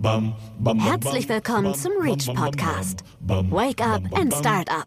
Herzlich 0.00 1.28
willkommen 1.28 1.74
zum 1.74 1.90
Reach 2.00 2.32
Podcast. 2.32 3.02
Wake 3.20 3.84
up 3.84 4.02
and 4.16 4.32
start 4.32 4.70
up. 4.70 4.86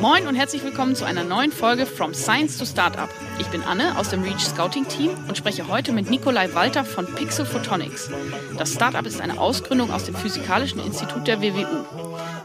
Moin 0.00 0.26
und 0.26 0.34
herzlich 0.34 0.64
willkommen 0.64 0.96
zu 0.96 1.04
einer 1.04 1.24
neuen 1.24 1.52
Folge 1.52 1.84
From 1.84 2.14
Science 2.14 2.56
to 2.56 2.64
Startup. 2.64 3.10
Ich 3.38 3.48
bin 3.48 3.62
Anne 3.62 3.98
aus 3.98 4.08
dem 4.08 4.22
Reach 4.22 4.40
Scouting 4.40 4.88
Team 4.88 5.10
und 5.28 5.36
spreche 5.36 5.68
heute 5.68 5.92
mit 5.92 6.08
Nikolai 6.08 6.54
Walter 6.54 6.86
von 6.86 7.04
Pixel 7.14 7.44
Photonics. 7.44 8.10
Das 8.56 8.72
Startup 8.72 9.04
ist 9.04 9.20
eine 9.20 9.38
Ausgründung 9.38 9.90
aus 9.90 10.04
dem 10.04 10.14
Physikalischen 10.14 10.80
Institut 10.80 11.26
der 11.26 11.42
WWU. 11.42 11.84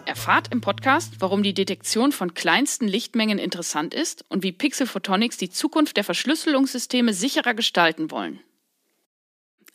Erfahrt 0.05 0.51
im 0.51 0.59
Podcast, 0.59 1.13
warum 1.19 1.43
die 1.43 1.53
Detektion 1.53 2.11
von 2.11 2.33
kleinsten 2.33 2.89
Lichtmengen 2.89 3.39
interessant 3.39 3.93
ist 3.93 4.25
und 4.27 4.43
wie 4.43 4.51
Pixel 4.51 4.85
Photonics 4.85 5.37
die 5.37 5.49
Zukunft 5.49 5.95
der 5.95 6.03
Verschlüsselungssysteme 6.03 7.13
sicherer 7.13 7.53
gestalten 7.53 8.11
wollen. 8.11 8.41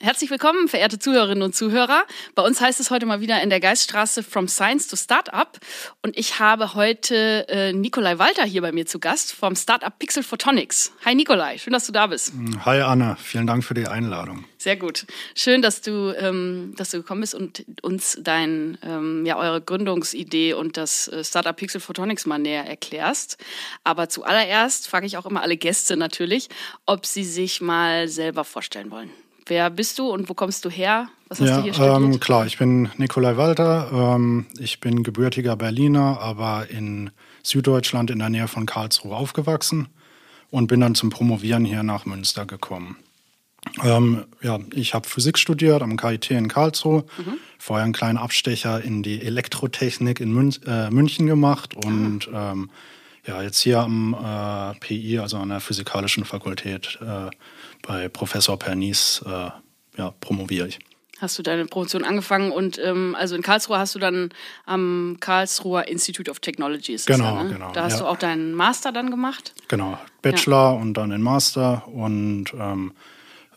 Herzlich 0.02 0.30
willkommen, 0.30 0.66
verehrte 0.66 0.98
Zuhörerinnen 0.98 1.42
und 1.42 1.54
Zuhörer. 1.54 2.06
Bei 2.34 2.42
uns 2.42 2.58
heißt 2.58 2.80
es 2.80 2.90
heute 2.90 3.04
mal 3.04 3.20
wieder 3.20 3.42
in 3.42 3.50
der 3.50 3.60
Geiststraße 3.60 4.22
From 4.22 4.48
Science 4.48 4.88
to 4.88 4.96
Startup. 4.96 5.58
Und 6.00 6.16
ich 6.16 6.40
habe 6.40 6.72
heute 6.72 7.46
äh, 7.50 7.74
Nikolai 7.74 8.18
Walter 8.18 8.44
hier 8.44 8.62
bei 8.62 8.72
mir 8.72 8.86
zu 8.86 8.98
Gast 8.98 9.34
vom 9.34 9.54
Startup 9.54 9.92
Pixel 9.98 10.22
Photonics. 10.22 10.92
Hi 11.04 11.14
Nikolai, 11.14 11.58
schön, 11.58 11.74
dass 11.74 11.84
du 11.84 11.92
da 11.92 12.06
bist. 12.06 12.32
Hi 12.64 12.80
Anna, 12.80 13.16
vielen 13.16 13.46
Dank 13.46 13.62
für 13.62 13.74
die 13.74 13.88
Einladung. 13.88 14.46
Sehr 14.56 14.76
gut. 14.76 15.04
Schön, 15.34 15.60
dass 15.60 15.82
du, 15.82 16.14
ähm, 16.16 16.72
dass 16.78 16.92
du 16.92 16.96
gekommen 16.96 17.20
bist 17.20 17.34
und 17.34 17.66
uns 17.82 18.16
dein, 18.22 18.78
ähm, 18.82 19.26
ja, 19.26 19.36
eure 19.36 19.60
Gründungsidee 19.60 20.54
und 20.54 20.78
das 20.78 21.08
äh, 21.08 21.22
Startup 21.22 21.54
Pixel 21.54 21.82
Photonics 21.82 22.24
mal 22.24 22.38
näher 22.38 22.64
erklärst. 22.64 23.36
Aber 23.84 24.08
zuallererst 24.08 24.88
frage 24.88 25.04
ich 25.04 25.18
auch 25.18 25.26
immer 25.26 25.42
alle 25.42 25.58
Gäste 25.58 25.98
natürlich, 25.98 26.48
ob 26.86 27.04
sie 27.04 27.24
sich 27.24 27.60
mal 27.60 28.08
selber 28.08 28.44
vorstellen 28.44 28.90
wollen. 28.90 29.10
Wer 29.46 29.70
bist 29.70 29.98
du 29.98 30.08
und 30.10 30.28
wo 30.28 30.34
kommst 30.34 30.64
du 30.64 30.70
her? 30.70 31.08
Was 31.28 31.40
hast 31.40 31.48
ja, 31.48 31.56
du 31.58 31.62
hier 31.62 31.74
studiert? 31.74 31.96
Ähm, 31.96 32.20
klar, 32.20 32.46
ich 32.46 32.58
bin 32.58 32.90
Nikolai 32.96 33.36
Walter. 33.36 33.90
Ähm, 33.92 34.46
ich 34.58 34.80
bin 34.80 35.02
gebürtiger 35.02 35.56
Berliner, 35.56 36.20
aber 36.20 36.68
in 36.70 37.10
Süddeutschland 37.42 38.10
in 38.10 38.18
der 38.18 38.30
Nähe 38.30 38.48
von 38.48 38.66
Karlsruhe 38.66 39.16
aufgewachsen 39.16 39.88
und 40.50 40.66
bin 40.66 40.80
dann 40.80 40.94
zum 40.94 41.10
Promovieren 41.10 41.64
hier 41.64 41.82
nach 41.82 42.04
Münster 42.04 42.46
gekommen. 42.46 42.96
Ähm, 43.84 44.24
ja, 44.42 44.58
ich 44.72 44.94
habe 44.94 45.06
Physik 45.06 45.38
studiert 45.38 45.82
am 45.82 45.96
KIT 45.96 46.30
in 46.30 46.48
Karlsruhe, 46.48 47.04
mhm. 47.18 47.34
vorher 47.58 47.84
einen 47.84 47.92
kleinen 47.92 48.18
Abstecher 48.18 48.82
in 48.82 49.02
die 49.02 49.20
Elektrotechnik 49.20 50.18
in 50.20 50.32
Mün 50.32 50.54
äh, 50.66 50.90
München 50.90 51.26
gemacht 51.26 51.74
und 51.74 52.32
mhm. 52.32 52.70
ja, 53.26 53.42
jetzt 53.42 53.60
hier 53.60 53.80
am 53.80 54.14
äh, 54.14 54.78
PI, 54.80 55.18
also 55.18 55.36
an 55.36 55.50
der 55.50 55.60
Physikalischen 55.60 56.24
Fakultät, 56.24 56.98
äh, 57.02 57.30
bei 57.82 58.08
Professor 58.08 58.58
Pernice 58.58 59.22
äh, 59.26 59.50
ja, 59.98 60.14
promoviere 60.20 60.68
ich. 60.68 60.78
Hast 61.20 61.38
du 61.38 61.42
deine 61.42 61.66
Promotion 61.66 62.04
angefangen 62.04 62.50
und 62.50 62.80
ähm, 62.82 63.14
also 63.18 63.36
in 63.36 63.42
Karlsruhe 63.42 63.78
hast 63.78 63.94
du 63.94 63.98
dann 63.98 64.30
am 64.64 65.18
Karlsruher 65.20 65.86
Institute 65.86 66.30
of 66.30 66.40
Technology. 66.40 66.94
Ist 66.94 67.06
genau, 67.06 67.36
ja, 67.36 67.44
ne? 67.44 67.52
genau. 67.52 67.72
Da 67.72 67.82
hast 67.84 67.94
ja. 67.94 67.98
du 68.00 68.06
auch 68.06 68.16
deinen 68.16 68.54
Master 68.54 68.90
dann 68.90 69.10
gemacht? 69.10 69.52
Genau, 69.68 69.98
Bachelor 70.22 70.72
ja. 70.74 70.80
und 70.80 70.94
dann 70.94 71.10
den 71.10 71.20
Master 71.20 71.86
und 71.88 72.46
ähm, 72.58 72.92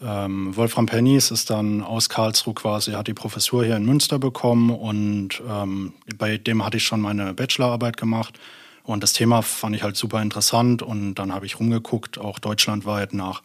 ähm, 0.02 0.56
Wolfram 0.58 0.88
Pernice 0.88 1.32
ist 1.32 1.50
dann 1.50 1.82
aus 1.82 2.10
Karlsruhe 2.10 2.54
quasi, 2.54 2.92
hat 2.92 3.08
die 3.08 3.14
Professur 3.14 3.64
hier 3.64 3.78
in 3.78 3.86
Münster 3.86 4.20
bekommen 4.20 4.70
und 4.70 5.42
ähm, 5.50 5.94
bei 6.18 6.38
dem 6.38 6.66
hatte 6.66 6.78
ich 6.78 6.84
schon 6.84 7.00
meine 7.00 7.34
Bachelorarbeit 7.34 7.96
gemacht. 7.96 8.38
Und 8.84 9.02
das 9.02 9.14
Thema 9.14 9.42
fand 9.42 9.76
ich 9.78 9.84
halt 9.84 9.96
super 9.96 10.22
interessant 10.22 10.82
und 10.82 11.16
dann 11.16 11.34
habe 11.34 11.46
ich 11.46 11.58
rumgeguckt, 11.58 12.18
auch 12.18 12.40
deutschlandweit 12.40 13.14
nach 13.14 13.42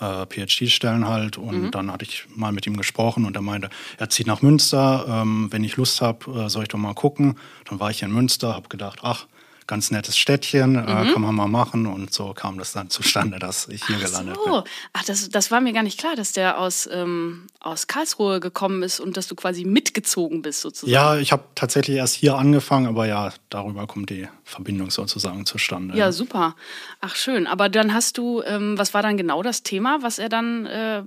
äh, 0.00 0.26
PhD-Stellen 0.26 1.06
halt. 1.06 1.38
Und 1.38 1.62
mhm. 1.62 1.70
dann 1.70 1.92
hatte 1.92 2.04
ich 2.04 2.26
mal 2.34 2.52
mit 2.52 2.66
ihm 2.66 2.76
gesprochen 2.76 3.24
und 3.24 3.36
er 3.36 3.42
meinte, 3.42 3.70
er 3.98 4.10
zieht 4.10 4.26
nach 4.26 4.42
Münster. 4.42 5.06
Ähm, 5.08 5.48
wenn 5.50 5.64
ich 5.64 5.76
Lust 5.76 6.00
habe, 6.00 6.44
äh, 6.44 6.48
soll 6.48 6.64
ich 6.64 6.68
doch 6.68 6.78
mal 6.78 6.94
gucken. 6.94 7.36
Dann 7.64 7.80
war 7.80 7.90
ich 7.90 8.02
in 8.02 8.12
Münster, 8.12 8.54
habe 8.54 8.68
gedacht, 8.68 9.00
ach, 9.02 9.26
ganz 9.66 9.90
nettes 9.90 10.16
Städtchen, 10.16 10.76
äh, 10.76 11.04
mhm. 11.04 11.12
kann 11.12 11.22
man 11.22 11.34
mal 11.34 11.48
machen. 11.48 11.86
Und 11.86 12.12
so 12.12 12.32
kam 12.32 12.58
das 12.58 12.72
dann 12.72 12.90
zustande, 12.90 13.38
dass 13.38 13.68
ich 13.68 13.84
hier 13.84 13.96
Ach 13.98 14.04
gelandet 14.04 14.36
so. 14.36 14.62
bin. 14.62 14.70
Ach, 14.92 15.04
das, 15.04 15.28
das 15.28 15.50
war 15.50 15.60
mir 15.60 15.72
gar 15.72 15.82
nicht 15.82 15.98
klar, 15.98 16.16
dass 16.16 16.32
der 16.32 16.58
aus, 16.58 16.88
ähm, 16.92 17.46
aus 17.60 17.86
Karlsruhe 17.86 18.40
gekommen 18.40 18.82
ist 18.82 19.00
und 19.00 19.16
dass 19.16 19.26
du 19.28 19.34
quasi 19.34 19.64
mitgezogen 19.64 20.42
bist 20.42 20.60
sozusagen. 20.60 20.92
Ja, 20.92 21.16
ich 21.16 21.32
habe 21.32 21.44
tatsächlich 21.54 21.96
erst 21.96 22.14
hier 22.14 22.36
angefangen, 22.36 22.86
aber 22.86 23.06
ja, 23.06 23.32
darüber 23.50 23.86
kommt 23.86 24.10
die 24.10 24.28
Verbindung 24.44 24.90
sozusagen 24.90 25.46
zustande. 25.46 25.96
Ja, 25.96 26.12
super. 26.12 26.54
Ach, 27.00 27.16
schön. 27.16 27.46
Aber 27.46 27.68
dann 27.68 27.92
hast 27.94 28.18
du, 28.18 28.42
ähm, 28.42 28.78
was 28.78 28.94
war 28.94 29.02
dann 29.02 29.16
genau 29.16 29.42
das 29.42 29.62
Thema, 29.62 29.98
was 30.02 30.18
er 30.18 30.28
dann 30.28 30.66
äh, 30.66 31.02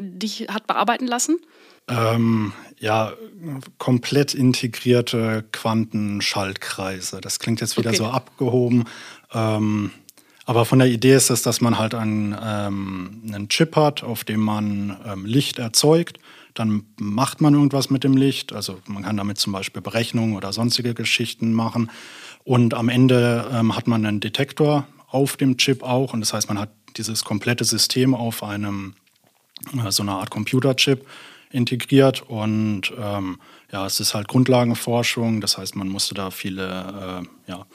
dich 0.00 0.46
hat 0.50 0.66
bearbeiten 0.66 1.06
lassen? 1.06 1.38
Ähm, 1.90 2.52
ja, 2.78 3.12
komplett 3.78 4.34
integrierte 4.34 5.44
Quantenschaltkreise. 5.52 7.20
Das 7.20 7.38
klingt 7.38 7.60
jetzt 7.60 7.76
wieder 7.76 7.90
okay. 7.90 7.98
so 7.98 8.06
abgehoben. 8.06 8.84
Ähm, 9.32 9.90
aber 10.46 10.64
von 10.64 10.78
der 10.78 10.88
Idee 10.88 11.14
ist 11.14 11.30
es, 11.30 11.42
dass 11.42 11.60
man 11.60 11.78
halt 11.78 11.94
einen, 11.94 12.36
ähm, 12.42 13.22
einen 13.28 13.48
Chip 13.48 13.76
hat, 13.76 14.02
auf 14.02 14.24
dem 14.24 14.40
man 14.40 14.96
ähm, 15.06 15.24
Licht 15.24 15.58
erzeugt. 15.58 16.18
Dann 16.54 16.84
macht 16.98 17.40
man 17.40 17.54
irgendwas 17.54 17.90
mit 17.90 18.02
dem 18.02 18.16
Licht. 18.16 18.52
Also 18.52 18.80
man 18.86 19.04
kann 19.04 19.16
damit 19.16 19.38
zum 19.38 19.52
Beispiel 19.52 19.82
Berechnungen 19.82 20.36
oder 20.36 20.52
sonstige 20.52 20.94
Geschichten 20.94 21.52
machen. 21.52 21.90
Und 22.44 22.74
am 22.74 22.88
Ende 22.88 23.48
ähm, 23.52 23.76
hat 23.76 23.86
man 23.86 24.04
einen 24.04 24.20
Detektor 24.20 24.86
auf 25.08 25.36
dem 25.36 25.56
Chip 25.58 25.82
auch. 25.82 26.14
Und 26.14 26.20
das 26.20 26.32
heißt, 26.32 26.48
man 26.48 26.58
hat 26.58 26.70
dieses 26.96 27.24
komplette 27.24 27.64
System 27.64 28.14
auf 28.14 28.42
einem, 28.42 28.94
äh, 29.72 29.90
so 29.90 30.02
einer 30.02 30.16
Art 30.16 30.30
Computerchip 30.30 31.06
integriert 31.50 32.22
und 32.22 32.92
ähm, 32.98 33.38
ja, 33.72 33.86
es 33.86 34.00
ist 34.00 34.14
halt 34.14 34.28
Grundlagenforschung, 34.28 35.40
das 35.40 35.58
heißt, 35.58 35.76
man 35.76 35.88
musste 35.88 36.14
da 36.14 36.30
viele 36.30 37.22
äh, 37.46 37.50
ja, 37.50 37.66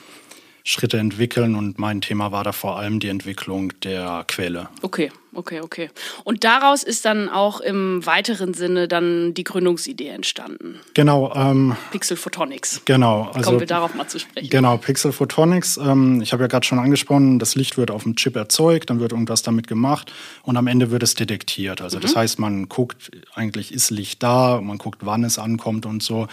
Schritte 0.68 0.98
entwickeln 0.98 1.54
und 1.54 1.78
mein 1.78 2.02
Thema 2.02 2.32
war 2.32 2.44
da 2.44 2.52
vor 2.52 2.80
allem 2.80 3.00
die 3.00 3.08
Entwicklung 3.08 3.72
der 3.82 4.26
Quelle. 4.28 4.68
Okay, 4.82 5.12
okay, 5.36 5.62
okay. 5.62 5.92
Und 6.24 6.44
daraus 6.44 6.82
ist 6.82 7.06
dann 7.06 7.30
auch 7.30 7.62
im 7.62 8.04
weiteren 8.04 8.56
Sinne 8.56 8.88
dann 8.88 9.36
die 9.36 9.44
Gründungsidee 9.44 10.08
entstanden. 10.08 10.80
Genau. 10.96 11.32
Ähm, 11.36 11.76
Pixel 11.92 12.18
Photonics. 12.18 12.82
Genau. 12.86 13.30
Also, 13.32 13.42
Kommen 13.42 13.60
wir 13.60 13.68
darauf 13.68 13.94
mal 13.94 14.08
zu 14.08 14.18
sprechen. 14.18 14.50
Genau, 14.50 14.78
Pixel 14.78 15.12
Photonics. 15.12 15.78
Ähm, 15.78 16.20
ich 16.24 16.34
habe 16.34 16.42
ja 16.42 16.48
gerade 16.48 16.66
schon 16.66 16.80
angesprochen, 16.80 17.38
das 17.38 17.54
Licht 17.54 17.78
wird 17.78 17.92
auf 17.92 18.02
dem 18.02 18.16
Chip 18.16 18.36
erzeugt, 18.36 18.90
dann 18.90 19.00
wird 19.00 19.12
irgendwas 19.12 19.44
damit 19.44 19.68
gemacht 19.68 20.12
und 20.42 20.58
am 20.58 20.66
Ende 20.66 20.90
wird 20.90 21.04
es 21.04 21.14
detektiert. 21.14 21.80
Also 21.80 21.98
mhm. 21.98 22.02
das 22.02 22.16
heißt, 22.16 22.40
man 22.40 22.70
guckt, 22.70 23.12
eigentlich 23.36 23.72
ist 23.72 23.92
Licht 23.92 24.24
da, 24.24 24.60
man 24.62 24.80
guckt, 24.80 25.02
wann 25.06 25.24
es 25.26 25.38
ankommt 25.38 25.86
und 25.86 26.02
so. 26.02 26.28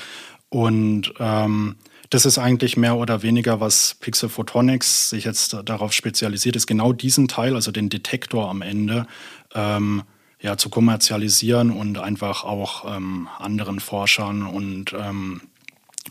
Und 0.49 1.13
ähm, 1.21 1.77
das 2.13 2.27
ist 2.27 2.37
eigentlich 2.37 2.77
mehr 2.77 2.97
oder 2.97 3.23
weniger, 3.23 3.61
was 3.61 3.97
Pixel 3.99 4.29
Photonics 4.29 5.09
sich 5.09 5.25
jetzt 5.25 5.57
darauf 5.65 5.95
spezialisiert 5.95 6.57
ist, 6.57 6.67
genau 6.67 6.93
diesen 6.93 7.27
Teil, 7.27 7.55
also 7.55 7.73
den 7.73 7.89
Detektor 7.89 8.51
am 8.51 8.61
Ende, 8.61 9.07
ähm, 9.55 10.03
ja, 10.39 10.59
zu 10.59 10.69
kommerzialisieren 10.69 11.71
und 11.71 11.97
einfach 11.97 12.45
auch 12.45 12.95
ähm, 12.95 13.29
anderen 13.39 13.81
Forschern 13.81 14.43
und 14.43 14.93
ähm, 14.93 15.41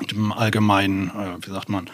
dem 0.09 0.31
allgemeinen, 0.31 1.09
äh, 1.09 1.45
wie 1.45 1.51
sagt 1.51 1.69
man, 1.69 1.87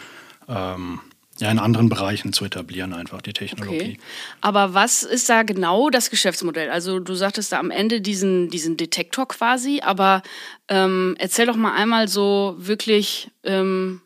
ähm, 0.47 1.01
ja, 1.39 1.51
in 1.51 1.59
anderen 1.59 1.89
Bereichen 1.89 2.33
zu 2.33 2.45
etablieren, 2.45 2.93
einfach 2.93 3.21
die 3.21 3.33
Technologie. 3.33 3.77
Okay. 3.77 3.99
Aber 4.41 4.73
was 4.73 5.03
ist 5.03 5.29
da 5.29 5.43
genau 5.43 5.89
das 5.89 6.09
Geschäftsmodell? 6.09 6.69
Also 6.69 6.99
du 6.99 7.15
sagtest 7.15 7.51
da 7.51 7.59
am 7.59 7.71
Ende 7.71 8.01
diesen, 8.01 8.49
diesen 8.49 8.77
Detektor 8.77 9.27
quasi, 9.27 9.81
aber 9.83 10.23
ähm, 10.67 11.15
erzähl 11.19 11.45
doch 11.45 11.55
mal 11.55 11.73
einmal 11.73 12.07
so 12.07 12.55
wirklich 12.57 13.29
ähm, 13.43 14.01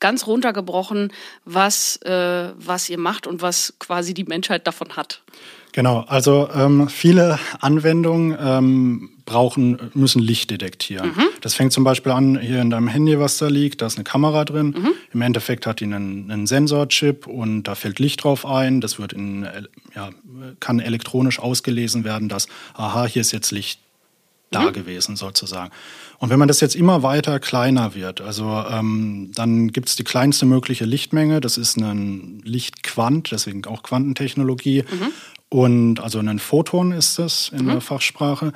ganz 0.00 0.26
runtergebrochen, 0.26 1.12
was, 1.44 1.96
äh, 2.02 2.50
was 2.56 2.90
ihr 2.90 2.98
macht 2.98 3.26
und 3.26 3.40
was 3.40 3.74
quasi 3.78 4.14
die 4.14 4.24
Menschheit 4.24 4.66
davon 4.66 4.96
hat. 4.96 5.22
Genau, 5.72 6.00
also 6.00 6.50
ähm, 6.54 6.88
viele 6.88 7.38
Anwendungen 7.60 8.36
ähm, 8.38 9.21
brauchen, 9.32 9.78
müssen 9.94 10.20
Licht 10.20 10.50
detektieren. 10.50 11.08
Mhm. 11.08 11.24
Das 11.40 11.54
fängt 11.54 11.72
zum 11.72 11.84
Beispiel 11.84 12.12
an, 12.12 12.38
hier 12.38 12.60
in 12.60 12.70
deinem 12.70 12.88
Handy, 12.88 13.18
was 13.18 13.38
da 13.38 13.48
liegt, 13.48 13.80
da 13.80 13.86
ist 13.86 13.96
eine 13.96 14.04
Kamera 14.04 14.44
drin. 14.44 14.74
Mhm. 14.76 14.92
Im 15.12 15.22
Endeffekt 15.22 15.66
hat 15.66 15.80
die 15.80 15.84
einen, 15.84 16.30
einen 16.30 16.46
Sensorchip 16.46 17.26
und 17.26 17.64
da 17.64 17.74
fällt 17.74 17.98
Licht 17.98 18.24
drauf 18.24 18.44
ein. 18.44 18.80
Das 18.82 18.98
wird 18.98 19.14
in, 19.14 19.46
ja, 19.94 20.10
kann 20.60 20.80
elektronisch 20.80 21.38
ausgelesen 21.38 22.04
werden, 22.04 22.28
dass, 22.28 22.46
aha, 22.74 23.06
hier 23.06 23.22
ist 23.22 23.32
jetzt 23.32 23.50
Licht 23.52 23.80
da 24.50 24.64
mhm. 24.64 24.72
gewesen 24.74 25.16
sozusagen. 25.16 25.72
Und 26.18 26.28
wenn 26.28 26.38
man 26.38 26.48
das 26.48 26.60
jetzt 26.60 26.76
immer 26.76 27.02
weiter 27.02 27.40
kleiner 27.40 27.94
wird, 27.94 28.20
also 28.20 28.62
ähm, 28.70 29.30
dann 29.34 29.72
gibt 29.72 29.88
es 29.88 29.96
die 29.96 30.04
kleinste 30.04 30.44
mögliche 30.44 30.84
Lichtmenge, 30.84 31.40
das 31.40 31.56
ist 31.56 31.78
ein 31.78 32.42
Lichtquant, 32.44 33.32
deswegen 33.32 33.64
auch 33.64 33.82
Quantentechnologie. 33.82 34.82
Mhm. 34.82 35.12
Und 35.48 36.00
also 36.00 36.18
ein 36.18 36.38
Photon 36.38 36.92
ist 36.92 37.18
das 37.18 37.48
in 37.48 37.64
mhm. 37.64 37.70
der 37.70 37.80
Fachsprache. 37.80 38.52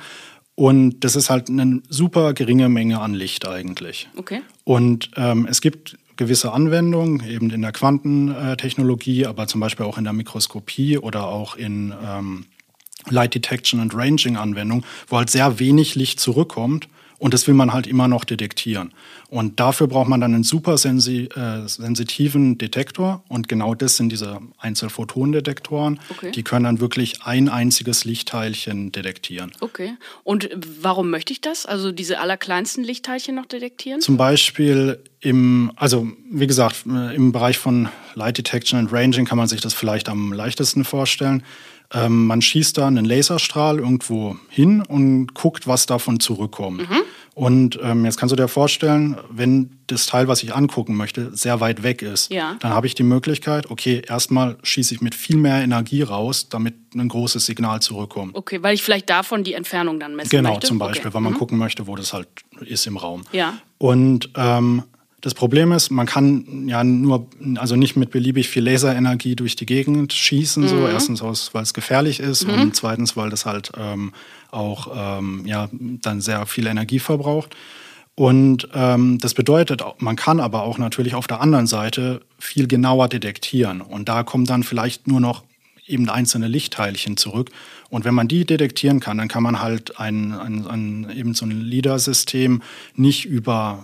Und 0.59 1.01
das 1.01 1.15
ist 1.15 1.29
halt 1.29 1.51
eine 1.51 1.83
super 1.87 2.33
geringe 2.33 2.67
Menge 2.67 2.99
an 2.99 3.13
Licht 3.13 3.47
eigentlich. 3.47 4.09
Okay. 4.15 4.41
Und 4.63 5.11
ähm, 5.15 5.47
es 5.47 5.61
gibt 5.61 5.99
gewisse 6.15 6.51
Anwendungen, 6.51 7.23
eben 7.29 7.51
in 7.51 7.61
der 7.61 7.71
Quantentechnologie, 7.71 9.27
aber 9.27 9.45
zum 9.45 9.61
Beispiel 9.61 9.85
auch 9.85 9.99
in 9.99 10.03
der 10.03 10.13
Mikroskopie 10.13 10.97
oder 10.97 11.27
auch 11.27 11.55
in 11.57 11.93
ähm, 12.03 12.45
Light 13.07 13.35
Detection 13.35 13.79
and 13.79 13.93
Ranging 13.93 14.35
Anwendungen, 14.35 14.83
wo 15.07 15.17
halt 15.17 15.29
sehr 15.29 15.59
wenig 15.59 15.93
Licht 15.93 16.19
zurückkommt 16.19 16.87
und 17.19 17.33
das 17.33 17.47
will 17.47 17.55
man 17.55 17.73
halt 17.73 17.87
immer 17.87 18.07
noch 18.07 18.25
detektieren. 18.25 18.93
Und 19.29 19.59
dafür 19.59 19.87
braucht 19.87 20.07
man 20.07 20.21
dann 20.21 20.33
einen 20.33 20.43
super 20.43 20.77
sensi 20.77 21.29
äh, 21.35 21.67
sensitiven 21.67 22.57
Detektor. 22.57 23.23
Und 23.27 23.47
genau 23.47 23.73
das 23.75 23.97
sind 23.97 24.11
diese 24.11 24.39
Einzelphotonendetektoren. 24.59 25.99
Okay. 26.09 26.31
Die 26.31 26.43
können 26.43 26.65
dann 26.65 26.79
wirklich 26.79 27.23
ein 27.23 27.49
einziges 27.49 28.05
Lichtteilchen 28.05 28.91
detektieren. 28.91 29.51
Okay. 29.59 29.95
Und 30.23 30.49
warum 30.81 31.09
möchte 31.09 31.33
ich 31.33 31.41
das? 31.41 31.65
Also 31.65 31.91
diese 31.91 32.19
allerkleinsten 32.19 32.83
Lichtteilchen 32.83 33.35
noch 33.35 33.47
detektieren? 33.47 33.99
Zum 33.99 34.17
Beispiel 34.17 34.99
im, 35.19 35.71
also 35.75 36.07
wie 36.29 36.47
gesagt, 36.47 36.85
im 36.85 37.31
Bereich 37.31 37.57
von 37.57 37.89
Light 38.13 38.37
Detection 38.37 38.79
and 38.79 38.93
Ranging 38.93 39.25
kann 39.25 39.37
man 39.37 39.47
sich 39.47 39.61
das 39.61 39.73
vielleicht 39.73 40.07
am 40.07 40.31
leichtesten 40.31 40.83
vorstellen. 40.83 41.43
Ähm, 41.93 42.27
man 42.27 42.41
schießt 42.41 42.77
da 42.77 42.87
einen 42.87 43.05
Laserstrahl 43.05 43.79
irgendwo 43.79 44.35
hin 44.49 44.81
und 44.81 45.33
guckt, 45.33 45.67
was 45.67 45.85
davon 45.85 46.19
zurückkommt. 46.19 46.89
Mhm. 46.89 47.03
Und 47.33 47.79
ähm, 47.83 48.03
jetzt 48.03 48.17
kannst 48.17 48.31
du 48.31 48.35
dir 48.35 48.47
vorstellen, 48.47 49.15
wenn 49.29 49.77
das 49.85 50.07
Teil, 50.07 50.27
was 50.27 50.41
ich 50.41 50.55
angucken 50.55 50.95
möchte, 50.95 51.35
sehr 51.35 51.59
weit 51.59 51.83
weg 51.83 52.01
ist, 52.01 52.31
ja. 52.31 52.57
dann 52.59 52.71
habe 52.71 52.87
ich 52.87 52.95
die 52.95 53.03
Möglichkeit, 53.03 53.69
okay, 53.69 54.01
erstmal 54.07 54.57
schieße 54.63 54.95
ich 54.95 55.01
mit 55.01 55.13
viel 55.13 55.37
mehr 55.37 55.61
Energie 55.61 56.01
raus, 56.01 56.49
damit 56.49 56.73
ein 56.95 57.07
großes 57.07 57.45
Signal 57.45 57.79
zurückkommt. 57.79 58.35
Okay, 58.35 58.63
weil 58.63 58.73
ich 58.73 58.81
vielleicht 58.81 59.07
davon 59.11 59.43
die 59.43 59.53
Entfernung 59.53 59.99
dann 59.99 60.15
messen 60.15 60.31
genau, 60.31 60.49
möchte? 60.49 60.61
Genau, 60.61 60.67
zum 60.67 60.79
Beispiel, 60.79 61.07
okay. 61.07 61.13
weil 61.13 61.21
man 61.21 61.33
mhm. 61.33 61.37
gucken 61.37 61.59
möchte, 61.59 61.85
wo 61.85 61.95
das 61.95 62.11
halt 62.11 62.27
ist 62.61 62.87
im 62.87 62.97
Raum. 62.97 63.21
Ja. 63.31 63.53
Und 63.77 64.31
ähm, 64.35 64.81
das 65.21 65.33
Problem 65.33 65.71
ist, 65.71 65.89
man 65.89 66.05
kann 66.05 66.67
ja 66.67 66.83
nur, 66.83 67.27
also 67.55 67.75
nicht 67.75 67.95
mit 67.95 68.11
beliebig 68.11 68.49
viel 68.49 68.63
Laserenergie 68.63 69.35
durch 69.35 69.55
die 69.55 69.65
Gegend 69.65 70.13
schießen. 70.13 70.63
Mhm. 70.63 70.67
So 70.67 70.87
erstens, 70.87 71.21
weil 71.53 71.63
es 71.63 71.73
gefährlich 71.73 72.19
ist 72.19 72.47
mhm. 72.47 72.61
und 72.61 72.75
zweitens, 72.75 73.17
weil 73.17 73.29
das 73.29 73.45
halt 73.45 73.71
ähm, 73.77 74.13
auch 74.51 75.19
ähm, 75.19 75.43
ja 75.45 75.69
dann 75.71 76.21
sehr 76.21 76.45
viel 76.45 76.67
Energie 76.67 76.99
verbraucht. 76.99 77.55
Und 78.13 78.67
ähm, 78.73 79.19
das 79.19 79.33
bedeutet, 79.33 79.83
man 79.99 80.15
kann 80.15 80.39
aber 80.39 80.63
auch 80.63 80.77
natürlich 80.77 81.13
auf 81.13 81.27
der 81.27 81.39
anderen 81.39 81.67
Seite 81.67 82.21
viel 82.39 82.67
genauer 82.67 83.09
detektieren. 83.09 83.81
Und 83.81 84.09
da 84.09 84.23
kommt 84.23 84.49
dann 84.49 84.63
vielleicht 84.63 85.07
nur 85.07 85.19
noch 85.19 85.43
eben 85.85 86.09
einzelne 86.09 86.47
Lichtteilchen 86.47 87.17
zurück. 87.17 87.49
Und 87.89 88.05
wenn 88.05 88.13
man 88.13 88.27
die 88.27 88.45
detektieren 88.45 88.99
kann, 88.99 89.17
dann 89.17 89.27
kann 89.27 89.43
man 89.43 89.61
halt 89.61 89.99
ein, 89.99 90.33
ein, 90.33 90.67
ein 90.67 91.11
eben 91.15 91.33
so 91.33 91.45
ein 91.45 91.51
LIDAR-System 91.51 92.61
nicht 92.95 93.25
über 93.25 93.83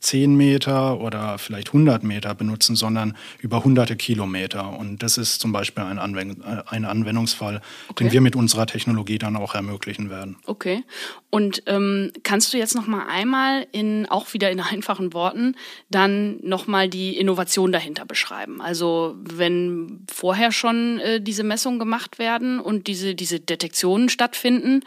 10 0.00 0.34
Meter 0.34 1.00
oder 1.00 1.38
vielleicht 1.38 1.68
100 1.68 2.02
Meter 2.02 2.34
benutzen, 2.34 2.76
sondern 2.76 3.16
über 3.40 3.64
hunderte 3.64 3.96
Kilometer. 3.96 4.78
Und 4.78 5.02
das 5.02 5.18
ist 5.18 5.40
zum 5.40 5.52
Beispiel 5.52 5.84
ein, 5.84 5.98
Anwend 5.98 6.40
äh, 6.44 6.62
ein 6.66 6.84
Anwendungsfall, 6.84 7.60
okay. 7.88 8.04
den 8.04 8.12
wir 8.12 8.20
mit 8.20 8.36
unserer 8.36 8.66
Technologie 8.66 9.18
dann 9.18 9.36
auch 9.36 9.54
ermöglichen 9.54 10.10
werden. 10.10 10.36
Okay. 10.46 10.84
Und 11.30 11.62
ähm, 11.66 12.12
kannst 12.22 12.52
du 12.52 12.58
jetzt 12.58 12.74
noch 12.74 12.86
mal 12.86 13.06
einmal 13.08 13.66
in 13.72 14.06
auch 14.06 14.32
wieder 14.32 14.50
in 14.50 14.60
einfachen 14.70 15.12
Worten 15.12 15.54
dann 15.90 16.38
noch 16.42 16.66
mal 16.66 16.88
die 16.88 17.16
Innovation 17.16 17.72
dahinter 17.72 18.04
beschreiben? 18.04 18.60
Also 18.60 19.16
wenn 19.22 20.04
vorher 20.10 20.52
schon 20.52 20.98
äh, 21.00 21.20
diese 21.20 21.44
Messungen 21.44 21.78
gemacht 21.78 22.18
werden 22.18 22.60
und 22.60 22.86
diese 22.86 23.14
diese 23.14 23.29
Detektionen 23.38 24.08
stattfinden, 24.08 24.80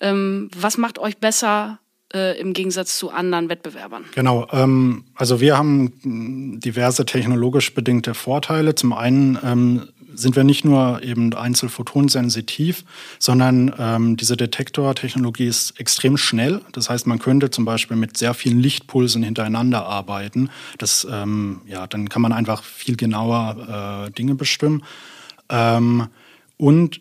ähm, 0.00 0.48
was 0.54 0.78
macht 0.78 1.00
euch 1.00 1.18
besser 1.18 1.80
äh, 2.14 2.38
im 2.40 2.52
Gegensatz 2.52 2.96
zu 2.96 3.10
anderen 3.10 3.48
Wettbewerbern? 3.48 4.04
Genau, 4.14 4.46
ähm, 4.52 5.04
also 5.14 5.40
wir 5.40 5.58
haben 5.58 6.60
diverse 6.60 7.04
technologisch 7.04 7.74
bedingte 7.74 8.14
Vorteile. 8.14 8.74
Zum 8.74 8.92
einen 8.92 9.38
ähm, 9.42 9.88
sind 10.14 10.34
wir 10.34 10.44
nicht 10.44 10.64
nur 10.64 11.02
eben 11.02 11.32
einzelphotonsensitiv, 11.34 12.84
sondern 13.18 13.72
ähm, 13.78 14.16
diese 14.16 14.36
Detektortechnologie 14.36 15.46
ist 15.46 15.78
extrem 15.78 16.16
schnell. 16.16 16.60
Das 16.72 16.90
heißt, 16.90 17.06
man 17.06 17.18
könnte 17.18 17.50
zum 17.50 17.64
Beispiel 17.64 17.96
mit 17.96 18.16
sehr 18.16 18.34
vielen 18.34 18.58
Lichtpulsen 18.58 19.22
hintereinander 19.22 19.86
arbeiten. 19.86 20.50
Das, 20.78 21.06
ähm, 21.10 21.60
ja, 21.66 21.86
dann 21.86 22.08
kann 22.08 22.22
man 22.22 22.32
einfach 22.32 22.64
viel 22.64 22.96
genauer 22.96 24.06
äh, 24.08 24.10
Dinge 24.12 24.34
bestimmen. 24.34 24.82
Ähm, 25.50 26.08
und 26.56 27.00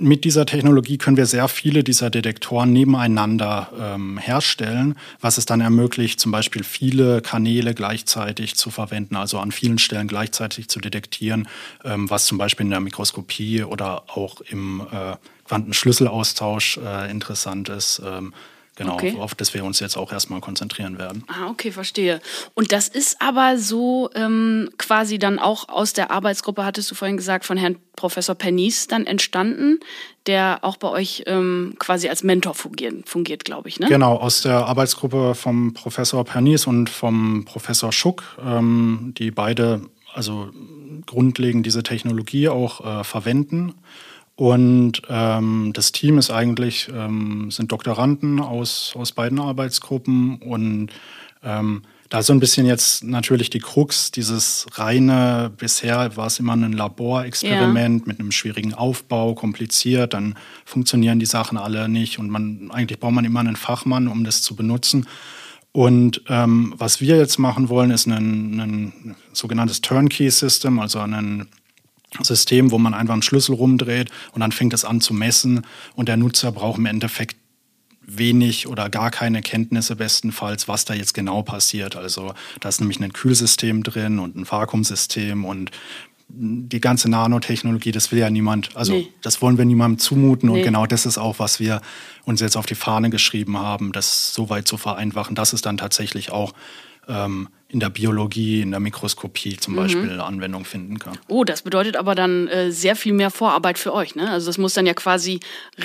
mit 0.00 0.24
dieser 0.24 0.46
Technologie 0.46 0.98
können 0.98 1.16
wir 1.16 1.26
sehr 1.26 1.48
viele 1.48 1.84
dieser 1.84 2.10
Detektoren 2.10 2.72
nebeneinander 2.72 3.70
ähm, 3.78 4.18
herstellen, 4.18 4.96
was 5.20 5.38
es 5.38 5.46
dann 5.46 5.60
ermöglicht, 5.60 6.20
zum 6.20 6.32
Beispiel 6.32 6.64
viele 6.64 7.20
Kanäle 7.20 7.74
gleichzeitig 7.74 8.56
zu 8.56 8.70
verwenden, 8.70 9.16
also 9.16 9.38
an 9.38 9.52
vielen 9.52 9.78
Stellen 9.78 10.08
gleichzeitig 10.08 10.68
zu 10.68 10.80
detektieren, 10.80 11.48
ähm, 11.84 12.08
was 12.10 12.26
zum 12.26 12.38
Beispiel 12.38 12.66
in 12.66 12.70
der 12.70 12.80
Mikroskopie 12.80 13.62
oder 13.62 14.04
auch 14.08 14.40
im 14.42 14.86
äh, 14.92 15.16
Quantenschlüsselaustausch 15.44 16.78
äh, 16.78 17.10
interessant 17.10 17.68
ist. 17.68 18.02
Ähm, 18.04 18.32
Genau, 18.78 18.94
okay. 18.94 19.16
auf 19.18 19.34
das 19.34 19.54
wir 19.54 19.64
uns 19.64 19.80
jetzt 19.80 19.96
auch 19.96 20.12
erstmal 20.12 20.40
konzentrieren 20.40 20.98
werden. 20.98 21.24
Ah, 21.26 21.50
okay, 21.50 21.72
verstehe. 21.72 22.20
Und 22.54 22.70
das 22.70 22.86
ist 22.86 23.20
aber 23.20 23.58
so 23.58 24.08
ähm, 24.14 24.70
quasi 24.78 25.18
dann 25.18 25.40
auch 25.40 25.68
aus 25.68 25.94
der 25.94 26.12
Arbeitsgruppe, 26.12 26.64
hattest 26.64 26.88
du 26.88 26.94
vorhin 26.94 27.16
gesagt, 27.16 27.44
von 27.44 27.56
Herrn 27.56 27.76
Professor 27.96 28.36
Pernice 28.36 28.86
dann 28.86 29.04
entstanden, 29.04 29.80
der 30.26 30.60
auch 30.62 30.76
bei 30.76 30.88
euch 30.90 31.24
ähm, 31.26 31.74
quasi 31.80 32.08
als 32.08 32.22
Mentor 32.22 32.54
fungiert, 32.54 33.08
fungiert 33.08 33.44
glaube 33.44 33.68
ich, 33.68 33.80
ne? 33.80 33.88
Genau, 33.88 34.14
aus 34.14 34.42
der 34.42 34.66
Arbeitsgruppe 34.66 35.34
vom 35.34 35.74
Professor 35.74 36.24
Pernice 36.24 36.68
und 36.68 36.88
vom 36.88 37.44
Professor 37.46 37.90
Schuck, 37.90 38.22
ähm, 38.40 39.12
die 39.18 39.32
beide 39.32 39.82
also 40.14 40.50
grundlegend 41.04 41.66
diese 41.66 41.82
Technologie 41.82 42.48
auch 42.48 43.00
äh, 43.00 43.02
verwenden. 43.02 43.74
Und 44.38 45.02
ähm, 45.08 45.72
das 45.74 45.90
Team 45.90 46.16
ist 46.16 46.30
eigentlich, 46.30 46.88
ähm, 46.94 47.50
sind 47.50 47.72
Doktoranden 47.72 48.38
aus, 48.38 48.94
aus 48.96 49.10
beiden 49.10 49.40
Arbeitsgruppen 49.40 50.36
und 50.36 50.90
ähm, 51.42 51.82
da 52.08 52.20
ist 52.20 52.26
so 52.26 52.34
ein 52.34 52.38
bisschen 52.38 52.64
jetzt 52.64 53.02
natürlich 53.02 53.50
die 53.50 53.58
Krux, 53.58 54.12
dieses 54.12 54.66
reine, 54.74 55.50
bisher 55.56 56.16
war 56.16 56.28
es 56.28 56.38
immer 56.38 56.52
ein 56.52 56.72
Laborexperiment 56.72 58.02
ja. 58.02 58.06
mit 58.06 58.20
einem 58.20 58.30
schwierigen 58.30 58.74
Aufbau, 58.74 59.34
kompliziert, 59.34 60.14
dann 60.14 60.36
funktionieren 60.64 61.18
die 61.18 61.26
Sachen 61.26 61.58
alle 61.58 61.88
nicht 61.88 62.20
und 62.20 62.30
man, 62.30 62.70
eigentlich 62.70 63.00
braucht 63.00 63.14
man 63.14 63.24
immer 63.24 63.40
einen 63.40 63.56
Fachmann, 63.56 64.06
um 64.06 64.22
das 64.22 64.42
zu 64.42 64.54
benutzen. 64.54 65.08
Und 65.72 66.22
ähm, 66.28 66.74
was 66.78 67.00
wir 67.00 67.16
jetzt 67.16 67.38
machen 67.38 67.68
wollen, 67.70 67.90
ist 67.90 68.06
ein, 68.06 68.60
ein 68.60 69.16
sogenanntes 69.32 69.80
Turnkey-System, 69.80 70.78
also 70.78 71.00
ein 71.00 71.48
System, 72.22 72.70
wo 72.70 72.78
man 72.78 72.94
einfach 72.94 73.12
einen 73.12 73.22
Schlüssel 73.22 73.54
rumdreht 73.54 74.10
und 74.32 74.40
dann 74.40 74.52
fängt 74.52 74.72
es 74.72 74.84
an 74.84 75.00
zu 75.00 75.14
messen 75.14 75.66
und 75.94 76.08
der 76.08 76.16
Nutzer 76.16 76.52
braucht 76.52 76.78
im 76.78 76.86
Endeffekt 76.86 77.36
wenig 78.08 78.66
oder 78.66 78.88
gar 78.88 79.10
keine 79.10 79.42
Kenntnisse 79.42 79.94
bestenfalls, 79.94 80.66
was 80.66 80.86
da 80.86 80.94
jetzt 80.94 81.12
genau 81.12 81.42
passiert. 81.42 81.94
Also 81.94 82.32
da 82.60 82.70
ist 82.70 82.80
nämlich 82.80 83.00
ein 83.00 83.12
Kühlsystem 83.12 83.82
drin 83.82 84.18
und 84.18 84.34
ein 84.34 84.50
Vakuumsystem 84.50 85.44
und 85.44 85.70
die 86.30 86.80
ganze 86.80 87.08
Nanotechnologie, 87.08 87.90
das 87.90 88.12
will 88.12 88.18
ja 88.18 88.28
niemand, 88.28 88.76
also 88.76 88.92
nee. 88.92 89.08
das 89.22 89.40
wollen 89.40 89.56
wir 89.56 89.64
niemandem 89.64 89.98
zumuten 89.98 90.50
nee. 90.50 90.58
und 90.58 90.64
genau 90.64 90.86
das 90.86 91.06
ist 91.06 91.16
auch, 91.16 91.38
was 91.38 91.58
wir 91.58 91.80
uns 92.24 92.40
jetzt 92.40 92.56
auf 92.56 92.66
die 92.66 92.74
Fahne 92.74 93.08
geschrieben 93.08 93.58
haben, 93.58 93.92
das 93.92 94.34
so 94.34 94.50
weit 94.50 94.68
zu 94.68 94.76
vereinfachen, 94.76 95.34
dass 95.34 95.54
es 95.54 95.62
dann 95.62 95.78
tatsächlich 95.78 96.30
auch 96.30 96.52
ähm, 97.08 97.48
in 97.70 97.80
der 97.80 97.90
Biologie, 97.90 98.62
in 98.62 98.70
der 98.70 98.80
Mikroskopie 98.80 99.58
zum 99.58 99.74
mhm. 99.74 99.76
Beispiel 99.76 100.20
Anwendung 100.20 100.64
finden 100.64 100.98
kann. 100.98 101.18
Oh, 101.28 101.44
das 101.44 101.62
bedeutet 101.62 101.96
aber 101.96 102.14
dann 102.14 102.48
äh, 102.48 102.72
sehr 102.72 102.96
viel 102.96 103.12
mehr 103.12 103.30
Vorarbeit 103.30 103.78
für 103.78 103.92
euch. 103.92 104.14
Ne? 104.14 104.30
Also 104.30 104.46
das 104.46 104.56
muss 104.56 104.72
dann 104.72 104.86
ja 104.86 104.94
quasi 104.94 105.40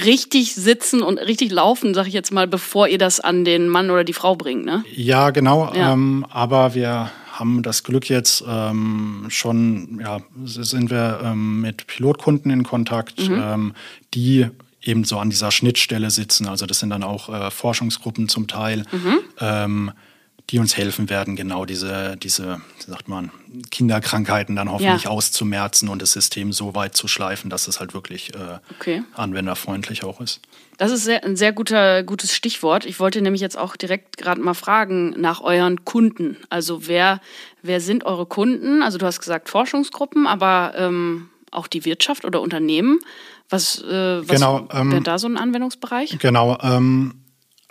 richtig 0.06 0.56
sitzen 0.56 1.02
und 1.02 1.18
richtig 1.18 1.52
laufen, 1.52 1.94
sag 1.94 2.08
ich 2.08 2.14
jetzt 2.14 2.32
mal, 2.32 2.48
bevor 2.48 2.88
ihr 2.88 2.98
das 2.98 3.20
an 3.20 3.44
den 3.44 3.68
Mann 3.68 3.90
oder 3.90 4.06
die 4.06 4.14
Frau 4.14 4.36
bringt. 4.36 4.64
Ne? 4.64 4.86
Ja, 4.96 5.32
genau. 5.32 5.74
Ja. 5.74 5.92
Ähm, 5.92 6.26
aber 6.30 6.74
wir 6.74 7.12
haben 7.34 7.64
das 7.64 7.84
Glück 7.84 8.08
jetzt 8.10 8.46
ähm, 8.48 9.26
schon, 9.28 10.00
ja, 10.02 10.22
sind 10.46 10.90
wir 10.90 11.20
ähm, 11.22 11.60
mit 11.60 11.88
Pilotkunden 11.88 12.50
in 12.50 12.64
Kontakt, 12.64 13.28
mhm. 13.28 13.44
ähm, 13.44 13.74
die 14.14 14.48
eben 14.82 15.04
so 15.04 15.18
an 15.18 15.30
dieser 15.30 15.52
Schnittstelle 15.52 16.12
sitzen. 16.12 16.48
Also 16.48 16.66
das 16.66 16.80
sind 16.80 16.92
dann 16.92 17.04
auch 17.04 17.28
äh, 17.28 17.52
Forschungsgruppen 17.52 18.30
zum 18.30 18.48
Teil. 18.48 18.86
Mhm. 18.92 19.92
Die 20.50 20.60
uns 20.60 20.78
helfen 20.78 21.10
werden, 21.10 21.36
genau 21.36 21.66
diese, 21.66 22.18
diese, 22.18 22.62
sagt 22.78 23.08
man, 23.08 23.32
Kinderkrankheiten 23.72 24.56
dann 24.56 24.70
hoffentlich 24.70 25.04
ja. 25.04 25.10
auszumerzen 25.10 25.88
und 25.90 26.02
das 26.02 26.12
System 26.12 26.52
so 26.52 26.76
weit 26.76 26.96
zu 26.96 27.08
schleifen, 27.08 27.50
dass 27.50 27.68
es 27.68 27.80
halt 27.80 27.94
wirklich 27.94 28.36
äh, 28.36 28.60
okay. 28.78 29.04
anwenderfreundlich 29.16 30.04
auch 30.04 30.20
ist. 30.22 30.42
Das 30.78 30.92
ist 30.92 31.06
sehr, 31.06 31.24
ein 31.24 31.36
sehr 31.36 31.54
guter, 31.54 32.04
gutes 32.04 32.36
Stichwort. 32.36 32.86
Ich 32.86 33.00
wollte 33.00 33.22
nämlich 33.22 33.42
jetzt 33.42 33.58
auch 33.58 33.76
direkt 33.76 34.18
gerade 34.18 34.42
mal 34.42 34.54
fragen 34.54 35.12
nach 35.20 35.42
euren 35.42 35.86
Kunden. 35.86 36.38
Also 36.50 36.88
wer, 36.88 37.22
wer 37.62 37.80
sind 37.80 38.06
eure 38.06 38.26
Kunden? 38.26 38.84
Also 38.84 38.98
du 38.98 39.06
hast 39.06 39.20
gesagt 39.20 39.50
Forschungsgruppen, 39.50 40.28
aber 40.28 40.74
ähm, 40.76 41.30
auch 41.52 41.68
die 41.68 41.86
Wirtschaft 41.86 42.26
oder 42.26 42.42
Unternehmen. 42.42 43.00
Was, 43.50 43.82
äh, 43.82 44.28
was 44.28 44.28
genau, 44.28 44.68
ähm, 44.72 44.92
wäre 44.92 45.02
da 45.04 45.20
so 45.20 45.28
ein 45.28 45.38
Anwendungsbereich? 45.38 46.18
Genau. 46.20 46.58
Ähm, 46.62 47.23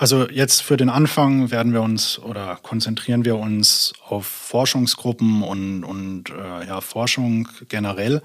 Also 0.03 0.29
jetzt 0.29 0.63
für 0.63 0.77
den 0.77 0.89
Anfang 0.89 1.53
werden 1.53 1.73
wir 1.73 1.81
uns 1.81 2.19
oder 2.19 2.59
konzentrieren 2.61 3.25
wir 3.25 3.37
uns 3.37 3.93
auf 4.05 4.27
Forschungsgruppen 4.27 5.45
und, 5.45 5.85
und 5.85 6.25
äh, 6.31 6.67
ja, 6.67 6.81
Forschung 6.81 7.47
generell. 7.69 8.21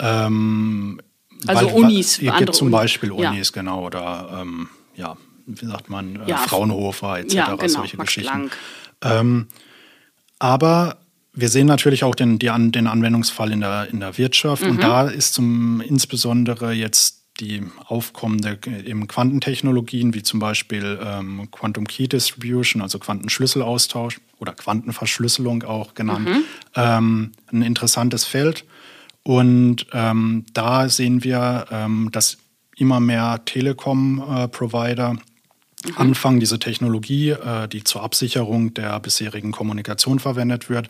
Ähm, 0.00 1.00
also 1.46 1.66
weil, 1.66 1.74
Unis. 1.74 2.18
Ihr 2.18 2.32
gibt 2.32 2.56
zum 2.56 2.72
Beispiel 2.72 3.12
Unis, 3.12 3.52
ja. 3.54 3.62
genau, 3.62 3.86
oder 3.86 4.40
ähm, 4.42 4.68
ja, 4.96 5.16
wie 5.46 5.64
sagt 5.64 5.88
man, 5.90 6.16
äh, 6.16 6.30
ja, 6.30 6.38
Fraunhofer 6.38 7.20
etc., 7.20 7.34
ja, 7.34 7.54
genau, 7.54 7.68
solche 7.68 7.96
Max 7.98 8.08
Geschichten. 8.12 8.50
Ähm, 9.02 9.46
aber 10.40 10.96
wir 11.32 11.50
sehen 11.50 11.68
natürlich 11.68 12.02
auch 12.02 12.16
den, 12.16 12.40
die, 12.40 12.50
den 12.72 12.88
Anwendungsfall 12.88 13.52
in 13.52 13.60
der, 13.60 13.88
in 13.88 14.00
der 14.00 14.18
Wirtschaft 14.18 14.64
mhm. 14.64 14.70
und 14.70 14.82
da 14.82 15.06
ist 15.06 15.34
zum 15.34 15.82
insbesondere 15.82 16.72
jetzt 16.72 17.21
die 17.40 17.62
aufkommende 17.86 18.58
eben 18.84 19.08
Quantentechnologien, 19.08 20.14
wie 20.14 20.22
zum 20.22 20.38
Beispiel 20.38 20.98
ähm, 21.02 21.48
Quantum 21.50 21.86
Key 21.86 22.06
Distribution, 22.06 22.82
also 22.82 22.98
Quantenschlüsselaustausch 22.98 24.20
oder 24.38 24.52
Quantenverschlüsselung 24.52 25.62
auch 25.62 25.94
genannt, 25.94 26.28
mhm. 26.28 26.44
ähm, 26.76 27.32
ein 27.46 27.62
interessantes 27.62 28.24
Feld. 28.24 28.64
Und 29.22 29.86
ähm, 29.92 30.44
da 30.52 30.88
sehen 30.88 31.24
wir, 31.24 31.66
ähm, 31.70 32.10
dass 32.12 32.38
immer 32.76 33.00
mehr 33.00 33.40
Telekom-Provider 33.44 35.10
äh, 35.10 35.88
mhm. 35.88 35.96
anfangen, 35.96 36.40
diese 36.40 36.58
Technologie, 36.58 37.30
äh, 37.30 37.68
die 37.68 37.84
zur 37.84 38.02
Absicherung 38.02 38.74
der 38.74 38.98
bisherigen 39.00 39.52
Kommunikation 39.52 40.18
verwendet 40.18 40.68
wird, 40.68 40.88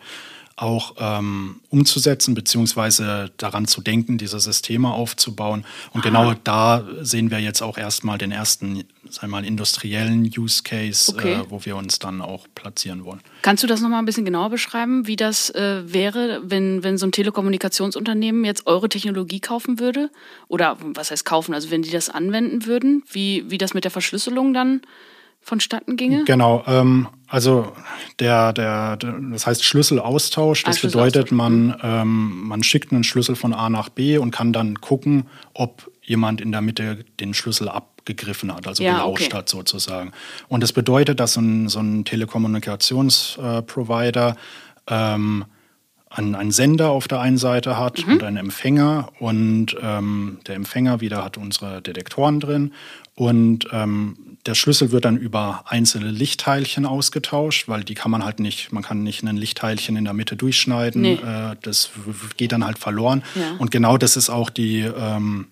auch 0.55 0.95
ähm, 0.99 1.61
umzusetzen, 1.69 2.35
beziehungsweise 2.35 3.31
daran 3.37 3.65
zu 3.65 3.81
denken, 3.81 4.17
diese 4.17 4.39
Systeme 4.39 4.91
aufzubauen. 4.91 5.65
Und 5.93 6.01
Aha. 6.01 6.09
genau 6.09 6.33
da 6.43 6.83
sehen 7.01 7.31
wir 7.31 7.39
jetzt 7.39 7.61
auch 7.61 7.77
erstmal 7.77 8.17
den 8.17 8.31
ersten, 8.31 8.83
sagen 9.09 9.21
wir 9.21 9.27
mal, 9.27 9.45
industriellen 9.45 10.23
Use 10.37 10.61
Case, 10.63 11.11
okay. 11.11 11.33
äh, 11.33 11.45
wo 11.49 11.65
wir 11.65 11.75
uns 11.75 11.99
dann 11.99 12.21
auch 12.21 12.47
platzieren 12.53 13.03
wollen. 13.03 13.21
Kannst 13.41 13.63
du 13.63 13.67
das 13.67 13.81
nochmal 13.81 13.99
ein 13.99 14.05
bisschen 14.05 14.25
genauer 14.25 14.51
beschreiben, 14.51 15.07
wie 15.07 15.15
das 15.15 15.49
äh, 15.49 15.81
wäre, 15.91 16.41
wenn, 16.43 16.83
wenn 16.83 16.97
so 16.97 17.07
ein 17.07 17.11
Telekommunikationsunternehmen 17.11 18.45
jetzt 18.45 18.67
eure 18.67 18.89
Technologie 18.89 19.39
kaufen 19.39 19.79
würde? 19.79 20.11
Oder 20.47 20.77
was 20.79 21.09
heißt 21.09 21.25
kaufen? 21.25 21.53
Also 21.53 21.71
wenn 21.71 21.81
die 21.81 21.91
das 21.91 22.09
anwenden 22.09 22.65
würden, 22.65 23.03
wie, 23.11 23.49
wie 23.49 23.57
das 23.57 23.73
mit 23.73 23.85
der 23.85 23.91
Verschlüsselung 23.91 24.53
dann 24.53 24.81
vonstatten 25.43 25.97
ginge? 25.97 26.23
Genau, 26.25 26.63
ähm, 26.67 27.07
also 27.27 27.71
der, 28.19 28.53
der, 28.53 28.97
das 28.97 29.47
heißt 29.47 29.63
Schlüsselaustausch, 29.63 30.63
das 30.63 30.77
ah, 30.77 30.87
bedeutet, 30.87 31.31
man, 31.31 31.67
mhm. 31.67 31.75
ähm, 31.83 32.47
man 32.47 32.63
schickt 32.63 32.91
einen 32.91 33.03
Schlüssel 33.03 33.35
von 33.35 33.53
A 33.53 33.69
nach 33.69 33.89
B 33.89 34.17
und 34.17 34.31
kann 34.31 34.51
dann 34.53 34.81
gucken, 34.81 35.27
ob 35.53 35.91
jemand 36.01 36.41
in 36.41 36.51
der 36.51 36.61
Mitte 36.61 37.05
den 37.19 37.33
Schlüssel 37.33 37.69
abgegriffen 37.69 38.53
hat, 38.53 38.67
also 38.67 38.83
ja, 38.83 38.93
gelauscht 38.93 39.27
okay. 39.27 39.37
hat 39.37 39.49
sozusagen. 39.49 40.11
Und 40.47 40.63
das 40.63 40.73
bedeutet, 40.73 41.19
dass 41.19 41.35
ein, 41.37 41.69
so 41.69 41.79
ein 41.79 42.05
Telekommunikationsprovider 42.05 44.35
ähm, 44.87 45.45
einen, 46.09 46.35
einen 46.35 46.51
Sender 46.51 46.91
auf 46.91 47.07
der 47.07 47.19
einen 47.19 47.37
Seite 47.37 47.77
hat 47.77 48.05
mhm. 48.05 48.13
und 48.13 48.23
einen 48.23 48.37
Empfänger 48.37 49.09
und 49.19 49.75
ähm, 49.81 50.39
der 50.47 50.55
Empfänger 50.55 51.01
wieder 51.01 51.23
hat 51.23 51.37
unsere 51.37 51.81
Detektoren 51.81 52.39
drin 52.39 52.73
und 53.15 53.67
ähm, 53.71 54.17
der 54.45 54.55
Schlüssel 54.55 54.91
wird 54.91 55.05
dann 55.05 55.17
über 55.17 55.63
einzelne 55.67 56.09
Lichtteilchen 56.09 56.85
ausgetauscht, 56.85 57.67
weil 57.67 57.83
die 57.83 57.93
kann 57.93 58.11
man 58.11 58.25
halt 58.25 58.39
nicht, 58.39 58.71
man 58.71 58.83
kann 58.83 59.03
nicht 59.03 59.23
ein 59.23 59.37
Lichtteilchen 59.37 59.95
in 59.95 60.03
der 60.03 60.13
Mitte 60.13 60.35
durchschneiden. 60.35 61.01
Nee. 61.01 61.13
Äh, 61.13 61.55
das 61.61 61.91
geht 62.37 62.51
dann 62.51 62.65
halt 62.65 62.79
verloren. 62.79 63.23
Ja. 63.35 63.55
Und 63.59 63.71
genau 63.71 63.97
das 63.97 64.17
ist 64.17 64.29
auch 64.29 64.49
die, 64.49 64.81
ähm, 64.81 65.47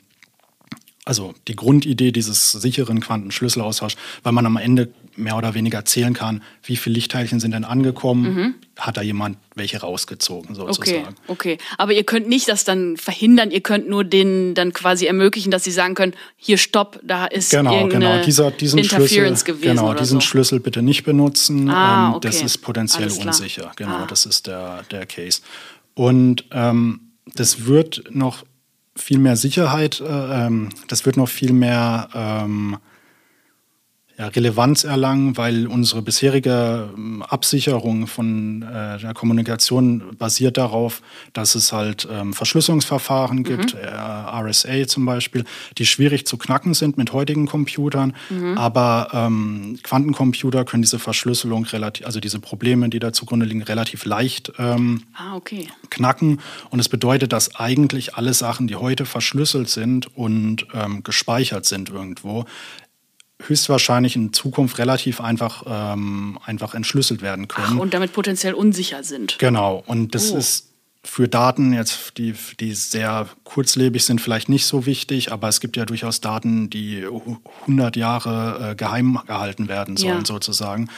also 1.05 1.33
die 1.47 1.55
Grundidee 1.55 2.11
dieses 2.11 2.51
sicheren 2.51 2.99
Quantenschlüsselaustauschs, 2.99 3.95
weil 4.23 4.33
man 4.33 4.45
am 4.45 4.57
Ende 4.57 4.89
mehr 5.21 5.37
oder 5.37 5.53
weniger 5.53 5.85
zählen 5.85 6.13
kann, 6.13 6.43
wie 6.63 6.75
viele 6.75 6.95
Lichtteilchen 6.95 7.39
sind 7.39 7.51
denn 7.51 7.63
angekommen, 7.63 8.35
mhm. 8.35 8.55
hat 8.77 8.97
da 8.97 9.01
jemand 9.01 9.37
welche 9.55 9.79
rausgezogen 9.79 10.55
sozusagen. 10.55 11.15
Okay, 11.27 11.55
okay. 11.55 11.57
Aber 11.77 11.93
ihr 11.93 12.03
könnt 12.03 12.27
nicht 12.27 12.47
das 12.47 12.63
dann 12.63 12.97
verhindern, 12.97 13.51
ihr 13.51 13.61
könnt 13.61 13.87
nur 13.87 14.03
denen 14.03 14.55
dann 14.55 14.73
quasi 14.73 15.05
ermöglichen, 15.05 15.51
dass 15.51 15.63
sie 15.63 15.71
sagen 15.71 15.95
können, 15.95 16.13
hier 16.35 16.57
stopp, 16.57 16.99
da 17.03 17.25
ist 17.25 17.51
genau, 17.51 17.87
genau. 17.87 18.21
Dieser, 18.23 18.51
diesen 18.51 18.79
Interference 18.79 19.41
Schlüssel, 19.41 19.59
gewesen 19.59 19.75
Genau, 19.77 19.93
diesen 19.93 20.19
so. 20.19 20.25
Schlüssel 20.25 20.59
bitte 20.59 20.81
nicht 20.81 21.03
benutzen, 21.03 21.69
ah, 21.69 22.07
ähm, 22.09 22.13
okay. 22.15 22.27
das 22.27 22.41
ist 22.41 22.57
potenziell 22.59 23.11
unsicher. 23.11 23.71
Genau, 23.75 24.03
ah. 24.03 24.07
das 24.07 24.25
ist 24.25 24.47
der, 24.47 24.83
der 24.91 25.05
Case. 25.05 25.41
Und 25.93 26.45
ähm, 26.51 27.11
das 27.35 27.65
wird 27.65 28.03
noch 28.09 28.43
viel 28.95 29.19
mehr 29.19 29.35
Sicherheit, 29.35 30.01
äh, 30.01 30.05
ähm, 30.45 30.69
das 30.87 31.05
wird 31.05 31.17
noch 31.17 31.29
viel 31.29 31.53
mehr 31.53 32.09
ähm, 32.13 32.77
ja, 34.17 34.27
Relevanz 34.27 34.83
erlangen, 34.83 35.37
weil 35.37 35.67
unsere 35.67 36.01
bisherige 36.01 36.89
ähm, 36.95 37.21
Absicherung 37.23 38.07
von 38.07 38.61
äh, 38.61 38.99
der 38.99 39.13
Kommunikation 39.13 40.15
basiert 40.17 40.57
darauf, 40.57 41.01
dass 41.33 41.55
es 41.55 41.71
halt 41.71 42.07
ähm, 42.11 42.33
Verschlüsselungsverfahren 42.33 43.39
mhm. 43.39 43.43
gibt, 43.43 43.73
äh, 43.73 43.87
RSA 43.87 44.87
zum 44.87 45.05
Beispiel, 45.05 45.45
die 45.77 45.85
schwierig 45.85 46.27
zu 46.27 46.37
knacken 46.37 46.73
sind 46.73 46.97
mit 46.97 47.13
heutigen 47.13 47.47
Computern. 47.47 48.13
Mhm. 48.29 48.57
Aber 48.57 49.09
ähm, 49.13 49.79
Quantencomputer 49.81 50.65
können 50.65 50.83
diese 50.83 50.99
Verschlüsselung 50.99 51.65
relativ, 51.65 52.05
also 52.05 52.19
diese 52.19 52.39
Probleme, 52.39 52.89
die 52.89 52.99
da 52.99 53.13
zugrunde 53.13 53.45
liegen, 53.45 53.63
relativ 53.63 54.05
leicht 54.05 54.51
ähm, 54.59 55.03
ah, 55.13 55.35
okay. 55.35 55.67
knacken. 55.89 56.41
Und 56.69 56.79
es 56.79 56.89
bedeutet, 56.89 57.33
dass 57.33 57.55
eigentlich 57.55 58.15
alle 58.15 58.33
Sachen, 58.33 58.67
die 58.67 58.75
heute 58.75 59.05
verschlüsselt 59.05 59.69
sind 59.69 60.15
und 60.15 60.67
ähm, 60.73 61.03
gespeichert 61.03 61.65
sind 61.65 61.89
irgendwo, 61.89 62.45
höchstwahrscheinlich 63.48 64.15
in 64.15 64.33
Zukunft 64.33 64.77
relativ 64.77 65.21
einfach, 65.21 65.63
ähm, 65.67 66.38
einfach 66.45 66.74
entschlüsselt 66.74 67.21
werden 67.21 67.48
können. 67.48 67.77
Ach, 67.77 67.81
und 67.81 67.93
damit 67.93 68.13
potenziell 68.13 68.53
unsicher 68.53 69.03
sind. 69.03 69.38
Genau. 69.39 69.83
Und 69.86 70.15
das 70.15 70.31
oh. 70.31 70.38
ist 70.38 70.71
für 71.03 71.27
Daten 71.27 71.74
jetzt, 71.74 72.17
die, 72.17 72.36
die 72.60 72.74
sehr 72.74 73.27
kurzlebig 73.43 74.05
sind, 74.05 74.21
vielleicht 74.21 74.50
nicht 74.50 74.65
so 74.65 74.86
wichtig, 74.86 75.31
aber 75.31 75.48
es 75.48 75.60
gibt 75.60 75.75
ja 75.75 75.86
durchaus 75.86 76.21
Daten, 76.21 76.69
die 76.69 77.05
100 77.62 77.95
Jahre 77.95 78.71
äh, 78.71 78.75
geheim 78.75 79.19
gehalten 79.25 79.67
werden 79.67 79.98
sollen, 79.98 80.19
ja. 80.19 80.25
sozusagen. 80.25 80.89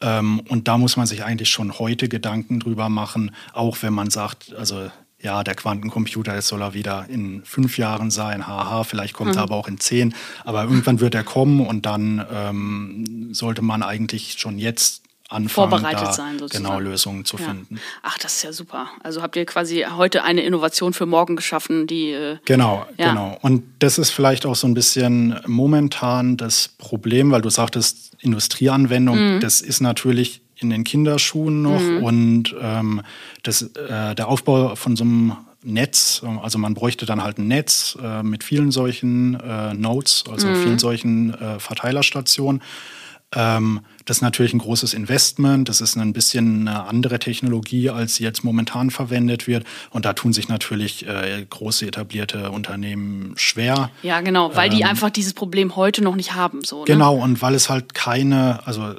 Ähm, 0.00 0.40
und 0.48 0.66
da 0.66 0.78
muss 0.78 0.96
man 0.96 1.06
sich 1.06 1.24
eigentlich 1.24 1.50
schon 1.50 1.78
heute 1.78 2.08
Gedanken 2.08 2.60
drüber 2.60 2.88
machen, 2.88 3.32
auch 3.52 3.76
wenn 3.82 3.92
man 3.92 4.08
sagt, 4.08 4.54
also 4.54 4.90
ja, 5.22 5.44
der 5.44 5.54
Quantencomputer, 5.54 6.34
jetzt 6.34 6.48
soll 6.48 6.62
er 6.62 6.74
wieder 6.74 7.06
in 7.08 7.44
fünf 7.44 7.78
Jahren 7.78 8.10
sein, 8.10 8.46
haha, 8.46 8.84
vielleicht 8.84 9.14
kommt 9.14 9.32
mhm. 9.32 9.38
er 9.38 9.42
aber 9.42 9.56
auch 9.56 9.68
in 9.68 9.78
zehn, 9.78 10.14
aber 10.44 10.64
irgendwann 10.64 11.00
wird 11.00 11.14
er 11.14 11.24
kommen 11.24 11.66
und 11.66 11.86
dann 11.86 12.24
ähm, 12.32 13.28
sollte 13.32 13.62
man 13.62 13.82
eigentlich 13.82 14.36
schon 14.38 14.58
jetzt 14.58 15.02
anfangen, 15.30 15.70
vorbereitet 15.70 16.08
da 16.08 16.12
sein, 16.12 16.38
sozusagen. 16.38 16.64
genau 16.64 16.80
Lösungen 16.80 17.24
zu 17.24 17.36
ja. 17.36 17.44
finden. 17.44 17.80
Ach, 18.02 18.18
das 18.18 18.36
ist 18.36 18.42
ja 18.42 18.52
super. 18.52 18.88
Also 19.02 19.22
habt 19.22 19.36
ihr 19.36 19.46
quasi 19.46 19.86
heute 19.96 20.24
eine 20.24 20.42
Innovation 20.42 20.92
für 20.92 21.06
morgen 21.06 21.36
geschaffen, 21.36 21.86
die 21.86 22.10
äh, 22.10 22.38
genau, 22.44 22.86
ja. 22.96 23.10
genau. 23.10 23.38
Und 23.40 23.62
das 23.78 23.98
ist 23.98 24.10
vielleicht 24.10 24.44
auch 24.44 24.56
so 24.56 24.66
ein 24.66 24.74
bisschen 24.74 25.38
momentan 25.46 26.36
das 26.36 26.68
Problem, 26.68 27.30
weil 27.30 27.42
du 27.42 27.50
sagtest 27.50 28.12
Industrieanwendung. 28.20 29.36
Mhm. 29.36 29.40
Das 29.40 29.60
ist 29.60 29.80
natürlich 29.80 30.42
in 30.60 30.70
den 30.70 30.84
Kinderschuhen 30.84 31.62
noch 31.62 31.80
mhm. 31.80 32.02
und 32.02 32.56
ähm, 32.60 33.02
das, 33.42 33.62
äh, 33.62 34.14
der 34.14 34.28
Aufbau 34.28 34.76
von 34.76 34.96
so 34.96 35.04
einem 35.04 35.36
Netz, 35.62 36.22
also 36.42 36.58
man 36.58 36.74
bräuchte 36.74 37.04
dann 37.04 37.22
halt 37.22 37.38
ein 37.38 37.48
Netz 37.48 37.96
äh, 38.02 38.22
mit 38.22 38.44
vielen 38.44 38.70
solchen 38.70 39.38
äh, 39.40 39.74
Nodes, 39.74 40.24
also 40.30 40.48
mhm. 40.48 40.56
vielen 40.56 40.78
solchen 40.78 41.34
äh, 41.34 41.58
Verteilerstationen. 41.58 42.62
Ähm, 43.32 43.80
das 44.06 44.18
ist 44.18 44.22
natürlich 44.22 44.52
ein 44.52 44.58
großes 44.58 44.92
Investment. 44.92 45.68
Das 45.68 45.80
ist 45.80 45.96
ein 45.96 46.12
bisschen 46.12 46.66
eine 46.66 46.84
andere 46.84 47.18
Technologie, 47.18 47.90
als 47.90 48.16
sie 48.16 48.24
jetzt 48.24 48.42
momentan 48.42 48.90
verwendet 48.90 49.46
wird. 49.46 49.64
Und 49.90 50.04
da 50.04 50.14
tun 50.14 50.32
sich 50.32 50.48
natürlich 50.48 51.06
äh, 51.06 51.46
große 51.48 51.86
etablierte 51.86 52.50
Unternehmen 52.50 53.34
schwer. 53.36 53.90
Ja, 54.02 54.20
genau, 54.20 54.56
weil 54.56 54.70
ähm, 54.70 54.78
die 54.78 54.84
einfach 54.84 55.10
dieses 55.10 55.34
Problem 55.34 55.76
heute 55.76 56.02
noch 56.02 56.16
nicht 56.16 56.34
haben. 56.34 56.64
So, 56.64 56.80
ne? 56.80 56.84
Genau, 56.86 57.16
und 57.16 57.40
weil 57.40 57.54
es 57.54 57.70
halt 57.70 57.94
keine, 57.94 58.66
also 58.66 58.94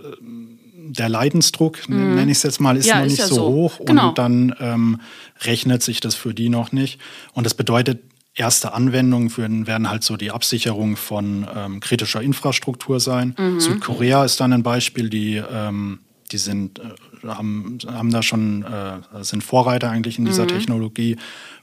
der 0.91 1.09
Leidensdruck, 1.09 1.87
mhm. 1.87 2.15
nenne 2.15 2.31
ich 2.31 2.37
es 2.37 2.43
jetzt 2.43 2.59
mal, 2.59 2.77
ist 2.77 2.85
ja, 2.85 2.99
noch 2.99 3.05
ist 3.05 3.11
nicht 3.11 3.19
ja 3.19 3.27
so, 3.27 3.35
so, 3.35 3.47
hoch 3.47 3.79
genau. 3.85 4.09
und 4.09 4.17
dann 4.17 4.55
ähm, 4.59 5.01
rechnet 5.41 5.83
sich 5.83 5.99
das 5.99 6.15
für 6.15 6.33
die 6.33 6.49
noch 6.49 6.71
nicht. 6.71 6.99
Und 7.33 7.45
das 7.45 7.53
bedeutet, 7.53 8.01
erste 8.35 8.73
Anwendungen 8.73 9.29
für, 9.29 9.47
werden 9.67 9.89
halt 9.89 10.03
so 10.03 10.17
die 10.17 10.31
Absicherung 10.31 10.95
von 10.95 11.47
ähm, 11.53 11.79
kritischer 11.79 12.21
Infrastruktur 12.21 12.99
sein. 12.99 13.35
Mhm. 13.37 13.59
Südkorea 13.59 14.23
ist 14.23 14.39
dann 14.39 14.53
ein 14.53 14.63
Beispiel, 14.63 15.09
die, 15.09 15.35
ähm, 15.35 15.99
die 16.31 16.37
sind, 16.37 16.79
äh, 16.79 17.27
haben, 17.27 17.77
haben 17.87 18.11
da 18.11 18.23
schon, 18.23 18.63
äh, 18.63 19.23
sind 19.23 19.43
Vorreiter 19.43 19.89
eigentlich 19.89 20.17
in 20.17 20.25
dieser 20.25 20.43
mhm. 20.43 20.49
Technologie 20.49 21.17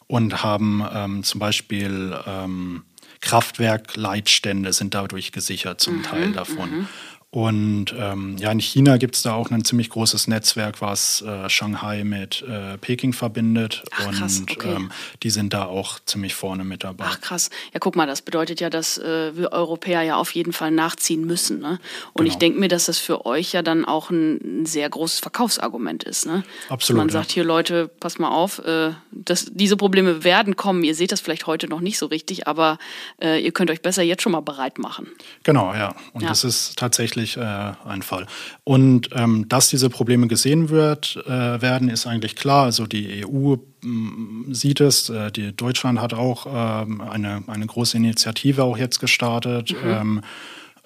und 0.06 0.42
haben 0.42 0.84
ähm, 0.92 1.22
zum 1.22 1.38
Beispiel 1.40 2.14
ähm, 2.26 2.82
Kraftwerkleitstände 3.20 4.72
sind 4.72 4.94
dadurch 4.94 5.32
gesichert, 5.32 5.80
zum 5.80 5.98
mhm. 5.98 6.02
Teil 6.02 6.32
davon. 6.32 6.88
Und 7.30 7.94
ähm, 7.94 8.38
ja, 8.38 8.50
in 8.50 8.58
China 8.58 8.96
gibt 8.96 9.14
es 9.14 9.20
da 9.20 9.34
auch 9.34 9.50
ein 9.50 9.62
ziemlich 9.62 9.90
großes 9.90 10.28
Netzwerk, 10.28 10.80
was 10.80 11.20
äh, 11.20 11.50
Shanghai 11.50 12.02
mit 12.02 12.40
äh, 12.48 12.78
Peking 12.78 13.12
verbindet. 13.12 13.82
Ach, 13.90 14.10
krass, 14.12 14.38
und 14.40 14.50
okay. 14.52 14.72
ähm, 14.76 14.90
die 15.22 15.28
sind 15.28 15.52
da 15.52 15.66
auch 15.66 15.98
ziemlich 16.06 16.34
vorne 16.34 16.64
mit 16.64 16.84
dabei. 16.84 17.04
Ach 17.06 17.20
krass. 17.20 17.50
Ja, 17.74 17.80
guck 17.80 17.96
mal, 17.96 18.06
das 18.06 18.22
bedeutet 18.22 18.60
ja, 18.60 18.70
dass 18.70 18.96
äh, 18.96 19.36
wir 19.36 19.52
Europäer 19.52 20.00
ja 20.00 20.16
auf 20.16 20.30
jeden 20.34 20.54
Fall 20.54 20.70
nachziehen 20.70 21.26
müssen. 21.26 21.58
Ne? 21.60 21.78
Und 22.14 22.22
Genau. 22.24 22.28
ich 22.30 22.36
denke 22.38 22.58
mir, 22.60 22.68
dass 22.68 22.86
das 22.86 22.96
für 22.98 23.26
euch 23.26 23.52
ja 23.52 23.60
dann 23.60 23.84
auch 23.84 24.08
ein, 24.08 24.62
ein 24.62 24.66
sehr 24.66 24.88
großes 24.88 25.18
Verkaufsargument 25.18 26.04
ist. 26.04 26.24
Ne? 26.24 26.44
Absolut, 26.70 26.96
Man 26.98 27.08
ja. 27.08 27.12
sagt 27.12 27.30
hier, 27.32 27.44
Leute, 27.44 27.88
pass 28.00 28.18
mal 28.18 28.30
auf, 28.30 28.58
äh, 28.60 28.92
das, 29.12 29.50
diese 29.52 29.76
Probleme 29.76 30.24
werden 30.24 30.56
kommen. 30.56 30.82
Ihr 30.82 30.94
seht 30.94 31.12
das 31.12 31.20
vielleicht 31.20 31.46
heute 31.46 31.68
noch 31.68 31.80
nicht 31.80 31.98
so 31.98 32.06
richtig, 32.06 32.48
aber 32.48 32.78
äh, 33.20 33.38
ihr 33.44 33.52
könnt 33.52 33.70
euch 33.70 33.82
besser 33.82 34.02
jetzt 34.02 34.22
schon 34.22 34.32
mal 34.32 34.40
bereit 34.40 34.78
machen. 34.78 35.08
Genau, 35.42 35.74
ja. 35.74 35.94
Und 36.14 36.22
Ja. 36.22 36.28
das 36.30 36.42
ist 36.44 36.78
tatsächlich 36.78 37.17
äh, 37.36 37.72
ein 37.84 38.02
Fall. 38.02 38.26
Und 38.64 39.10
ähm, 39.12 39.48
dass 39.48 39.68
diese 39.68 39.90
Probleme 39.90 40.28
gesehen 40.28 40.68
wird, 40.68 41.16
äh, 41.26 41.60
werden, 41.60 41.88
ist 41.88 42.06
eigentlich 42.06 42.36
klar. 42.36 42.64
Also 42.64 42.86
die 42.86 43.24
EU 43.26 43.56
m, 43.82 44.46
sieht 44.50 44.80
es. 44.80 45.10
Äh, 45.10 45.30
die 45.32 45.52
Deutschland 45.54 46.00
hat 46.00 46.14
auch 46.14 46.46
ähm, 46.48 47.00
eine, 47.00 47.42
eine 47.46 47.66
große 47.66 47.96
Initiative 47.96 48.62
auch 48.62 48.78
jetzt 48.78 49.00
gestartet. 49.00 49.74
Ähm, 49.84 50.22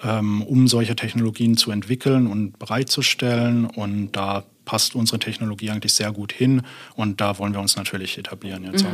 ähm, 0.05 0.43
um 0.43 0.67
solche 0.67 0.97
Technologien 0.97 1.57
zu 1.57 1.71
entwickeln 1.71 2.27
und 2.27 2.59
bereitzustellen. 2.59 3.67
Und 3.67 4.13
da 4.13 4.45
passt 4.65 4.95
unsere 4.95 5.19
Technologie 5.19 5.71
eigentlich 5.71 5.95
sehr 5.95 6.13
gut 6.13 6.33
hin. 6.33 6.63
Und 6.97 7.21
da 7.21 7.39
wollen 7.39 7.53
wir 7.53 7.61
uns 7.61 7.77
natürlich 7.77 8.19
etablieren 8.19 8.65
jetzt 8.65 8.85
auch. 8.85 8.93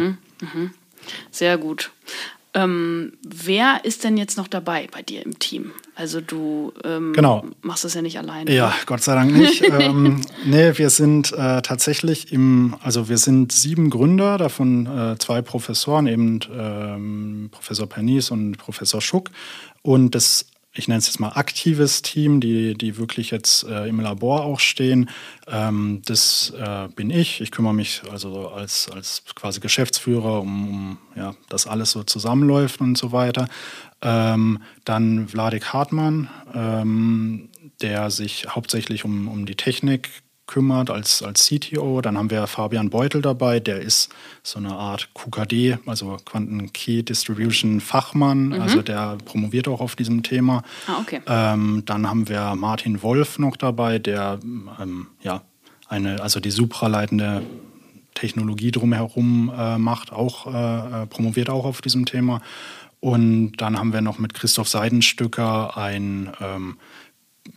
Sehr 1.30 1.59
gut. 1.59 1.92
Ähm, 2.62 3.12
wer 3.23 3.85
ist 3.85 4.05
denn 4.05 4.17
jetzt 4.17 4.37
noch 4.37 4.49
dabei 4.49 4.88
bei 4.91 5.03
dir 5.03 5.25
im 5.25 5.38
Team? 5.38 5.73
Also 5.95 6.21
du 6.21 6.73
ähm, 6.85 7.12
Genau. 7.12 7.45
machst 7.62 7.85
das 7.85 7.95
ja 7.95 8.03
nicht 8.03 8.19
alleine. 8.19 8.53
Ja, 8.53 8.75
Gott 8.87 9.03
sei 9.03 9.15
Dank 9.15 9.33
nicht. 9.33 9.62
ähm, 9.81 10.21
nee, 10.45 10.77
wir 10.77 10.91
sind 10.91 11.33
äh, 11.33 11.62
tatsächlich 11.62 12.33
im, 12.33 12.77
also 12.83 13.09
wir 13.09 13.19
sind 13.19 13.53
sieben 13.53 13.91
Gründer, 13.91 14.38
davon 14.38 14.87
äh, 14.87 15.19
zwei 15.19 15.43
Professoren, 15.43 16.07
eben 16.07 16.41
ähm, 16.53 17.49
Professor 17.50 17.87
Pernice 17.88 18.31
und 18.31 18.59
Professor 18.59 19.00
Schuck. 19.00 19.31
Und 19.83 20.15
das, 20.15 20.47
ich 20.78 20.88
nenne 20.88 20.99
es 20.99 21.06
jetzt 21.06 21.18
mal 21.18 21.30
aktives 21.30 22.02
Team, 22.02 22.40
die, 22.40 22.75
die 22.75 22.97
wirklich 22.97 23.30
jetzt 23.30 23.64
äh, 23.64 23.88
im 23.88 24.00
Labor 24.00 24.44
auch 24.44 24.61
stehen. 24.61 25.11
Ähm, 25.49 26.02
das 26.04 26.52
äh, 26.56 26.88
bin 26.94 27.11
ich. 27.11 27.40
Ich 27.40 27.50
kümmere 27.50 27.75
mich 27.75 28.02
also 28.11 28.49
als, 28.49 28.88
als 28.88 29.25
quasi 29.35 29.61
Geschäftsführer 29.61 30.40
um, 30.40 30.68
um 30.68 30.99
ja, 31.16 31.35
dass 31.49 31.66
alles 31.66 31.90
so 31.90 32.04
zusammenläuft 32.04 32.80
und 32.80 32.97
so 32.97 33.11
weiter. 33.12 33.49
Ähm, 34.00 34.62
dann 34.85 35.28
Vladik 35.28 35.73
Hartmann, 35.73 36.30
ähm, 36.54 37.49
der 37.82 38.11
sich 38.11 38.47
hauptsächlich 38.49 39.04
um, 39.04 39.26
um 39.28 39.47
die 39.47 39.56
Technik 39.56 40.08
kümmert 40.49 40.90
als, 40.90 41.23
als 41.23 41.47
CTO. 41.47 42.00
Dann 42.00 42.19
haben 42.19 42.31
wir 42.31 42.49
Fabian 42.49 42.90
Beutel 42.90 43.23
dabei, 43.23 43.61
der 43.61 43.81
ist 43.81 44.09
so 44.43 44.59
eine 44.59 44.75
Art 44.75 45.11
QKD, 45.14 45.78
also 45.87 46.17
Quanten 46.25 46.73
Key 46.73 47.05
Distribution 47.05 47.81
Fachmann, 47.81 48.52
also 48.55 48.83
der 48.83 49.19
promoviert 49.25 49.69
auch 49.69 49.81
auf 49.81 49.95
diesem 49.95 50.25
Thema. 50.25 50.64
Ah, 50.88 50.99
okay. 51.00 51.21
Ähm, 51.28 51.83
dann 51.87 52.09
haben 52.09 52.28
wir 52.28 52.57
Martin 52.57 53.02
Wolf 53.02 53.38
noch 53.38 53.57
dabei, 53.57 54.00
der 54.00 54.40
ähm, 54.81 55.07
ja 55.23 55.43
eine, 55.88 56.21
also 56.21 56.40
die 56.40 56.50
supraleitende 56.50 57.43
Technologie 58.14 58.73
drumherum 58.73 59.52
äh, 59.57 59.78
macht, 59.78 60.12
auch 60.12 60.47
äh, 60.47 61.02
äh, 61.02 61.07
promoviert 61.07 61.50
auch 61.50 61.64
auf 61.64 61.81
diesem 61.81 62.05
Thema. 62.05 62.40
Und 63.00 63.52
dann 63.59 63.78
haben 63.78 63.93
wir 63.93 64.00
noch 64.00 64.19
mit 64.19 64.35
Christoph 64.35 64.69
Seidenstücker 64.69 65.76
ein 65.76 66.33
ähm, 66.40 66.78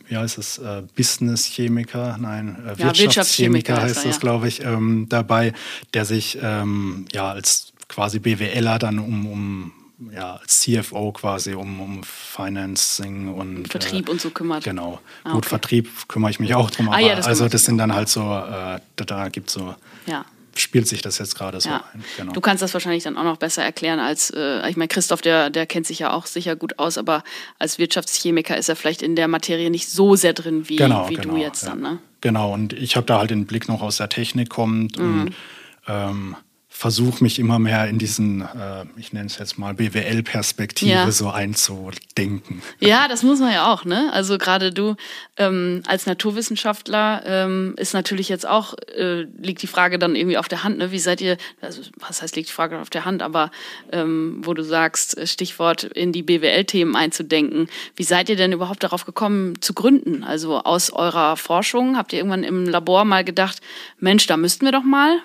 wie 0.08 0.16
heißt 0.16 0.38
es, 0.38 0.58
äh, 0.58 0.82
Business-Chemiker, 0.96 2.18
nein, 2.20 2.56
äh, 2.64 2.70
Ja, 2.70 2.78
Wirtschaftschemiker 2.86 3.04
Wirtschaftschemiker 3.04 3.82
heißt 3.82 4.04
das, 4.04 4.14
ja. 4.16 4.20
glaube 4.20 4.48
ich, 4.48 4.62
ähm, 4.62 5.06
dabei, 5.08 5.52
der 5.94 6.04
sich 6.04 6.38
ähm, 6.42 7.06
ja 7.12 7.30
als 7.30 7.72
quasi 7.88 8.18
BWLer 8.18 8.78
dann 8.78 8.98
um, 8.98 9.26
um 9.26 9.72
ja, 10.12 10.34
als 10.36 10.60
CFO 10.60 11.12
quasi 11.12 11.54
um, 11.54 11.80
um 11.80 12.00
Financing 12.04 13.32
und 13.32 13.68
Vertrieb 13.68 14.08
äh, 14.08 14.10
und 14.10 14.20
so 14.20 14.30
kümmert. 14.30 14.64
Genau. 14.64 15.00
Ah, 15.24 15.30
Gut, 15.32 15.38
okay. 15.44 15.48
Vertrieb 15.48 16.08
kümmere 16.08 16.30
ich 16.30 16.40
mich 16.40 16.54
auch 16.54 16.70
drum, 16.70 16.88
Ah, 16.88 16.94
aber 16.94 17.00
ja, 17.06 17.14
das 17.14 17.26
also 17.26 17.48
das 17.48 17.64
sind 17.64 17.78
dann 17.78 17.94
halt 17.94 18.08
so, 18.08 18.20
äh, 18.22 18.80
da, 18.96 19.04
da 19.06 19.28
gibt 19.28 19.50
so, 19.50 19.74
Ja. 20.06 20.24
Spielt 20.56 20.86
sich 20.88 21.02
das 21.02 21.18
jetzt 21.18 21.34
gerade 21.36 21.60
so 21.60 21.68
Ja. 21.70 21.84
ein. 21.94 22.04
Genau. 22.16 22.32
Du 22.32 22.40
kannst 22.40 22.62
das 22.62 22.72
wahrscheinlich 22.74 23.04
dann 23.04 23.16
auch 23.16 23.24
noch 23.24 23.36
besser 23.36 23.62
erklären 23.62 24.00
als, 24.00 24.30
äh, 24.30 24.68
ich 24.68 24.76
meine, 24.76 24.88
Christoph, 24.88 25.22
der, 25.22 25.50
der 25.50 25.66
kennt 25.66 25.86
sich 25.86 25.98
ja 26.00 26.12
auch 26.12 26.26
sicher 26.26 26.56
gut 26.56 26.78
aus, 26.78 26.98
aber 26.98 27.22
als 27.58 27.78
Wirtschaftschemiker 27.78 28.56
ist 28.56 28.68
er 28.68 28.76
vielleicht 28.76 29.02
in 29.02 29.16
der 29.16 29.28
Materie 29.28 29.70
nicht 29.70 29.88
so 29.88 30.14
sehr 30.16 30.32
drin 30.32 30.68
wie, 30.68 30.76
genau, 30.76 31.08
wie 31.08 31.14
genau, 31.14 31.34
du 31.34 31.40
jetzt 31.40 31.62
ja. 31.62 31.70
dann, 31.70 31.80
ne? 31.80 31.98
Genau, 32.20 32.52
und 32.52 32.72
ich 32.72 32.94
habe 32.96 33.06
da 33.06 33.18
halt 33.18 33.30
den 33.30 33.46
Blick 33.46 33.68
noch 33.68 33.82
aus 33.82 33.96
der 33.96 34.08
Technik 34.08 34.48
kommt 34.48 34.98
Mhm. 34.98 35.22
und 35.22 35.34
ähm, 35.88 36.36
versuche 36.74 37.22
mich 37.22 37.38
immer 37.38 37.58
mehr 37.58 37.86
in 37.86 37.98
diesen, 37.98 38.40
äh, 38.40 38.86
ich 38.96 39.12
nenne 39.12 39.26
es 39.26 39.38
jetzt 39.38 39.58
mal 39.58 39.74
BWL-Perspektive 39.74 40.90
Ja. 40.90 41.10
so 41.10 41.28
einzudenken. 41.30 42.62
Ja, 42.80 43.06
das 43.08 43.22
muss 43.22 43.38
man 43.38 43.52
ja 43.52 43.72
auch, 43.72 43.84
ne? 43.84 44.10
Also 44.12 44.38
gerade 44.38 44.72
du 44.72 44.96
ähm, 45.36 45.82
als 45.86 46.06
Naturwissenschaftler 46.06 47.22
ähm, 47.24 47.74
ist 47.76 47.92
natürlich 47.94 48.28
jetzt 48.28 48.48
auch, 48.48 48.74
äh, 48.96 49.22
liegt 49.38 49.62
die 49.62 49.66
Frage 49.66 49.98
dann 49.98 50.16
irgendwie 50.16 50.38
auf 50.38 50.48
der 50.48 50.64
Hand, 50.64 50.78
ne? 50.78 50.90
Wie 50.90 50.98
seid 50.98 51.20
ihr, 51.20 51.36
also 51.60 51.82
was 51.98 52.22
heißt 52.22 52.34
liegt 52.36 52.48
die 52.48 52.52
Frage 52.52 52.80
auf 52.80 52.90
der 52.90 53.04
Hand, 53.04 53.22
aber 53.22 53.50
ähm, 53.92 54.40
wo 54.42 54.54
du 54.54 54.64
sagst, 54.64 55.16
äh, 55.18 55.26
Stichwort 55.26 55.84
in 55.84 56.12
die 56.12 56.22
BWL-Themen 56.22 56.96
einzudenken, 56.96 57.68
wie 57.96 58.02
seid 58.04 58.28
ihr 58.28 58.36
denn 58.36 58.52
überhaupt 58.52 58.82
darauf 58.82 59.04
gekommen 59.04 59.60
zu 59.60 59.74
gründen? 59.74 60.24
Also 60.24 60.58
aus 60.60 60.90
eurer 60.90 61.36
Forschung, 61.36 61.96
habt 61.96 62.12
ihr 62.12 62.18
irgendwann 62.18 62.44
im 62.44 62.66
Labor 62.66 63.04
mal 63.04 63.24
gedacht, 63.24 63.60
Mensch, 64.00 64.26
da 64.26 64.36
müssten 64.36 64.64
wir 64.64 64.72
doch 64.72 64.84
mal? 64.84 65.18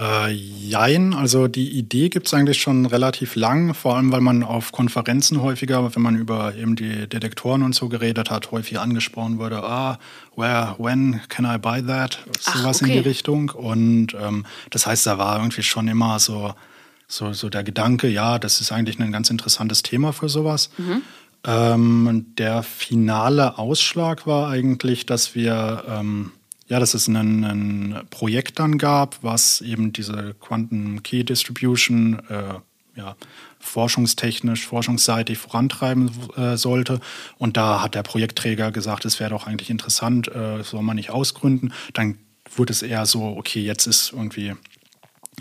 Äh, 0.00 0.30
jein, 0.30 1.12
also 1.12 1.46
die 1.46 1.68
Idee 1.70 2.08
gibt 2.08 2.26
es 2.26 2.32
eigentlich 2.32 2.62
schon 2.62 2.86
relativ 2.86 3.36
lang, 3.36 3.74
vor 3.74 3.96
allem 3.96 4.10
weil 4.12 4.22
man 4.22 4.42
auf 4.42 4.72
Konferenzen 4.72 5.42
häufiger, 5.42 5.94
wenn 5.94 6.02
man 6.02 6.16
über 6.16 6.54
eben 6.54 6.74
die 6.74 7.06
Detektoren 7.06 7.62
und 7.62 7.74
so 7.74 7.90
geredet 7.90 8.30
hat, 8.30 8.50
häufig 8.50 8.78
angesprochen 8.80 9.38
wurde, 9.38 9.62
ah, 9.62 9.98
where, 10.36 10.74
when 10.78 11.20
can 11.28 11.44
I 11.44 11.58
buy 11.58 11.84
that? 11.84 12.18
Sowas 12.38 12.80
in 12.80 12.86
okay. 12.86 13.02
die 13.02 13.08
Richtung. 13.08 13.50
Und 13.50 14.14
ähm, 14.18 14.46
das 14.70 14.86
heißt, 14.86 15.06
da 15.06 15.18
war 15.18 15.36
irgendwie 15.36 15.62
schon 15.62 15.86
immer 15.86 16.18
so, 16.18 16.54
so, 17.06 17.34
so 17.34 17.50
der 17.50 17.62
Gedanke, 17.62 18.08
ja, 18.08 18.38
das 18.38 18.62
ist 18.62 18.72
eigentlich 18.72 18.98
ein 18.98 19.12
ganz 19.12 19.28
interessantes 19.28 19.82
Thema 19.82 20.14
für 20.14 20.30
sowas. 20.30 20.70
Ähm, 21.44 22.26
der 22.38 22.62
finale 22.62 23.58
Ausschlag 23.58 24.26
war 24.26 24.48
eigentlich, 24.48 25.04
dass 25.04 25.34
wir, 25.34 25.84
ähm, 25.88 26.32
ja, 26.70 26.78
dass 26.78 26.94
es 26.94 27.08
ein, 27.08 27.16
ein 27.44 28.02
Projekt 28.10 28.60
dann 28.60 28.78
gab, 28.78 29.22
was 29.22 29.60
eben 29.60 29.92
diese 29.92 30.34
Quantum 30.40 31.02
Key 31.02 31.24
Distribution 31.24 32.22
äh, 32.28 32.54
ja, 32.96 33.16
forschungstechnisch, 33.58 34.66
forschungsseitig 34.66 35.36
vorantreiben 35.36 36.10
äh, 36.36 36.56
sollte. 36.56 37.00
Und 37.38 37.56
da 37.56 37.82
hat 37.82 37.96
der 37.96 38.04
Projektträger 38.04 38.70
gesagt, 38.70 39.04
es 39.04 39.18
wäre 39.18 39.30
doch 39.30 39.48
eigentlich 39.48 39.68
interessant, 39.68 40.28
äh, 40.28 40.62
soll 40.62 40.82
man 40.82 40.94
nicht 40.94 41.10
ausgründen. 41.10 41.72
Dann 41.92 42.18
wurde 42.54 42.72
es 42.72 42.82
eher 42.82 43.04
so, 43.04 43.36
okay, 43.36 43.62
jetzt 43.62 43.86
ist 43.86 44.12
irgendwie 44.12 44.54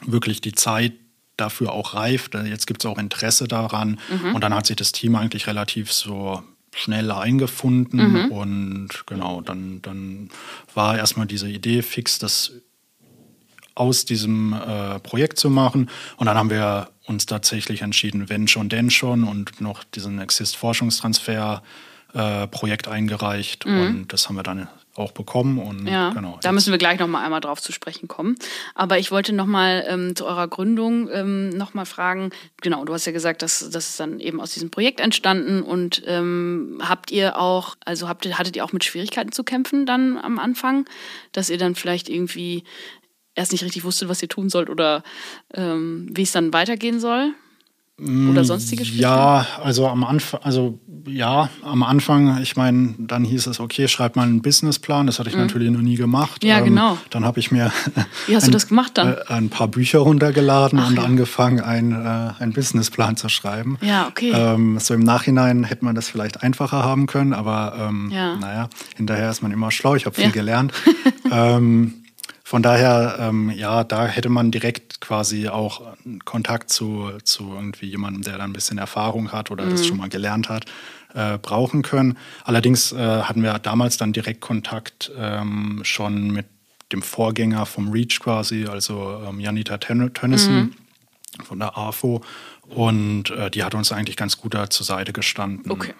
wirklich 0.05 0.41
die 0.41 0.53
Zeit 0.53 0.93
dafür 1.37 1.73
auch 1.73 1.93
reif. 1.93 2.31
Jetzt 2.45 2.65
gibt 2.65 2.83
es 2.83 2.89
auch 2.89 2.97
Interesse 2.97 3.47
daran. 3.47 3.99
Und 4.33 4.43
dann 4.43 4.53
hat 4.53 4.65
sich 4.65 4.75
das 4.75 4.91
Team 4.91 5.15
eigentlich 5.15 5.47
relativ 5.47 5.91
so 5.91 6.43
schnell 6.73 7.11
eingefunden. 7.11 7.99
Und 8.31 8.89
genau, 9.05 9.41
dann, 9.41 9.81
dann 9.81 10.29
war 10.73 10.97
erstmal 10.97 11.27
diese 11.27 11.49
Idee 11.49 11.81
fix, 11.81 12.19
das 12.19 12.53
aus 13.75 14.05
diesem 14.05 14.53
äh, 14.53 14.99
Projekt 14.99 15.37
zu 15.39 15.49
machen. 15.49 15.89
Und 16.17 16.27
dann 16.27 16.37
haben 16.37 16.49
wir 16.49 16.89
uns 17.05 17.25
tatsächlich 17.25 17.81
entschieden, 17.81 18.29
wenn 18.29 18.47
schon, 18.47 18.69
denn 18.69 18.91
schon 18.91 19.23
und 19.23 19.61
noch 19.61 19.83
diesen 19.83 20.19
Exist-Forschungstransfer-Projekt 20.19 22.87
eingereicht. 22.87 23.65
Und 23.65 24.13
das 24.13 24.27
haben 24.27 24.35
wir 24.35 24.43
dann 24.43 24.67
auch 24.99 25.11
bekommen. 25.11 25.59
Und 25.59 25.87
Ja, 25.87 26.11
genau, 26.11 26.37
da 26.41 26.51
müssen 26.51 26.71
wir 26.71 26.77
gleich 26.77 26.99
noch 26.99 27.07
mal 27.07 27.23
einmal 27.23 27.41
drauf 27.41 27.61
zu 27.61 27.71
sprechen 27.71 28.07
kommen. 28.07 28.35
Aber 28.75 28.99
ich 28.99 29.11
wollte 29.11 29.33
noch 29.33 29.45
mal 29.45 29.85
ähm, 29.87 30.15
zu 30.15 30.25
eurer 30.25 30.47
Gründung 30.47 31.09
ähm, 31.11 31.49
noch 31.49 31.73
mal 31.73 31.85
fragen. 31.85 32.31
Genau, 32.61 32.85
du 32.85 32.93
hast 32.93 33.05
ja 33.05 33.11
gesagt, 33.11 33.41
dass 33.41 33.69
das 33.69 33.89
ist 33.89 33.99
dann 33.99 34.19
eben 34.19 34.41
aus 34.41 34.53
diesem 34.53 34.69
Projekt 34.69 34.99
entstanden 34.99 35.61
und 35.61 36.03
ähm, 36.05 36.79
habt 36.81 37.11
ihr 37.11 37.39
auch, 37.39 37.75
also 37.85 38.07
habt 38.07 38.25
ihr, 38.25 38.37
hattet 38.37 38.55
ihr 38.55 38.65
auch 38.65 38.73
mit 38.73 38.83
Schwierigkeiten 38.83 39.31
zu 39.31 39.43
kämpfen 39.43 39.85
dann 39.85 40.17
am 40.17 40.39
Anfang, 40.39 40.85
dass 41.31 41.49
ihr 41.49 41.57
dann 41.57 41.75
vielleicht 41.75 42.09
irgendwie 42.09 42.63
erst 43.35 43.51
nicht 43.51 43.63
richtig 43.63 43.83
wusstet, 43.83 44.09
was 44.09 44.21
ihr 44.21 44.29
tun 44.29 44.49
sollt 44.49 44.69
oder 44.69 45.03
ähm, 45.53 46.09
wie 46.11 46.23
es 46.23 46.31
dann 46.31 46.53
weitergehen 46.53 46.99
soll? 46.99 47.33
Oder 47.99 48.43
sonstige 48.43 48.85
Schnittstellen? 48.85 49.11
Ja, 49.11 49.45
also 49.63 49.87
am 49.87 50.03
Anfang, 50.03 50.41
also 50.43 50.79
ja, 51.07 51.49
am 51.63 51.83
Anfang, 51.83 52.41
ich 52.41 52.55
meine, 52.55 52.95
dann 52.97 53.23
hieß 53.23 53.47
es, 53.47 53.59
okay, 53.59 53.87
schreib 53.87 54.15
mal 54.15 54.23
einen 54.23 54.41
Businessplan. 54.41 55.07
Das 55.07 55.19
hatte 55.19 55.29
ich 55.29 55.35
mhm. 55.35 55.41
natürlich 55.41 55.71
noch 55.71 55.81
nie 55.81 55.95
gemacht. 55.95 56.43
Ja, 56.43 56.59
ähm, 56.59 56.65
genau. 56.65 56.97
Dann 57.09 57.25
habe 57.25 57.39
ich 57.39 57.51
mir 57.51 57.71
Wie 58.27 58.35
hast 58.35 58.43
ein, 58.43 58.47
du 58.47 58.51
das 58.51 58.67
gemacht 58.67 58.97
dann? 58.97 59.13
Äh, 59.13 59.33
ein 59.33 59.49
paar 59.49 59.67
Bücher 59.67 59.99
runtergeladen 59.99 60.79
Ach, 60.79 60.89
und 60.89 60.97
ja. 60.97 61.03
angefangen, 61.03 61.61
ein, 61.61 61.91
äh, 61.91 62.41
einen 62.41 62.53
Businessplan 62.53 63.17
zu 63.17 63.29
schreiben. 63.29 63.77
Ja, 63.81 64.07
okay. 64.07 64.31
Ähm, 64.33 64.79
so 64.79 64.93
im 64.93 65.01
Nachhinein 65.01 65.63
hätte 65.63 65.85
man 65.85 65.95
das 65.95 66.09
vielleicht 66.09 66.43
einfacher 66.43 66.83
haben 66.83 67.07
können, 67.07 67.33
aber 67.33 67.75
ähm, 67.79 68.11
ja. 68.13 68.35
naja, 68.35 68.69
hinterher 68.95 69.29
ist 69.29 69.41
man 69.41 69.51
immer 69.51 69.71
schlau. 69.71 69.95
Ich 69.95 70.05
habe 70.05 70.15
viel 70.15 70.25
ja. 70.25 70.31
gelernt. 70.31 70.73
ähm, 71.31 71.93
von 72.49 72.63
daher, 72.63 73.17
ähm, 73.19 73.51
ja, 73.51 73.83
da 73.83 74.07
hätte 74.07 74.29
man 74.29 74.49
direkt 74.49 75.01
quasi 75.01 75.49
auch 75.49 75.95
Kontakt 76.25 76.71
zu, 76.71 77.11
zu 77.23 77.53
irgendwie 77.53 77.85
jemandem, 77.85 78.23
der 78.23 78.39
da 78.39 78.43
ein 78.43 78.53
bisschen 78.53 78.79
Erfahrung 78.79 79.31
hat 79.31 79.51
oder 79.51 79.65
mhm. 79.65 79.69
das 79.69 79.85
schon 79.85 79.97
mal 79.97 80.09
gelernt 80.09 80.49
hat, 80.49 80.65
äh, 81.13 81.37
brauchen 81.37 81.83
können. 81.83 82.17
Allerdings 82.43 82.91
äh, 82.91 82.97
hatten 82.97 83.43
wir 83.43 83.59
damals 83.59 83.97
dann 83.97 84.13
direkt 84.13 84.41
Kontakt 84.41 85.11
ähm, 85.15 85.81
schon 85.83 86.31
mit 86.31 86.47
dem 86.91 87.03
Vorgänger 87.03 87.67
vom 87.67 87.91
REACH 87.91 88.19
quasi, 88.19 88.65
also 88.65 89.21
ähm, 89.29 89.39
Janita 89.39 89.77
Tönnissen 89.77 90.55
mhm. 90.55 90.73
von 91.43 91.59
der 91.59 91.77
AFO. 91.77 92.23
Und 92.63 93.29
äh, 93.29 93.51
die 93.51 93.63
hat 93.63 93.75
uns 93.75 93.91
eigentlich 93.91 94.17
ganz 94.17 94.37
gut 94.37 94.55
da 94.55 94.71
zur 94.71 94.87
Seite 94.87 95.13
gestanden. 95.13 95.69
Okay. 95.69 95.93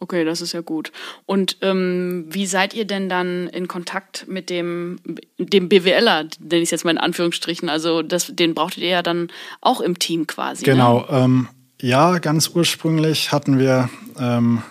Okay, 0.00 0.24
das 0.24 0.40
ist 0.40 0.52
ja 0.52 0.60
gut. 0.60 0.92
Und 1.24 1.58
ähm, 1.62 2.26
wie 2.28 2.46
seid 2.46 2.74
ihr 2.74 2.84
denn 2.84 3.08
dann 3.08 3.48
in 3.48 3.68
Kontakt 3.68 4.26
mit 4.28 4.50
dem, 4.50 4.98
dem 5.38 5.68
BWLer, 5.68 6.24
nenne 6.40 6.56
ich 6.56 6.64
es 6.64 6.70
jetzt 6.70 6.84
mal 6.84 6.90
in 6.90 6.98
Anführungsstrichen? 6.98 7.68
Also 7.68 8.02
das, 8.02 8.34
den 8.34 8.54
brauchtet 8.54 8.82
ihr 8.82 8.88
ja 8.88 9.02
dann 9.02 9.28
auch 9.60 9.80
im 9.80 9.98
Team 9.98 10.26
quasi. 10.26 10.64
Ne? 10.64 10.72
Genau. 10.72 11.00
Ne? 11.00 11.06
Ähm, 11.10 11.48
ja, 11.80 12.18
ganz 12.18 12.48
ursprünglich 12.48 13.30
hatten 13.30 13.58
wir 13.58 13.88
ähm, 14.18 14.62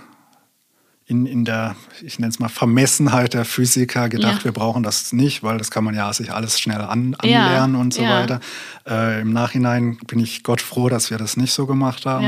in, 1.06 1.26
in 1.26 1.46
der, 1.46 1.76
ich 2.02 2.18
nenne 2.18 2.30
es 2.32 2.40
mal, 2.40 2.50
Vermessenheit 2.50 3.34
der 3.34 3.46
Physiker 3.46 4.10
gedacht, 4.10 4.40
ja. 4.40 4.46
wir 4.46 4.52
brauchen 4.52 4.84
das 4.84 5.14
nicht, 5.14 5.44
weil 5.44 5.58
das 5.58 5.70
kann 5.70 5.84
man 5.84 5.96
ja 5.96 6.12
sich 6.14 6.34
alles 6.34 6.60
schnell 6.60 6.82
an, 6.82 7.16
anlernen 7.20 7.76
ja. 7.76 7.82
und 7.82 7.94
so 7.94 8.02
ja. 8.02 8.22
weiter. 8.22 8.40
Äh, 8.88 9.22
Im 9.22 9.34
Nachhinein 9.34 9.98
bin 10.08 10.20
ich 10.20 10.44
Gott 10.44 10.62
froh, 10.62 10.90
dass 10.90 11.12
wir 11.12 11.18
das 11.18 11.38
nicht 11.38 11.54
so 11.54 11.66
gemacht 11.66 12.06
haben. 12.06 12.26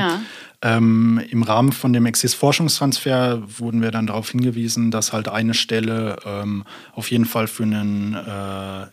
Ähm, 0.65 1.21
Im 1.29 1.43
Rahmen 1.43 1.71
von 1.71 1.93
dem 1.93 2.07
Exis-Forschungstransfer 2.07 3.43
wurden 3.59 3.83
wir 3.83 3.91
dann 3.91 4.07
darauf 4.07 4.31
hingewiesen, 4.31 4.89
dass 4.89 5.13
halt 5.13 5.27
eine 5.27 5.53
Stelle 5.53 6.15
ähm, 6.25 6.63
auf 6.93 7.11
jeden 7.11 7.25
Fall 7.25 7.45
für 7.45 7.61
einen 7.61 8.15
äh, 8.15 8.87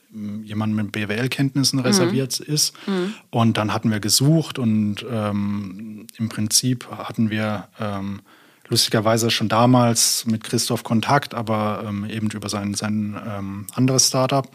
jemanden 0.44 0.76
mit 0.76 0.92
BWL-Kenntnissen 0.92 1.78
mhm. 1.78 1.86
reserviert 1.86 2.40
ist. 2.40 2.74
Mhm. 2.86 3.14
Und 3.30 3.56
dann 3.56 3.72
hatten 3.72 3.90
wir 3.90 4.00
gesucht 4.00 4.58
und 4.58 4.96
ähm, 5.10 6.06
im 6.18 6.28
Prinzip 6.28 6.90
hatten 6.90 7.30
wir 7.30 7.68
ähm, 7.80 8.20
lustigerweise 8.68 9.30
schon 9.30 9.48
damals 9.48 10.26
mit 10.26 10.44
Christoph 10.44 10.84
Kontakt, 10.84 11.32
aber 11.34 11.84
ähm, 11.88 12.04
eben 12.04 12.28
über 12.32 12.50
sein, 12.50 12.74
sein 12.74 13.18
ähm, 13.26 13.66
anderes 13.72 14.08
Startup, 14.08 14.46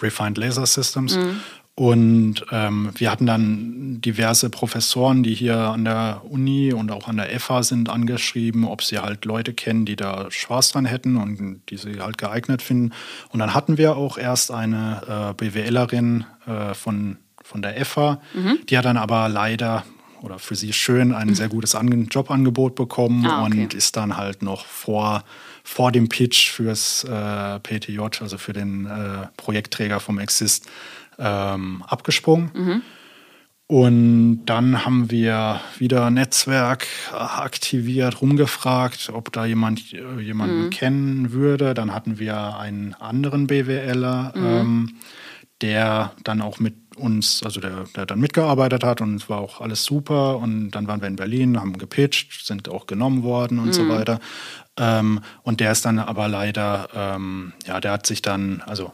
Refined 0.00 0.38
Laser 0.38 0.64
Systems. 0.66 1.16
Mhm. 1.16 1.40
Und 1.78 2.44
ähm, 2.50 2.90
wir 2.96 3.08
hatten 3.08 3.24
dann 3.24 4.00
diverse 4.00 4.50
Professoren, 4.50 5.22
die 5.22 5.32
hier 5.32 5.56
an 5.58 5.84
der 5.84 6.22
Uni 6.28 6.72
und 6.72 6.90
auch 6.90 7.06
an 7.06 7.18
der 7.18 7.38
FH 7.38 7.62
sind, 7.62 7.88
angeschrieben, 7.88 8.64
ob 8.64 8.82
sie 8.82 8.98
halt 8.98 9.24
Leute 9.24 9.54
kennen, 9.54 9.84
die 9.84 9.94
da 9.94 10.28
Spaß 10.28 10.72
dran 10.72 10.86
hätten 10.86 11.16
und 11.16 11.62
die 11.68 11.76
sie 11.76 12.00
halt 12.00 12.18
geeignet 12.18 12.62
finden. 12.62 12.92
Und 13.28 13.38
dann 13.38 13.54
hatten 13.54 13.78
wir 13.78 13.96
auch 13.96 14.18
erst 14.18 14.50
eine 14.50 15.02
äh, 15.30 15.34
BWLerin 15.34 16.24
äh, 16.48 16.74
von, 16.74 17.18
von 17.44 17.62
der 17.62 17.84
FH, 17.84 18.20
mhm. 18.34 18.58
die 18.68 18.76
hat 18.76 18.84
dann 18.84 18.96
aber 18.96 19.28
leider 19.28 19.84
oder 20.20 20.40
für 20.40 20.56
sie 20.56 20.72
schön 20.72 21.14
ein 21.14 21.28
mhm. 21.28 21.34
sehr 21.36 21.48
gutes 21.48 21.76
An 21.76 22.08
Jobangebot 22.10 22.74
bekommen 22.74 23.24
ah, 23.24 23.44
okay. 23.44 23.62
und 23.62 23.74
ist 23.74 23.96
dann 23.96 24.16
halt 24.16 24.42
noch 24.42 24.66
vor, 24.66 25.22
vor 25.62 25.92
dem 25.92 26.08
Pitch 26.08 26.50
fürs 26.50 27.04
äh, 27.04 27.60
PTJ, 27.60 28.00
also 28.20 28.36
für 28.36 28.52
den 28.52 28.86
äh, 28.86 29.28
Projektträger 29.36 30.00
vom 30.00 30.18
Exist, 30.18 30.66
ähm, 31.18 31.82
abgesprungen. 31.86 32.50
Mhm. 32.54 32.82
Und 33.70 34.46
dann 34.46 34.86
haben 34.86 35.10
wir 35.10 35.60
wieder 35.76 36.10
Netzwerk 36.10 36.86
aktiviert, 37.12 38.22
rumgefragt, 38.22 39.10
ob 39.12 39.30
da 39.30 39.44
jemand 39.44 39.92
äh, 39.92 40.20
jemanden 40.20 40.64
mhm. 40.64 40.70
kennen 40.70 41.32
würde. 41.32 41.74
Dann 41.74 41.94
hatten 41.94 42.18
wir 42.18 42.56
einen 42.56 42.94
anderen 42.94 43.46
BWLer, 43.46 44.32
mhm. 44.34 44.46
ähm, 44.46 44.94
der 45.60 46.12
dann 46.24 46.40
auch 46.40 46.60
mit 46.60 46.76
uns, 46.96 47.42
also 47.42 47.60
der, 47.60 47.84
der 47.94 48.06
dann 48.06 48.20
mitgearbeitet 48.20 48.84
hat 48.84 49.02
und 49.02 49.16
es 49.16 49.28
war 49.28 49.38
auch 49.38 49.60
alles 49.60 49.84
super. 49.84 50.38
Und 50.38 50.70
dann 50.70 50.88
waren 50.88 51.02
wir 51.02 51.08
in 51.08 51.16
Berlin, 51.16 51.60
haben 51.60 51.76
gepitcht, 51.76 52.46
sind 52.46 52.70
auch 52.70 52.86
genommen 52.86 53.22
worden 53.22 53.58
und 53.58 53.66
mhm. 53.66 53.72
so 53.72 53.88
weiter. 53.90 54.18
Ähm, 54.78 55.20
und 55.42 55.60
der 55.60 55.72
ist 55.72 55.84
dann 55.84 55.98
aber 55.98 56.26
leider, 56.28 56.88
ähm, 56.94 57.52
ja, 57.66 57.80
der 57.80 57.92
hat 57.92 58.06
sich 58.06 58.22
dann, 58.22 58.62
also 58.64 58.92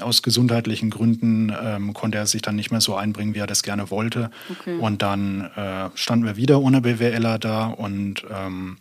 aus 0.00 0.22
gesundheitlichen 0.22 0.90
Gründen 0.90 1.54
ähm, 1.62 1.94
konnte 1.94 2.18
er 2.18 2.26
sich 2.26 2.42
dann 2.42 2.56
nicht 2.56 2.70
mehr 2.70 2.80
so 2.80 2.94
einbringen, 2.94 3.34
wie 3.34 3.38
er 3.38 3.46
das 3.46 3.62
gerne 3.62 3.90
wollte. 3.90 4.30
Okay. 4.50 4.78
Und 4.78 5.02
dann 5.02 5.50
äh, 5.56 5.90
standen 5.94 6.24
wir 6.24 6.36
wieder 6.36 6.60
ohne 6.60 6.80
BWLer 6.80 7.38
da 7.38 7.66
und 7.66 8.24
ähm, 8.30 8.78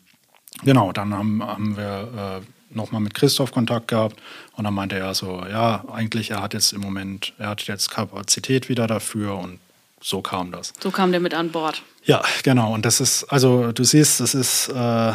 genau, 0.63 0.91
dann 0.91 1.13
haben, 1.13 1.43
haben 1.43 1.78
wir 1.78 2.41
äh, 2.43 2.75
nochmal 2.75 3.01
mit 3.01 3.13
Christoph 3.13 3.51
Kontakt 3.51 3.88
gehabt 3.88 4.17
und 4.56 4.63
dann 4.63 4.73
meinte 4.73 4.97
er 4.97 5.13
so, 5.13 5.43
ja, 5.49 5.84
eigentlich 5.91 6.32
er 6.32 6.41
hat 6.41 6.54
jetzt 6.54 6.73
im 6.73 6.82
Moment, 6.82 7.34
er 7.38 7.49
hat 7.49 7.63
jetzt 7.63 7.89
Kapazität 7.89 8.69
wieder 8.69 8.88
dafür 8.88 9.38
und 9.38 9.60
so 10.01 10.21
kam 10.21 10.51
das. 10.51 10.73
So 10.80 10.91
kam 10.91 11.12
der 11.12 11.19
mit 11.19 11.34
an 11.34 11.51
Bord. 11.51 11.82
Ja, 12.04 12.21
genau. 12.43 12.73
Und 12.73 12.86
das 12.86 12.99
ist, 12.99 13.23
also 13.25 13.71
du 13.71 13.84
siehst, 13.84 14.19
das 14.19 14.36
ist 14.36 14.69
äh, 14.69 15.13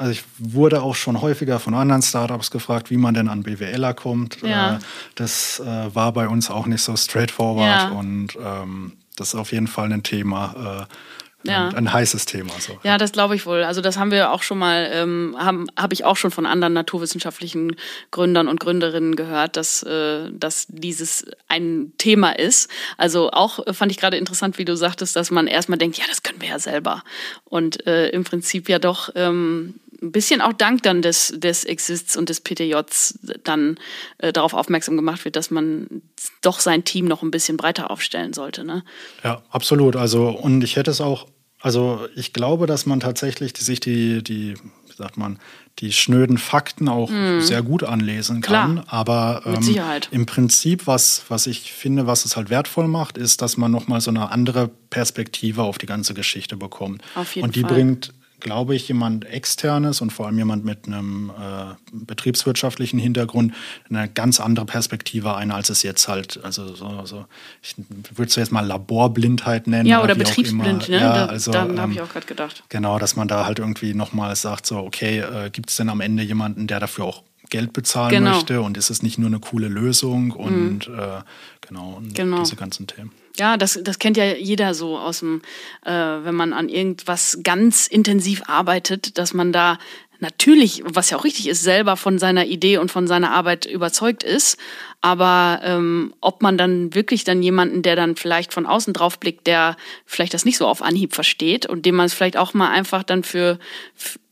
also 0.00 0.12
ich 0.12 0.24
wurde 0.38 0.82
auch 0.82 0.94
schon 0.94 1.20
häufiger 1.20 1.60
von 1.60 1.74
anderen 1.74 2.00
Startups 2.00 2.50
gefragt, 2.50 2.90
wie 2.90 2.96
man 2.96 3.12
denn 3.12 3.28
an 3.28 3.42
BWLer 3.42 3.92
kommt. 3.92 4.40
Ja. 4.40 4.76
Äh, 4.76 4.78
das 5.14 5.60
äh, 5.60 5.94
war 5.94 6.12
bei 6.12 6.26
uns 6.26 6.50
auch 6.50 6.64
nicht 6.64 6.80
so 6.80 6.96
straightforward 6.96 7.66
ja. 7.66 7.88
und 7.90 8.28
ähm, 8.42 8.92
das 9.16 9.28
ist 9.28 9.34
auf 9.34 9.52
jeden 9.52 9.66
Fall 9.66 9.92
ein 9.92 10.02
Thema. 10.02 10.86
Äh, 10.88 10.94
ja. 11.42 11.68
ein, 11.68 11.76
ein, 11.76 11.92
heißes 11.92 12.26
Thema. 12.26 12.52
So. 12.58 12.78
Ja, 12.82 12.98
das 12.98 13.12
glaube 13.12 13.34
ich 13.34 13.46
wohl. 13.46 13.62
Also 13.62 13.80
das 13.80 13.98
haben 13.98 14.10
wir 14.10 14.30
auch 14.30 14.42
schon 14.42 14.58
mal, 14.58 14.90
ähm, 14.92 15.36
habe 15.38 15.64
hab 15.76 15.92
ich 15.92 16.04
auch 16.04 16.16
schon 16.16 16.30
von 16.30 16.44
anderen 16.44 16.74
naturwissenschaftlichen 16.74 17.76
Gründern 18.10 18.48
und 18.48 18.60
Gründerinnen 18.60 19.16
gehört, 19.16 19.56
dass, 19.56 19.82
äh, 19.82 20.30
dass 20.32 20.66
dieses 20.68 21.26
ein 21.48 21.92
Thema 21.98 22.38
ist. 22.38 22.70
Also 22.96 23.30
auch 23.30 23.66
äh, 23.66 23.72
fand 23.72 23.92
ich 23.92 23.98
gerade 23.98 24.18
interessant, 24.18 24.58
wie 24.58 24.66
du 24.66 24.76
sagtest, 24.76 25.16
dass 25.16 25.30
man 25.30 25.46
erstmal 25.46 25.78
denkt, 25.78 25.96
ja, 25.98 26.04
das 26.08 26.22
können 26.22 26.40
wir 26.40 26.48
ja 26.48 26.58
selber. 26.58 27.02
Und 27.44 27.76
im 27.80 28.24
Prinzip 28.24 28.68
ja 28.68 28.78
doch 28.78 29.10
ähm, 29.14 29.74
ein 30.02 30.12
bisschen 30.12 30.40
auch 30.40 30.52
dank 30.52 30.82
dann 30.82 31.02
des, 31.02 31.34
des 31.36 31.64
Exists 31.64 32.16
und 32.16 32.28
des 32.28 32.40
PTJs 32.40 33.18
dann 33.44 33.78
äh, 34.18 34.32
darauf 34.32 34.54
aufmerksam 34.54 34.96
gemacht 34.96 35.24
wird, 35.24 35.36
dass 35.36 35.50
man 35.50 36.02
doch 36.42 36.60
sein 36.60 36.84
Team 36.84 37.06
noch 37.06 37.22
ein 37.22 37.30
bisschen 37.30 37.56
breiter 37.56 37.90
aufstellen 37.90 38.32
sollte. 38.32 38.64
Ne? 38.64 38.84
Ja, 39.22 39.42
absolut. 39.50 39.96
Also, 39.96 40.28
und 40.28 40.62
ich 40.62 40.76
hätte 40.76 40.90
es 40.90 41.00
auch, 41.00 41.26
also 41.60 42.06
ich 42.14 42.32
glaube, 42.32 42.66
dass 42.66 42.86
man 42.86 43.00
tatsächlich 43.00 43.52
die, 43.52 43.64
sich 43.64 43.80
die, 43.80 44.22
die, 44.22 44.54
wie 44.54 44.96
sagt 44.96 45.16
man, 45.16 45.38
die 45.78 45.92
schnöden 45.92 46.36
Fakten 46.36 46.88
auch 46.88 47.10
mm. 47.10 47.40
sehr 47.40 47.62
gut 47.62 47.84
anlesen 47.84 48.40
kann. 48.42 48.82
Klar, 48.82 48.84
aber 48.88 49.42
ähm, 49.46 50.02
im 50.10 50.26
Prinzip, 50.26 50.86
was, 50.86 51.24
was 51.28 51.46
ich 51.46 51.72
finde, 51.72 52.06
was 52.06 52.24
es 52.24 52.36
halt 52.36 52.50
wertvoll 52.50 52.88
macht, 52.88 53.16
ist, 53.16 53.40
dass 53.40 53.56
man 53.56 53.70
nochmal 53.70 54.00
so 54.00 54.10
eine 54.10 54.30
andere 54.30 54.68
Perspektive 54.68 55.62
auf 55.62 55.78
die 55.78 55.86
ganze 55.86 56.12
Geschichte 56.12 56.56
bekommt. 56.56 57.02
Auf 57.14 57.34
jeden 57.34 57.46
und 57.46 57.56
die 57.56 57.62
Fall. 57.62 57.74
bringt 57.74 58.12
glaube 58.40 58.74
ich, 58.74 58.88
jemand 58.88 59.24
externes 59.24 60.00
und 60.00 60.12
vor 60.12 60.26
allem 60.26 60.38
jemand 60.38 60.64
mit 60.64 60.86
einem 60.86 61.30
äh, 61.30 61.74
betriebswirtschaftlichen 61.92 62.98
Hintergrund 62.98 63.52
eine 63.88 64.08
ganz 64.08 64.40
andere 64.40 64.66
Perspektive 64.66 65.34
ein, 65.36 65.50
als 65.50 65.70
es 65.70 65.82
jetzt 65.82 66.08
halt, 66.08 66.40
also 66.42 66.74
so, 66.74 67.04
so 67.04 67.26
ich 67.62 67.74
würde 68.14 68.28
es 68.28 68.36
jetzt 68.36 68.52
mal 68.52 68.66
Laborblindheit 68.66 69.66
nennen. 69.66 69.86
Ja, 69.86 70.02
oder 70.02 70.14
betriebsblind, 70.14 70.88
ne? 70.88 71.00
Ja, 71.00 71.26
also, 71.26 71.50
da, 71.50 71.64
ähm, 71.64 71.80
habe 71.80 71.92
ich 71.92 72.00
auch 72.00 72.08
gerade 72.08 72.26
gedacht. 72.26 72.64
Genau, 72.68 72.98
dass 72.98 73.16
man 73.16 73.28
da 73.28 73.46
halt 73.46 73.58
irgendwie 73.58 73.94
nochmal 73.94 74.34
sagt, 74.36 74.66
so, 74.66 74.78
okay, 74.78 75.20
äh, 75.20 75.50
gibt 75.50 75.70
es 75.70 75.76
denn 75.76 75.88
am 75.88 76.00
Ende 76.00 76.22
jemanden, 76.22 76.66
der 76.66 76.80
dafür 76.80 77.04
auch 77.04 77.22
Geld 77.50 77.72
bezahlen 77.72 78.10
genau. 78.10 78.30
möchte 78.30 78.62
und 78.62 78.76
ist 78.76 78.90
es 78.90 79.02
nicht 79.02 79.18
nur 79.18 79.26
eine 79.26 79.40
coole 79.40 79.68
Lösung 79.68 80.30
und 80.30 80.88
mhm. 80.88 80.94
äh, 80.98 81.22
genau, 81.60 81.94
und 81.98 82.14
genau, 82.14 82.38
diese 82.38 82.56
ganzen 82.56 82.86
Themen. 82.86 83.10
Ja, 83.36 83.56
das, 83.56 83.78
das 83.82 83.98
kennt 83.98 84.16
ja 84.16 84.24
jeder 84.34 84.74
so 84.74 84.98
aus 84.98 85.20
dem, 85.20 85.42
äh, 85.84 85.90
wenn 85.90 86.34
man 86.34 86.52
an 86.52 86.68
irgendwas 86.68 87.38
ganz 87.42 87.86
intensiv 87.86 88.42
arbeitet, 88.46 89.18
dass 89.18 89.34
man 89.34 89.52
da 89.52 89.78
natürlich, 90.20 90.82
was 90.84 91.10
ja 91.10 91.16
auch 91.16 91.24
richtig 91.24 91.48
ist, 91.48 91.62
selber 91.62 91.96
von 91.96 92.18
seiner 92.18 92.44
Idee 92.46 92.78
und 92.78 92.90
von 92.90 93.06
seiner 93.06 93.30
Arbeit 93.30 93.66
überzeugt 93.66 94.22
ist. 94.22 94.58
Aber 95.00 95.60
ähm, 95.64 96.14
ob 96.20 96.42
man 96.42 96.58
dann 96.58 96.94
wirklich 96.94 97.24
dann 97.24 97.42
jemanden, 97.42 97.82
der 97.82 97.96
dann 97.96 98.16
vielleicht 98.16 98.52
von 98.52 98.66
außen 98.66 98.92
drauf 98.92 99.18
blickt, 99.18 99.46
der 99.46 99.76
vielleicht 100.04 100.34
das 100.34 100.44
nicht 100.44 100.58
so 100.58 100.66
auf 100.66 100.82
Anhieb 100.82 101.14
versteht 101.14 101.66
und 101.66 101.86
dem 101.86 101.96
man 101.96 102.06
es 102.06 102.14
vielleicht 102.14 102.36
auch 102.36 102.52
mal 102.52 102.70
einfach 102.70 103.02
dann 103.02 103.24
für 103.24 103.58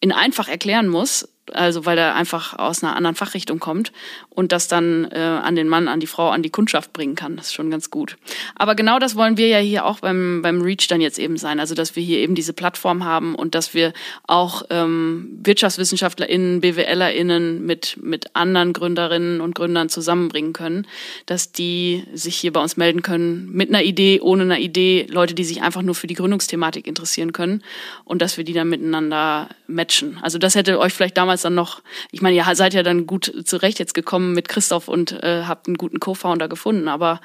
in 0.01 0.13
einfach 0.13 0.49
erklären 0.49 0.89
muss, 0.89 1.29
also 1.55 1.87
weil 1.87 1.99
er 1.99 2.15
einfach 2.15 2.59
aus 2.59 2.83
einer 2.83 2.97
anderen 2.97 3.17
Fachrichtung 3.17 3.59
kommt 3.59 3.93
und 4.31 4.53
das 4.53 4.69
dann 4.69 5.09
äh, 5.11 5.19
an 5.19 5.57
den 5.57 5.69
Mann, 5.69 5.89
an 5.89 6.01
die 6.01 6.07
Frau, 6.07 6.31
an 6.31 6.43
die 6.43 6.51
Kundschaft 6.51 6.93
bringen 6.93 7.15
kann. 7.15 7.37
Das 7.37 7.47
ist 7.47 7.55
schon 7.55 7.71
ganz 7.71 7.91
gut. 7.91 8.17
Aber 8.55 8.75
genau 8.75 8.99
das 8.99 9.17
wollen 9.17 9.37
wir 9.37 9.49
ja 9.49 9.59
hier 9.59 9.85
auch 9.85 10.01
beim, 10.01 10.41
beim 10.43 10.61
Reach 10.63 10.87
dann 10.89 11.01
jetzt 11.01 11.19
eben 11.19 11.37
sein. 11.37 11.61
Also 11.61 11.75
dass 11.75 11.97
wir 11.97 12.03
hier 12.03 12.19
eben 12.19 12.35
diese 12.35 12.53
Plattform 12.53 13.05
haben 13.05 13.35
und 13.35 13.55
dass 13.55 13.75
wir 13.75 13.93
auch 14.27 14.63
ähm, 14.71 15.39
WirtschaftswissenschaftlerInnen, 15.43 16.61
BWLerInnen 16.61 17.65
mit, 17.65 17.97
mit 18.03 18.35
anderen 18.35 18.73
Gründerinnen 18.73 19.41
und 19.41 19.55
Gründern 19.55 19.89
zusammenbringen 19.89 20.53
können, 20.53 20.87
dass 21.27 21.53
die 21.53 22.05
sich 22.13 22.37
hier 22.37 22.53
bei 22.53 22.61
uns 22.61 22.77
melden 22.77 23.03
können 23.03 23.51
mit 23.53 23.69
einer 23.69 23.83
Idee, 23.83 24.21
ohne 24.21 24.43
eine 24.43 24.61
Idee, 24.61 25.07
Leute, 25.11 25.35
die 25.35 25.45
sich 25.45 25.63
einfach 25.63 25.83
nur 25.83 25.95
für 25.95 26.07
die 26.07 26.15
Gründungsthematik 26.15 26.87
interessieren 26.87 27.33
können 27.33 27.63
und 28.05 28.23
dass 28.23 28.37
wir 28.37 28.45
die 28.45 28.53
dann 28.53 28.69
miteinander 28.69 29.49
matchen. 29.67 30.19
Also 30.23 30.39
das 30.39 30.55
hätte 30.55 30.79
euch 30.79 30.93
vielleicht 30.93 31.17
damals 31.17 31.38
dann 31.43 31.55
noch, 31.55 31.83
ich 32.11 32.23
meine, 32.23 32.37
ihr 32.37 32.45
seid 32.55 32.75
ja 32.75 32.83
dann 32.83 33.07
gut 33.07 33.33
zurecht 33.45 33.79
jetzt 33.79 33.95
gekommen 33.95 34.33
mit 34.33 34.49
Christoph 34.49 34.89
und 34.89 35.13
äh, 35.23 35.45
habt 35.47 35.67
einen 35.67 35.77
guten 35.77 36.01
Co-Founder 36.01 36.49
gefunden, 36.49 36.89
aber 36.89 37.21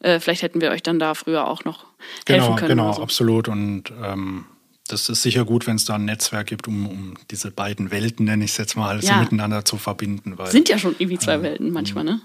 äh, 0.00 0.20
vielleicht 0.20 0.42
hätten 0.42 0.60
wir 0.60 0.70
euch 0.70 0.82
dann 0.82 0.98
da 0.98 1.14
früher 1.14 1.46
auch 1.46 1.64
noch 1.64 1.86
helfen 2.26 2.46
genau, 2.46 2.56
können. 2.56 2.68
Genau, 2.68 2.92
so. 2.92 3.02
absolut. 3.02 3.48
Und 3.48 3.92
ähm, 4.02 4.44
das 4.88 5.08
ist 5.08 5.22
sicher 5.22 5.44
gut, 5.44 5.66
wenn 5.66 5.76
es 5.76 5.84
da 5.84 5.94
ein 5.94 6.04
Netzwerk 6.04 6.46
gibt, 6.46 6.66
um, 6.66 6.86
um 6.86 7.14
diese 7.30 7.50
beiden 7.50 7.90
Welten, 7.90 8.24
nenne 8.24 8.44
ich 8.44 8.52
es 8.52 8.56
jetzt 8.56 8.76
mal, 8.76 9.00
Ja. 9.02 9.14
so 9.14 9.20
miteinander 9.20 9.64
zu 9.64 9.76
verbinden. 9.76 10.38
Weil, 10.38 10.50
Sind 10.50 10.68
ja 10.68 10.78
schon 10.78 10.94
irgendwie 10.98 11.18
zwei 11.18 11.42
Welten 11.42 11.70
manchmal, 11.70 12.04
ne? 12.04 12.20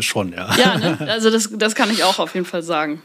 Schon, 0.00 0.32
ja. 0.32 0.54
Ja, 0.56 0.78
ne? 0.78 0.98
also 1.08 1.30
das, 1.30 1.50
das 1.52 1.74
kann 1.74 1.90
ich 1.90 2.04
auch 2.04 2.18
auf 2.18 2.34
jeden 2.34 2.46
Fall 2.46 2.62
sagen. 2.62 3.02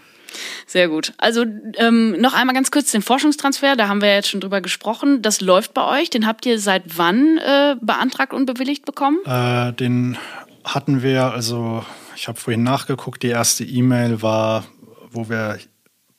Sehr 0.66 0.88
gut. 0.90 1.14
Also 1.18 1.46
ähm, 1.76 2.20
noch 2.20 2.34
einmal 2.34 2.56
ganz 2.56 2.72
kurz 2.72 2.92
den 2.92 3.02
Forschungstransfer, 3.02 3.76
da 3.76 3.88
haben 3.88 4.02
wir 4.02 4.14
jetzt 4.14 4.30
schon 4.30 4.42
drüber 4.42 4.62
gesprochen. 4.62 5.22
Das 5.22 5.42
läuft 5.42 5.74
bei 5.74 6.00
euch. 6.00 6.10
Den 6.10 6.28
habt 6.28 6.46
ihr 6.46 6.60
seit 6.60 6.98
wann 6.98 7.38
äh, 7.38 7.76
beantragt 7.82 8.34
und 8.34 8.46
bewilligt 8.46 8.86
bekommen? 8.86 9.20
Äh, 9.26 9.74
den 9.74 10.18
hatten 10.64 11.02
wir, 11.02 11.32
also 11.32 11.86
ich 12.16 12.28
habe 12.28 12.40
vorhin 12.40 12.64
nachgeguckt, 12.64 13.24
die 13.24 13.30
erste 13.30 13.64
E-Mail 13.64 14.22
war, 14.22 14.66
wo 15.12 15.30
wir 15.30 15.60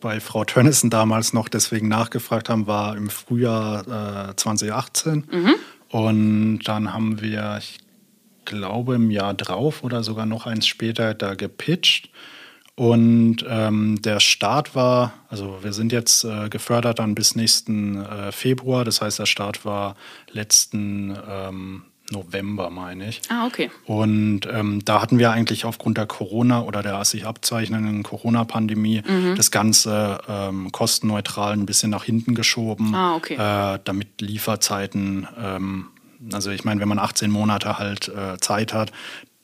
bei 0.01 0.21
Frau 0.21 0.45
Tönnissen 0.45 0.91
damals 0.91 1.33
noch 1.33 1.49
deswegen 1.49 1.89
nachgefragt 1.89 2.49
haben, 2.49 2.67
war 2.67 2.97
im 2.97 3.11
Frühjahr 3.11 4.31
äh, 4.31 4.37
2018. 4.37 5.25
Und 5.91 6.61
dann 6.61 6.93
haben 6.93 7.21
wir, 7.21 7.57
ich 7.59 7.79
glaube, 8.45 8.95
im 8.95 9.11
Jahr 9.11 9.35
drauf 9.35 9.83
oder 9.83 10.03
sogar 10.03 10.27
noch 10.27 10.47
eins 10.47 10.67
später 10.67 11.15
da 11.15 11.35
gepitcht. 11.35 12.11
Und 12.79 13.45
ähm, 13.49 14.01
der 14.03 14.21
Start 14.21 14.77
war, 14.77 15.13
also 15.29 15.59
wir 15.63 15.73
sind 15.73 15.91
jetzt 15.91 16.23
äh, 16.25 16.49
gefördert 16.49 17.01
dann 17.01 17.17
bis 17.17 17.35
nächsten 17.35 17.97
äh, 18.05 18.31
Februar. 18.31 18.85
Das 18.85 19.01
heißt, 19.03 19.19
der 19.19 19.27
Start 19.27 19.65
war 19.65 19.97
letzten 20.31 21.17
ähm, 21.29 21.83
November, 22.13 22.71
meine 22.71 23.09
ich. 23.09 23.21
Ah, 23.31 23.47
okay. 23.47 23.69
Und 23.85 24.43
ähm, 24.51 24.81
da 24.85 25.03
hatten 25.03 25.19
wir 25.19 25.33
eigentlich 25.33 25.65
aufgrund 25.65 25.99
der 25.99 26.07
Corona 26.07 26.63
oder 26.63 26.83
der 26.85 27.05
sich 27.05 27.27
abzeichnenden 27.27 28.05
Corona-Pandemie 28.05 29.03
Mhm. 29.07 29.35
das 29.37 29.51
Ganze 29.51 30.21
ähm, 30.29 30.71
kostenneutral 30.71 31.55
ein 31.55 31.67
bisschen 31.67 31.91
nach 31.91 32.05
hinten 32.05 32.37
geschoben, 32.37 32.95
Ah, 32.95 33.17
okay. 33.17 33.35
äh, 33.35 33.81
damit 33.85 34.21
Lieferzeiten, 34.21 35.27
ähm, 35.43 35.87
also 36.33 36.51
ich 36.51 36.65
meine, 36.65 36.81
wenn 36.81 36.89
man 36.89 36.99
18 37.01 37.29
Monate 37.31 37.77
halt 37.79 38.09
äh, 38.09 38.39
Zeit 38.39 38.73
hat 38.73 38.93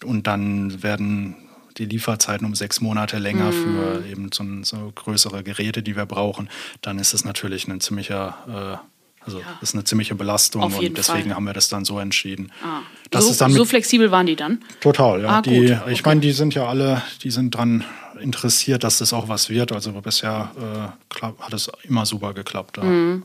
und 0.05 0.27
dann 0.29 0.83
werden 0.85 1.35
die 1.79 1.87
Lieferzeiten 1.87 2.47
um 2.47 2.55
sechs 2.55 2.81
Monate 2.81 3.19
länger 3.19 3.51
Mhm. 3.51 3.53
für 3.53 4.05
eben 4.11 4.31
so, 4.33 4.45
so 4.63 4.93
größere 4.95 5.43
Geräte, 5.43 5.83
die 5.83 5.97
wir 5.97 6.07
brauchen, 6.07 6.49
dann 6.83 6.99
ist 6.99 7.15
es 7.15 7.25
natürlich 7.25 7.67
ein 7.69 7.81
ziemlicher, 7.81 8.81
äh, 8.81 9.25
also 9.25 9.41
das 9.61 9.71
ist 9.71 9.75
eine 9.75 9.85
ziemliche 9.85 10.15
Belastung 10.15 10.63
und 10.63 10.97
deswegen 10.99 11.25
Fall. 11.29 11.35
haben 11.35 11.45
wir 11.45 11.55
das 11.55 11.69
dann 11.69 11.85
so 11.85 11.99
entschieden. 11.99 12.53
Ah. 12.63 12.81
Das 13.11 13.25
so, 13.25 13.31
ist 13.31 13.41
dann 13.41 13.53
so 13.53 13.65
flexibel 13.65 14.11
waren 14.11 14.27
die 14.27 14.37
dann? 14.37 14.61
Total, 14.81 15.23
ja. 15.23 15.29
Ah, 15.39 15.43
die, 15.43 15.61
gut, 15.61 15.71
Ich 15.71 16.01
okay. 16.01 16.03
meine, 16.05 16.21
die 16.21 16.33
sind 16.33 16.55
ja 16.55 16.67
alle, 16.67 17.03
die 17.23 17.31
sind 17.31 17.55
dran 17.55 17.85
interessiert, 18.21 18.85
dass 18.85 18.99
das 18.99 19.13
auch 19.13 19.29
was 19.29 19.49
wird. 19.51 19.73
Also 19.73 19.93
bisher 19.93 20.53
äh, 20.57 21.23
hat 21.43 21.53
es 21.53 21.71
immer 21.83 22.05
super 22.07 22.35
geklappt. 22.35 22.77
Ja. 22.77 22.85
Mhm. 22.85 23.23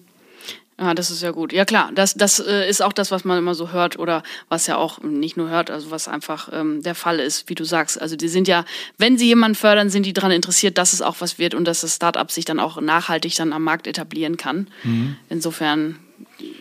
Ja, 0.80 0.94
das 0.94 1.12
ist 1.12 1.22
ja 1.22 1.32
gut. 1.32 1.52
Ja 1.52 1.65
klar, 1.65 1.92
das, 1.94 2.13
das 2.13 2.39
äh, 2.39 2.70
ist 2.70 2.82
auch 2.82 2.94
das, 2.94 3.12
was 3.12 3.26
man 3.26 3.38
immer 3.38 3.54
so 3.54 3.72
hört 3.72 4.00
oder 4.00 4.24
was 4.48 4.65
ja 4.65 4.78
auch 4.78 5.02
nicht 5.02 5.36
nur 5.36 5.50
hört, 5.50 5.70
also 5.70 5.92
was 5.92 6.08
einfach 6.08 6.50
ähm, 6.54 6.82
der 6.84 6.96
Fall 6.96 7.20
ist, 7.20 7.50
wie 7.50 7.56
du 7.56 7.65
sagst. 7.65 8.02
Also 8.02 8.15
die 8.15 8.30
sind 8.30 8.48
ja, 8.48 8.63
wenn 8.98 9.18
sie 9.18 9.26
jemanden 9.28 9.56
fördern, 9.56 9.89
sind 9.89 10.06
die 10.06 10.13
daran 10.13 10.32
interessiert, 10.32 10.78
dass 10.78 10.94
es 10.94 11.02
auch 11.02 11.18
was 11.20 11.38
wird 11.38 11.54
und 11.54 11.65
dass 11.65 11.82
das 11.82 11.96
Startup 11.98 12.32
sich 12.32 12.46
dann 12.46 12.60
auch 12.62 12.80
nachhaltig 12.80 13.36
dann 13.36 13.52
am 13.52 13.63
Markt 13.63 13.88
etablieren 13.88 14.38
kann. 14.38 14.68
Insofern 15.30 16.00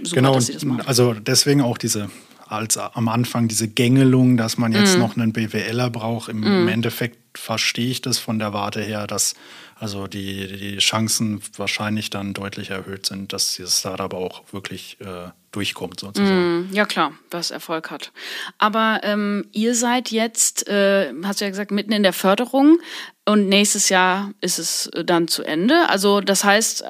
super, 0.02 0.20
Mhm. 0.20 0.24
Genau, 0.26 0.34
dass 0.34 0.46
sie 0.46 0.52
das 0.54 0.64
machen. 0.64 0.82
also 0.86 1.14
deswegen 1.14 1.60
auch 1.62 1.78
diese, 1.78 2.10
als 2.46 2.76
am 2.76 3.08
Anfang 3.08 3.48
diese 3.48 3.68
Gängelung, 3.68 4.36
dass 4.36 4.58
man 4.58 4.72
Mhm. 4.72 4.78
jetzt 4.78 4.98
noch 4.98 5.16
einen 5.16 5.32
BWLer 5.32 5.90
braucht. 5.90 6.28
Im, 6.28 6.42
Im 6.42 6.68
Endeffekt 6.68 7.18
verstehe 7.38 7.90
ich 7.90 8.02
das 8.02 8.18
von 8.18 8.38
der 8.38 8.52
Warte 8.52 8.80
her, 8.82 9.06
dass 9.06 9.34
also 9.80 10.06
die, 10.06 10.46
die 10.56 10.78
Chancen 10.78 11.40
wahrscheinlich 11.56 12.10
dann 12.10 12.34
deutlich 12.34 12.70
erhöht 12.70 13.06
sind, 13.06 13.32
dass 13.32 13.54
dieses 13.54 13.78
Startup 13.78 14.12
auch 14.14 14.42
wirklich 14.52 14.96
äh, 15.00 15.30
durchkommt 15.52 16.00
sozusagen. 16.00 16.68
Mm, 16.70 16.74
Ja 16.74 16.84
klar, 16.84 17.12
was 17.30 17.50
Erfolg 17.50 17.90
hat. 17.90 18.12
Aber 18.58 19.00
ähm, 19.04 19.46
ihr 19.52 19.74
seid 19.74 20.10
jetzt, 20.10 20.66
äh, 20.68 21.12
hast 21.24 21.40
du 21.40 21.44
ja 21.44 21.50
gesagt, 21.50 21.70
mitten 21.70 21.92
in 21.92 22.02
der 22.02 22.12
Förderung 22.12 22.78
und 23.24 23.48
nächstes 23.48 23.88
Jahr 23.88 24.32
ist 24.40 24.58
es 24.58 24.86
äh, 24.88 25.04
dann 25.04 25.28
zu 25.28 25.42
Ende. 25.44 25.88
Also 25.88 26.20
das 26.20 26.44
heißt, 26.44 26.84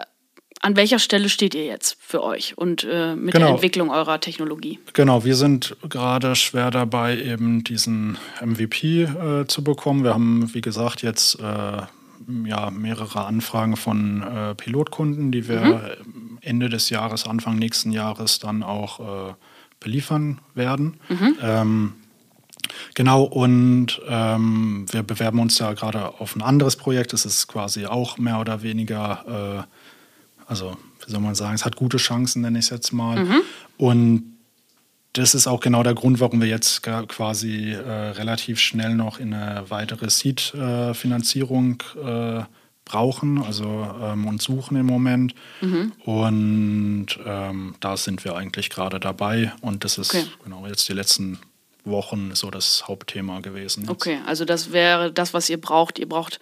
an 0.61 0.75
welcher 0.75 0.99
Stelle 0.99 1.29
steht 1.29 1.55
ihr 1.55 1.67
jetzt 1.67 1.97
für 2.01 2.23
euch 2.25 2.59
und 2.59 2.83
äh, 2.83 3.15
mit 3.15 3.33
der 3.35 3.41
Genau. 3.43 3.53
Entwicklung 3.55 3.91
eurer 3.91 4.19
Technologie? 4.21 4.81
Genau, 4.93 5.25
wir 5.25 5.37
sind 5.37 5.77
gerade 5.89 6.35
schwer 6.35 6.73
dabei, 6.73 7.17
eben 7.17 7.63
diesen 7.63 8.19
MVP 8.45 9.03
äh, 9.03 9.47
zu 9.47 9.63
bekommen. 9.63 10.03
Wir 10.03 10.15
haben, 10.15 10.53
wie 10.55 10.61
gesagt, 10.61 11.03
jetzt 11.03 11.39
äh, 11.39 11.83
ja, 12.45 12.71
mehrere 12.71 13.25
Anfragen 13.25 13.77
von 13.77 14.23
äh, 14.23 14.55
Pilotkunden, 14.55 15.33
die 15.33 15.49
wir 15.49 15.97
Ende 16.41 16.69
des 16.69 16.91
Jahres, 16.91 17.27
Anfang 17.27 17.57
nächsten 17.57 17.91
Jahres 17.91 18.39
dann 18.39 18.63
auch 18.63 19.31
äh, 19.31 19.35
beliefern 19.81 20.41
werden. 20.55 20.99
Ähm, 21.43 21.95
Genau, 22.95 23.23
und 23.23 24.01
ähm, 24.09 24.85
wir 24.91 25.03
bewerben 25.03 25.39
uns 25.39 25.59
ja 25.59 25.73
gerade 25.73 26.21
auf 26.21 26.37
ein 26.37 26.43
anderes 26.43 26.77
Projekt. 26.77 27.13
Es 27.15 27.25
ist 27.25 27.47
quasi 27.47 27.87
auch 27.87 28.19
mehr 28.19 28.41
oder 28.41 28.63
weniger, 28.63 29.67
äh, 29.67 30.47
also 30.47 30.77
wie 31.07 31.11
soll 31.11 31.21
man 31.21 31.35
sagen, 31.35 31.55
es 31.55 31.65
hat 31.65 31.77
gute 31.77 31.97
Chancen, 31.97 32.43
nenne 32.43 32.59
ich 32.59 32.67
es 32.67 32.71
jetzt 32.71 32.93
mal. 32.93 33.25
Und 33.79 34.38
das 35.19 35.35
ist 35.35 35.47
auch 35.47 35.61
genau 35.61 35.83
der 35.83 35.95
Grund, 35.95 36.21
warum 36.21 36.41
wir 36.41 36.49
jetzt 36.49 36.83
quasi 36.83 37.73
äh, 37.73 37.91
relativ 38.11 38.61
schnell 38.61 38.95
noch 38.95 39.19
in 39.19 39.35
eine 39.35 39.69
weitere 39.71 40.09
Seed-Finanzierung 40.11 41.83
äh, 42.05 42.43
brauchen, 42.85 43.43
also 43.43 43.87
ähm, 44.03 44.27
und 44.27 44.41
suchen 44.41 44.77
im 44.77 44.87
Moment. 44.87 45.35
Und 46.05 47.07
ähm, 47.27 47.75
da 47.81 47.97
sind 47.97 48.25
wir 48.25 48.37
eigentlich 48.37 48.71
gerade 48.71 48.99
dabei. 49.01 49.53
Und 49.61 49.85
das 49.85 49.99
ist 49.99 50.15
Okay. 50.15 50.25
genau 50.45 50.67
jetzt 50.67 50.89
die 50.89 50.95
letzten 50.95 51.39
Wochen 51.89 52.31
so 52.35 52.51
das 52.51 52.85
Hauptthema 52.89 53.41
gewesen. 53.41 53.83
jetzt. 53.83 53.91
Okay, 53.91 54.19
also 54.27 54.45
das 54.45 54.73
wäre 54.73 55.13
das, 55.13 55.35
was 55.35 55.49
ihr 55.51 55.61
braucht. 55.61 55.99
Ihr 55.99 56.09
braucht 56.09 56.41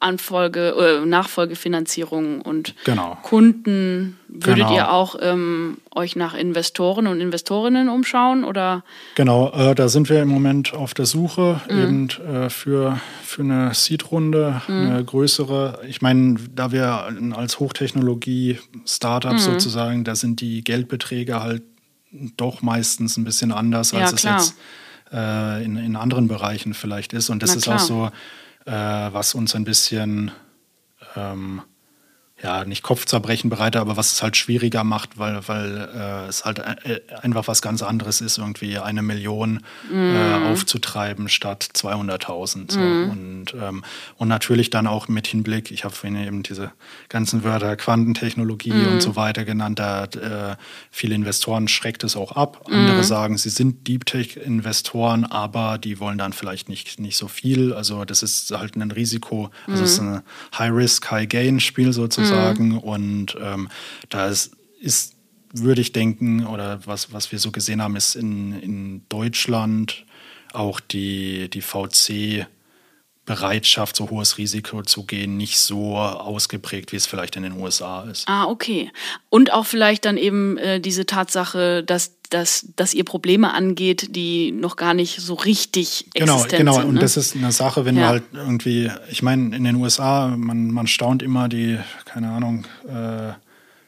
Anfolge, 0.00 0.74
äh, 1.02 1.06
Nachfolgefinanzierung 1.06 2.40
und 2.40 2.74
Genau. 2.84 3.16
Kunden. 3.22 4.18
Würdet 4.28 4.66
Genau. 4.66 4.74
ihr 4.74 4.90
auch 4.92 5.14
ähm, 5.20 5.78
euch 5.94 6.16
nach 6.16 6.34
Investoren 6.34 7.06
und 7.06 7.20
Investorinnen 7.20 7.88
umschauen 7.88 8.42
oder? 8.44 8.82
Genau, 9.14 9.50
äh, 9.52 9.74
da 9.76 9.88
sind 9.88 10.08
wir 10.08 10.20
im 10.22 10.28
Moment 10.28 10.74
auf 10.74 10.92
der 10.94 11.06
Suche 11.06 11.60
eben 11.68 12.08
äh, 12.10 12.50
für, 12.50 12.98
für 13.22 13.42
eine 13.42 13.72
Seed-Runde, 13.74 14.62
eine 14.66 15.04
größere. 15.04 15.80
Ich 15.88 16.02
meine, 16.02 16.36
da 16.54 16.72
wir 16.72 17.08
als 17.36 17.60
Hochtechnologie-Startup 17.60 19.38
sozusagen, 19.38 20.04
da 20.04 20.14
sind 20.14 20.40
die 20.40 20.62
Geldbeträge 20.64 21.40
halt 21.42 21.62
doch 22.36 22.62
meistens 22.62 23.16
ein 23.16 23.24
bisschen 23.24 23.52
anders, 23.52 23.92
Ja, 23.92 24.00
als 24.00 24.12
es 24.14 24.20
klar. 24.20 24.38
jetzt 24.38 24.54
äh, 25.12 25.64
in, 25.64 25.76
in 25.76 25.96
anderen 25.96 26.28
Bereichen 26.28 26.74
vielleicht 26.74 27.12
ist. 27.12 27.30
Und 27.30 27.42
das 27.42 27.50
Na 27.50 27.56
ist 27.56 27.62
klar. 27.64 27.76
auch 27.76 27.80
so, 27.80 28.10
äh, 28.66 28.72
was 28.72 29.34
uns 29.34 29.54
ein 29.54 29.64
bisschen 29.64 30.30
ähm, 31.16 31.62
ja, 32.42 32.64
nicht 32.64 32.82
Kopfzerbrechen 32.82 33.48
bereitet, 33.48 33.80
aber 33.80 33.96
was 33.96 34.12
es 34.12 34.22
halt 34.22 34.36
schwieriger 34.36 34.82
macht, 34.82 35.18
weil, 35.18 35.46
weil 35.46 35.88
äh, 35.94 36.28
es 36.28 36.44
halt 36.44 36.58
äh, 36.58 37.00
einfach 37.22 37.46
was 37.46 37.62
ganz 37.62 37.80
anderes 37.80 38.20
ist, 38.20 38.38
irgendwie 38.38 38.76
eine 38.78 39.02
Million 39.02 39.60
äh, 39.92 40.34
aufzutreiben 40.50 41.28
statt 41.28 41.68
200.000. 41.74 42.72
So. 42.72 42.80
Und, 42.80 43.54
ähm, 43.54 43.84
und 44.16 44.28
natürlich 44.28 44.70
dann 44.70 44.88
auch 44.88 45.06
mit 45.06 45.28
Hinblick, 45.28 45.70
ich 45.70 45.84
habe 45.84 45.94
vorhin 45.94 46.22
eben 46.22 46.42
diese 46.42 46.72
ganzen 47.08 47.44
Wörter 47.44 47.76
Quantentechnologie 47.76 48.84
und 48.86 49.00
so 49.00 49.14
weiter 49.14 49.44
genannt, 49.44 49.78
da 49.78 50.04
äh, 50.04 50.56
viele 50.90 51.14
Investoren 51.14 51.68
schreckt 51.68 52.02
es 52.02 52.16
auch 52.16 52.32
ab. 52.32 52.64
Andere 52.66 53.04
sagen, 53.04 53.38
sie 53.38 53.50
sind 53.50 53.86
Deep 53.86 54.06
Tech-Investoren, 54.06 55.24
aber 55.24 55.78
die 55.78 56.00
wollen 56.00 56.18
dann 56.18 56.32
vielleicht 56.32 56.68
nicht, 56.68 56.98
nicht 56.98 57.16
so 57.16 57.28
viel. 57.28 57.72
Also 57.72 58.04
das 58.04 58.24
ist 58.24 58.50
halt 58.50 58.74
ein 58.74 58.90
Risiko, 58.90 59.50
also 59.68 59.84
es 59.84 59.92
ist 59.92 60.00
ein 60.00 60.22
High-Risk, 60.58 61.10
High-Gain-Spiel 61.12 61.92
sozusagen. 61.92 62.23
Und 62.78 63.36
ähm, 63.40 63.68
da 64.08 64.26
ist, 64.26 64.56
ist 64.80 65.14
würde 65.54 65.80
ich 65.80 65.92
denken, 65.92 66.46
oder 66.46 66.80
was, 66.84 67.12
was 67.12 67.30
wir 67.30 67.38
so 67.38 67.52
gesehen 67.52 67.80
haben, 67.80 67.94
ist 67.96 68.16
in, 68.16 68.60
in 68.60 69.02
Deutschland 69.08 70.04
auch 70.52 70.80
die, 70.80 71.48
die 71.48 71.62
VC 71.62 72.46
Bereitschaft, 73.26 73.96
so 73.96 74.10
hohes 74.10 74.36
Risiko 74.36 74.82
zu 74.82 75.04
gehen, 75.04 75.36
nicht 75.36 75.58
so 75.58 75.96
ausgeprägt, 75.96 76.92
wie 76.92 76.96
es 76.96 77.06
vielleicht 77.06 77.36
in 77.36 77.42
den 77.42 77.52
USA 77.54 78.02
ist. 78.02 78.28
Ah, 78.28 78.44
okay. 78.44 78.90
Und 79.30 79.52
auch 79.52 79.64
vielleicht 79.64 80.04
dann 80.04 80.18
eben 80.18 80.58
äh, 80.58 80.78
diese 80.78 81.06
Tatsache, 81.06 81.82
dass, 81.82 82.12
dass, 82.28 82.66
dass 82.76 82.92
ihr 82.92 83.04
Probleme 83.04 83.54
angeht, 83.54 84.14
die 84.14 84.52
noch 84.52 84.76
gar 84.76 84.92
nicht 84.92 85.20
so 85.20 85.34
richtig 85.34 86.06
genau, 86.14 86.34
existent 86.34 86.58
genau. 86.58 86.72
sind. 86.72 86.80
Genau, 86.82 86.92
ne? 86.92 86.96
und 86.96 87.02
das 87.02 87.16
ist 87.16 87.34
eine 87.34 87.50
Sache, 87.50 87.86
wenn 87.86 87.96
Ja. 87.96 88.02
du 88.02 88.08
halt 88.08 88.22
irgendwie, 88.34 88.90
ich 89.10 89.22
meine, 89.22 89.56
in 89.56 89.64
den 89.64 89.76
USA, 89.76 90.28
man, 90.36 90.70
man 90.70 90.86
staunt 90.86 91.22
immer 91.22 91.48
die, 91.48 91.78
keine 92.04 92.30
Ahnung, 92.30 92.66
äh, 92.86 93.32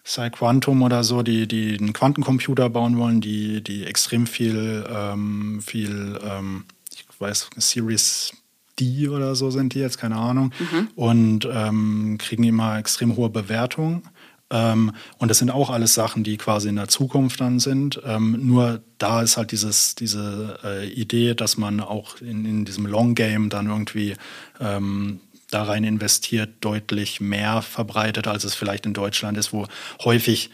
Cy 0.07 0.31
Quantum 0.31 0.83
oder 0.83 1.05
so, 1.05 1.23
die, 1.23 1.47
die 1.47 1.77
einen 1.79 1.93
Quantencomputer 1.93 2.71
bauen 2.71 2.97
wollen, 2.97 3.21
die, 3.21 3.61
die 3.61 3.85
extrem 3.85 4.27
viel, 4.27 4.87
ähm, 4.89 5.61
viel, 5.67 6.19
ähm, 6.25 6.65
ich 6.95 7.05
weiß, 7.19 7.51
Series 7.57 8.33
D 8.79 9.09
oder 9.09 9.35
so 9.35 9.51
sind 9.51 9.75
die 9.75 9.81
jetzt, 9.81 9.99
keine 9.99 10.17
Ahnung, 10.17 10.53
und 10.95 11.49
ähm, 11.51 12.17
kriegen 12.19 12.45
immer 12.45 12.79
extrem 12.79 13.17
hohe 13.17 13.31
Bewertungen. 13.31 14.03
Ähm, 14.49 14.93
und 15.19 15.29
das 15.29 15.39
sind 15.39 15.51
auch 15.51 15.71
alles 15.71 15.95
Sachen, 15.95 16.23
die 16.23 16.37
quasi 16.37 16.69
in 16.69 16.77
der 16.77 16.89
Zukunft 16.89 17.41
dann 17.41 17.59
sind. 17.59 18.01
Ähm, 18.05 18.47
nur 18.47 18.81
da 18.99 19.23
ist 19.23 19.37
halt 19.37 19.51
dieses, 19.51 19.97
diese 19.97 20.59
äh, 20.63 20.89
Idee, 20.89 21.35
dass 21.35 21.57
man 21.57 21.81
auch 21.81 22.21
in, 22.21 22.45
in 22.45 22.65
diesem 22.65 22.87
Long 22.87 23.15
Game 23.15 23.49
dann 23.49 23.67
irgendwie 23.67 24.15
ähm, 24.61 25.21
da 25.51 25.65
rein 25.65 25.85
investiert, 25.85 26.51
deutlich 26.61 27.21
mehr 27.21 27.63
verbreitet, 27.63 28.29
als 28.29 28.45
es 28.45 28.55
vielleicht 28.55 28.87
in 28.87 28.95
Deutschland 28.95 29.37
ist, 29.39 29.53
wo 29.53 29.67
häufig, 30.05 30.51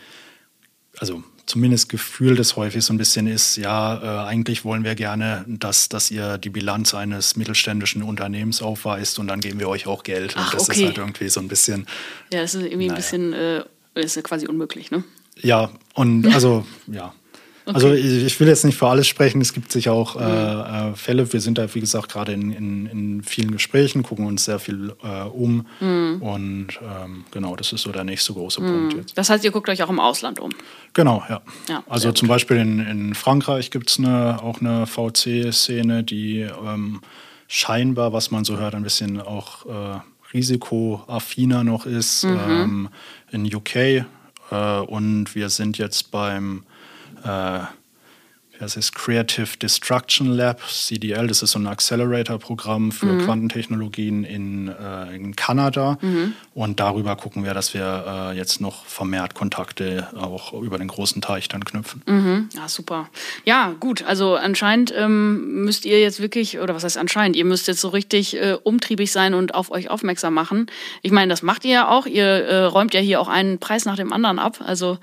also 0.98 1.22
zumindest 1.46 1.88
Gefühl 1.88 2.37
des 2.37 2.57
häufig 2.57 2.85
so 2.85 2.92
ein 2.92 2.98
bisschen 2.98 3.26
ist, 3.26 3.57
ja, 3.57 4.24
äh, 4.24 4.28
eigentlich 4.28 4.64
wollen 4.64 4.85
wir 4.85 4.94
gerne, 4.94 5.44
dass, 5.46 5.88
dass 5.88 6.11
ihr 6.11 6.38
die 6.38 6.50
Bilanz 6.50 6.94
eines 6.94 7.37
mittelständischen 7.37 8.02
Unternehmens 8.02 8.62
aufweist 8.62 9.18
und 9.18 9.26
dann 9.26 9.40
geben 9.40 9.59
wir 9.61 9.68
euch 9.68 9.87
auch 9.87 10.02
Geld. 10.02 10.35
Ach, 10.37 10.52
und 10.52 10.55
das 10.55 10.68
okay. 10.68 10.81
ist 10.81 10.87
halt 10.87 10.98
irgendwie 10.98 11.28
so 11.28 11.40
ein 11.40 11.48
bisschen, 11.48 11.87
ja, 12.33 12.40
das 12.40 12.55
ist 12.55 12.62
irgendwie 12.62 12.85
ein 12.85 12.88
Naja. 12.88 12.94
bisschen, 12.96 13.33
äh, 13.33 13.64
das 13.94 14.05
ist 14.07 14.16
ja 14.16 14.22
quasi 14.22 14.46
unmöglich, 14.46 14.90
ne? 14.90 15.05
ja, 15.40 15.70
und 15.94 16.26
also, 16.35 16.66
ja. 16.87 17.14
Also 17.64 17.92
ich, 17.92 18.25
ich 18.25 18.40
will 18.40 18.48
jetzt 18.48 18.64
nicht 18.64 18.77
für 18.77 18.88
alles 18.88 19.07
sprechen, 19.07 19.40
es 19.40 19.53
gibt 19.53 19.70
sicher 19.70 19.92
auch 19.92 20.16
Mhm. 20.16 20.22
äh, 20.22 20.90
äh, 20.90 20.94
Fälle, 20.94 21.33
wir 21.33 21.40
sind 21.40 21.59
da 21.59 21.72
wie 21.75 21.81
gesagt 21.81 22.11
gerade 22.11 22.33
in, 22.33 22.51
in, 22.53 22.87
in 22.87 23.22
vielen 23.22 23.53
Gesprächen, 23.53 24.03
gucken 24.03 24.27
uns 24.27 24.44
sehr 24.44 24.59
viel 24.59 24.94
äh, 25.03 25.22
um 25.22 25.66
Mhm. 25.81 26.22
und 26.22 26.66
ähm, 26.83 27.25
genau, 27.31 27.55
das 27.57 27.72
ist 27.72 27.83
so 27.83 27.92
der 27.92 28.05
nächste 28.05 28.33
große 28.33 28.61
Punkt 28.61 28.94
jetzt. 28.94 29.16
Das 29.16 29.31
heißt, 29.31 29.44
ihr 29.44 29.51
guckt 29.53 29.68
euch 29.68 29.83
auch 29.83 29.90
im 29.90 30.01
Ausland 30.01 30.40
um. 30.40 30.51
Genau, 30.92 31.22
ja. 31.29 31.40
Ja, 31.68 31.83
also 31.88 32.11
zum 32.12 32.29
Beispiel 32.29 32.57
in, 32.57 32.81
in 32.81 33.14
Frankreich 33.14 33.70
gibt 33.70 33.90
es 33.90 33.98
eine, 33.98 34.42
auch 34.42 34.61
eine 34.61 34.87
VC-Szene, 34.87 36.03
die 36.05 36.40
ähm, 36.40 37.01
scheinbar, 37.48 38.12
was 38.12 38.31
man 38.31 38.44
so 38.44 38.57
hört, 38.59 38.75
ein 38.75 38.83
bisschen 38.83 39.20
auch 39.20 39.66
äh, 39.66 40.01
risikoaffiner 40.35 41.64
noch 41.64 41.87
ist. 41.87 42.25
Ähm, 42.25 42.88
in 43.31 43.53
UK 43.55 43.77
äh, 43.77 44.05
und 44.87 45.35
wir 45.35 45.48
sind 45.48 45.79
jetzt 45.79 46.11
beim 46.11 46.64
äh, 47.24 47.64
heißt 48.62 48.77
es, 48.77 48.92
Creative 48.92 49.57
Destruction 49.59 50.29
Lab, 50.29 50.61
CDL, 50.68 51.27
das 51.27 51.42
ist 51.42 51.53
so 51.53 51.59
ein 51.59 51.66
Accelerator-Programm 51.66 52.92
für 52.92 53.18
Quantentechnologien 53.18 54.25
in, 54.25 54.68
äh, 54.68 55.14
in 55.14 55.37
Kanada. 55.37 55.98
Und 56.55 56.81
darüber 56.81 57.16
gucken 57.16 57.44
wir, 57.44 57.55
dass 57.55 57.75
wir 57.75 58.05
äh, 58.33 58.37
jetzt 58.37 58.61
noch 58.61 58.85
vermehrt 58.85 59.35
Kontakte 59.35 60.09
auch 60.16 60.53
über 60.53 60.79
den 60.79 60.88
großen 60.88 61.22
Teich 61.22 61.48
dann 61.48 61.64
knüpfen. 61.64 62.03
Mhm. 62.07 62.48
Ja, 62.55 62.68
super. 62.68 63.09
Ja, 63.44 63.75
gut. 63.81 64.05
Also 64.05 64.37
anscheinend 64.37 64.92
ähm, 64.96 65.64
müsst 65.64 65.85
ihr 65.85 66.01
jetzt 66.01 66.20
wirklich, 66.20 66.59
oder 66.59 66.75
was 66.75 66.85
heißt 66.85 66.98
anscheinend, 66.98 67.37
ihr 67.37 67.44
müsst 67.44 67.68
jetzt 67.68 67.81
so 67.81 67.88
richtig 67.88 68.37
äh, 68.37 68.57
umtriebig 68.62 69.12
sein 69.12 69.35
und 69.35 69.55
auf 69.55 69.70
euch 69.70 69.90
aufmerksam 69.90 70.35
machen. 70.35 70.66
Ich 71.03 71.12
meine, 71.12 71.31
das 71.31 71.42
macht 71.42 71.64
ihr 71.64 71.72
ja 71.72 71.88
auch. 71.88 72.07
Ihr 72.07 72.25
äh, 72.25 72.64
räumt 72.64 72.94
ja 72.94 73.01
hier 73.01 73.20
auch 73.20 73.29
einen 73.29 73.59
Preis 73.59 73.85
nach 73.85 73.96
dem 73.96 74.12
anderen 74.12 74.38
ab. 74.38 74.61
Also 74.64 74.98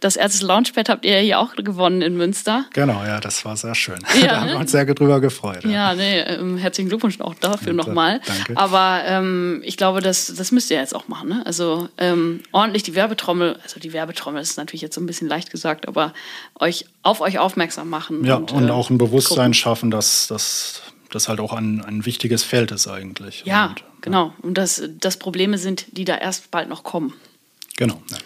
das 0.00 0.16
erste 0.16 0.46
Launchpad 0.46 0.88
habt 0.88 1.04
ihr 1.04 1.16
ja 1.16 1.20
hier 1.20 1.38
auch 1.40 1.54
gewonnen 1.56 2.02
in 2.02 2.16
Münster. 2.16 2.64
Genau, 2.72 3.01
ja, 3.06 3.20
das 3.20 3.44
war 3.44 3.56
sehr 3.56 3.74
schön. 3.74 3.98
Ja, 4.20 4.26
da 4.26 4.40
haben 4.40 4.46
ne? 4.46 4.52
wir 4.52 4.60
uns 4.60 4.72
sehr 4.72 4.84
drüber 4.86 5.20
gefreut. 5.20 5.64
Ja, 5.64 5.94
nee, 5.94 6.20
ähm, 6.20 6.56
herzlichen 6.56 6.88
Glückwunsch 6.88 7.20
auch 7.20 7.34
dafür 7.34 7.68
Ja, 7.68 7.74
nochmal. 7.74 8.20
danke. 8.26 8.56
Aber 8.56 9.02
ähm, 9.06 9.62
ich 9.64 9.76
glaube, 9.76 10.00
das, 10.00 10.32
das 10.34 10.52
müsst 10.52 10.70
ihr 10.70 10.78
jetzt 10.78 10.94
auch 10.94 11.08
machen. 11.08 11.28
Ne? 11.28 11.42
Also 11.44 11.88
ähm, 11.98 12.42
ordentlich 12.52 12.82
die 12.82 12.94
Werbetrommel, 12.94 13.58
also 13.62 13.80
die 13.80 13.92
Werbetrommel 13.92 14.42
ist 14.42 14.56
natürlich 14.56 14.82
jetzt 14.82 14.94
so 14.94 15.00
ein 15.00 15.06
bisschen 15.06 15.28
leicht 15.28 15.50
gesagt, 15.50 15.88
aber 15.88 16.12
euch 16.58 16.86
auf 17.02 17.20
euch 17.20 17.38
aufmerksam 17.38 17.88
machen. 17.88 18.24
Ja, 18.24 18.36
und, 18.36 18.52
äh, 18.52 18.70
auch 18.70 18.90
ein 18.90 18.98
Bewusstsein 18.98 19.36
gucken. 19.36 19.54
schaffen, 19.54 19.90
dass 19.90 20.26
dass 20.26 20.82
das 21.10 21.28
halt 21.28 21.40
auch 21.40 21.52
ein, 21.52 21.84
ein 21.84 22.06
wichtiges 22.06 22.42
Feld 22.42 22.70
ist 22.70 22.88
eigentlich. 22.88 23.42
Ja, 23.44 23.66
und, 23.66 23.84
genau. 24.00 24.32
Und 24.42 24.58
dass 24.58 24.82
das 24.98 25.16
Probleme 25.18 25.58
sind, 25.58 25.86
die 25.96 26.04
da 26.04 26.16
erst 26.16 26.50
bald 26.50 26.68
noch 26.68 26.84
kommen. 26.84 27.14
Genau. 27.76 28.02
Ja. 28.10 28.18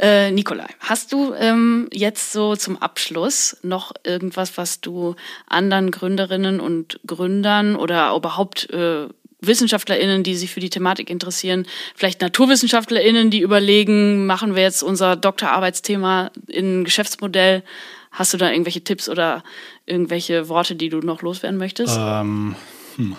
Äh, 0.00 0.30
Nikolai, 0.30 0.68
hast 0.80 1.12
du 1.12 1.34
ähm, 1.34 1.88
jetzt 1.92 2.32
so 2.32 2.56
zum 2.56 2.78
Abschluss 2.78 3.58
noch 3.62 3.92
irgendwas, 4.04 4.56
was 4.56 4.80
du 4.80 5.16
anderen 5.46 5.90
Gründerinnen 5.90 6.60
und 6.60 7.00
Gründern 7.06 7.76
oder 7.76 8.14
überhaupt 8.14 8.70
äh, 8.70 9.08
WissenschaftlerInnen, 9.40 10.22
die 10.22 10.36
sich 10.36 10.50
für 10.50 10.60
die 10.60 10.70
Thematik 10.70 11.10
interessieren, 11.10 11.66
vielleicht 11.94 12.20
NaturwissenschaftlerInnen, 12.20 13.30
die 13.30 13.40
überlegen, 13.40 14.26
machen 14.26 14.54
wir 14.54 14.62
jetzt 14.62 14.82
unser 14.82 15.16
Doktorarbeitsthema 15.16 16.30
in 16.46 16.80
ein 16.80 16.84
Geschäftsmodell? 16.84 17.62
Hast 18.10 18.34
du 18.34 18.38
da 18.38 18.50
irgendwelche 18.50 18.82
Tipps 18.82 19.08
oder 19.08 19.42
irgendwelche 19.86 20.48
Worte, 20.48 20.74
die 20.74 20.88
du 20.88 20.98
noch 20.98 21.22
loswerden 21.22 21.58
möchtest? 21.58 21.96
Ähm, 21.98 22.54
hm. 22.96 23.16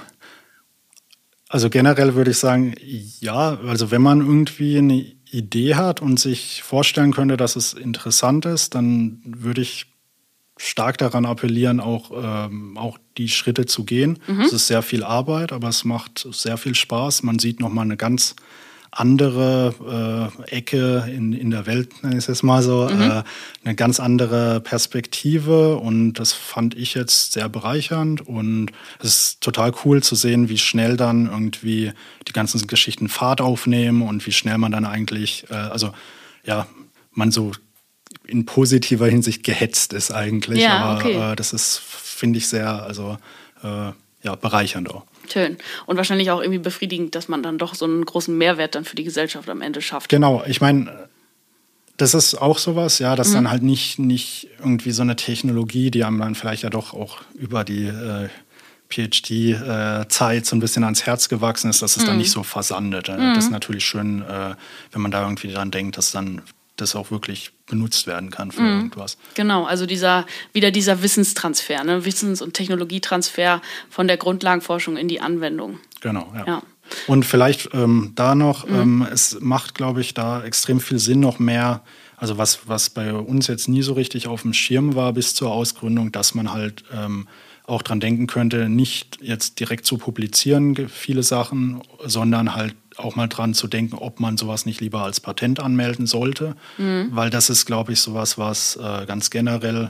Also 1.47 1.69
generell 1.69 2.15
würde 2.15 2.31
ich 2.31 2.37
sagen, 2.37 2.75
ja, 3.19 3.59
also 3.67 3.91
wenn 3.91 4.01
man 4.01 4.21
irgendwie 4.21 4.77
eine 4.77 5.20
Idee 5.31 5.75
hat 5.75 6.01
und 6.01 6.19
sich 6.19 6.61
vorstellen 6.63 7.13
könnte, 7.13 7.37
dass 7.37 7.55
es 7.55 7.73
interessant 7.73 8.45
ist, 8.45 8.75
dann 8.75 9.21
würde 9.25 9.61
ich 9.61 9.87
stark 10.57 10.97
daran 10.97 11.25
appellieren, 11.25 11.79
auch, 11.79 12.11
ähm, 12.13 12.77
auch 12.77 12.99
die 13.17 13.29
Schritte 13.29 13.65
zu 13.65 13.83
gehen. 13.83 14.19
Es 14.43 14.53
ist 14.53 14.67
sehr 14.67 14.83
viel 14.83 15.03
Arbeit, 15.03 15.53
aber 15.53 15.69
es 15.69 15.85
macht 15.85 16.27
sehr 16.31 16.57
viel 16.57 16.75
Spaß. 16.75 17.23
Man 17.23 17.39
sieht 17.39 17.59
nochmal 17.59 17.85
eine 17.85 17.97
ganz 17.97 18.35
andere 18.91 20.31
äh, 20.45 20.57
Ecke 20.57 21.09
in, 21.15 21.31
in 21.31 21.49
der 21.49 21.65
Welt, 21.65 22.03
nenne 22.03 22.15
ich 22.15 22.23
es 22.23 22.27
jetzt 22.27 22.43
mal 22.43 22.61
so, 22.61 22.89
äh, 22.89 23.23
eine 23.63 23.75
ganz 23.75 24.01
andere 24.01 24.59
Perspektive 24.59 25.77
und 25.77 26.13
das 26.13 26.33
fand 26.33 26.75
ich 26.75 26.93
jetzt 26.93 27.31
sehr 27.31 27.47
bereichernd 27.47 28.27
und 28.27 28.71
es 28.99 29.07
ist 29.07 29.41
total 29.41 29.73
cool 29.85 30.03
zu 30.03 30.15
sehen, 30.15 30.49
wie 30.49 30.57
schnell 30.57 30.97
dann 30.97 31.27
irgendwie 31.27 31.93
die 32.27 32.33
ganzen 32.33 32.67
Geschichten 32.67 33.07
Fahrt 33.07 33.39
aufnehmen 33.39 34.01
und 34.01 34.25
wie 34.27 34.33
schnell 34.33 34.57
man 34.57 34.73
dann 34.73 34.85
eigentlich, 34.85 35.45
äh, 35.49 35.53
also 35.53 35.93
ja, 36.43 36.67
man 37.13 37.31
so 37.31 37.53
in 38.27 38.45
positiver 38.45 39.07
Hinsicht 39.07 39.43
gehetzt 39.43 39.93
ist 39.93 40.11
eigentlich, 40.11 40.61
Ja, 40.61 40.79
aber 40.79 40.99
okay. 40.99 41.31
äh, 41.31 41.35
das 41.37 41.53
ist, 41.53 41.79
finde 41.79 42.39
ich, 42.39 42.47
sehr, 42.47 42.83
also 42.83 43.17
äh, 43.63 43.91
ja, 44.23 44.35
bereichernd 44.35 44.89
auch. 44.89 45.05
Schön. 45.31 45.57
Und 45.85 45.97
wahrscheinlich 45.97 46.31
auch 46.31 46.41
irgendwie 46.41 46.59
befriedigend, 46.59 47.15
dass 47.15 47.27
man 47.27 47.43
dann 47.43 47.57
doch 47.57 47.75
so 47.75 47.85
einen 47.85 48.03
großen 48.05 48.37
Mehrwert 48.37 48.75
dann 48.75 48.85
für 48.85 48.95
die 48.95 49.03
Gesellschaft 49.03 49.49
am 49.49 49.61
Ende 49.61 49.81
schafft. 49.81 50.09
Genau, 50.09 50.43
ich 50.45 50.61
meine, 50.61 51.09
das 51.97 52.13
ist 52.13 52.35
auch 52.35 52.57
sowas, 52.57 52.99
ja, 52.99 53.15
dass 53.15 53.31
dann 53.31 53.49
halt 53.51 53.61
nicht, 53.61 53.99
nicht 53.99 54.47
irgendwie 54.59 54.91
so 54.91 55.03
eine 55.03 55.15
Technologie, 55.15 55.91
die 55.91 56.03
einem 56.03 56.19
dann 56.19 56.35
vielleicht 56.35 56.63
ja 56.63 56.69
doch 56.69 56.93
auch 56.93 57.19
über 57.35 57.63
die 57.63 57.85
äh, 57.85 58.29
PhD-Zeit 58.89 60.45
so 60.45 60.55
ein 60.55 60.59
bisschen 60.59 60.83
ans 60.83 61.05
Herz 61.05 61.29
gewachsen 61.29 61.69
ist, 61.69 61.81
dass 61.81 61.97
es 61.97 62.05
dann 62.05 62.17
nicht 62.17 62.31
so 62.31 62.43
versandet. 62.43 63.09
Äh, 63.09 63.17
Das 63.35 63.45
ist 63.45 63.51
natürlich 63.51 63.85
schön, 63.85 64.21
äh, 64.21 64.55
wenn 64.91 65.01
man 65.01 65.11
da 65.11 65.23
irgendwie 65.23 65.51
dran 65.51 65.71
denkt, 65.71 65.97
dass 65.97 66.11
dann 66.11 66.41
das 66.81 66.95
auch 66.95 67.11
wirklich 67.11 67.51
benutzt 67.67 68.07
werden 68.07 68.31
kann 68.31 68.51
für 68.51 68.61
irgendwas. 68.61 69.17
Genau, 69.35 69.65
also 69.65 69.85
dieser, 69.85 70.25
wieder 70.53 70.71
dieser 70.71 71.01
Wissenstransfer, 71.03 71.83
ne? 71.83 72.05
Wissens- 72.05 72.41
und 72.41 72.53
Technologietransfer 72.53 73.61
von 73.89 74.07
der 74.07 74.17
Grundlagenforschung 74.17 74.97
in 74.97 75.07
die 75.07 75.21
Anwendung. 75.21 75.79
Genau, 76.01 76.31
ja. 76.35 76.45
Ja. 76.45 76.63
Und 77.07 77.25
vielleicht 77.25 77.69
ähm, 77.73 78.11
da 78.15 78.35
noch, 78.35 78.67
ähm, 78.67 79.07
es 79.09 79.37
macht, 79.39 79.75
glaube 79.75 80.01
ich, 80.01 80.13
da 80.13 80.43
extrem 80.43 80.81
viel 80.81 80.99
Sinn, 80.99 81.21
noch 81.21 81.39
mehr, 81.39 81.81
also 82.17 82.37
was, 82.37 82.67
was 82.67 82.89
bei 82.89 83.13
uns 83.13 83.47
jetzt 83.47 83.67
nie 83.67 83.81
so 83.81 83.93
richtig 83.93 84.27
auf 84.27 84.41
dem 84.41 84.53
Schirm 84.53 84.95
war 84.95 85.13
bis 85.13 85.33
zur 85.33 85.51
Ausgründung, 85.51 86.11
dass 86.11 86.35
man 86.35 86.51
halt 86.51 86.83
ähm, 86.93 87.27
auch 87.65 87.81
dran 87.81 87.99
denken 87.99 88.27
könnte, 88.27 88.67
nicht 88.69 89.19
jetzt 89.21 89.59
direkt 89.59 89.85
zu 89.85 89.97
publizieren, 89.97 90.89
viele 90.89 91.23
Sachen, 91.23 91.81
sondern 92.05 92.55
halt 92.55 92.75
auch 92.97 93.15
mal 93.15 93.27
dran 93.27 93.53
zu 93.53 93.67
denken, 93.67 93.95
ob 93.95 94.19
man 94.19 94.37
sowas 94.37 94.65
nicht 94.65 94.81
lieber 94.81 95.01
als 95.03 95.19
Patent 95.19 95.59
anmelden 95.59 96.07
sollte. 96.07 96.55
Weil 97.15 97.29
das 97.29 97.49
ist, 97.49 97.65
glaube 97.65 97.93
ich, 97.93 98.01
sowas, 98.01 98.37
was 98.37 98.75
äh, 98.77 99.05
ganz 99.05 99.29
generell 99.29 99.89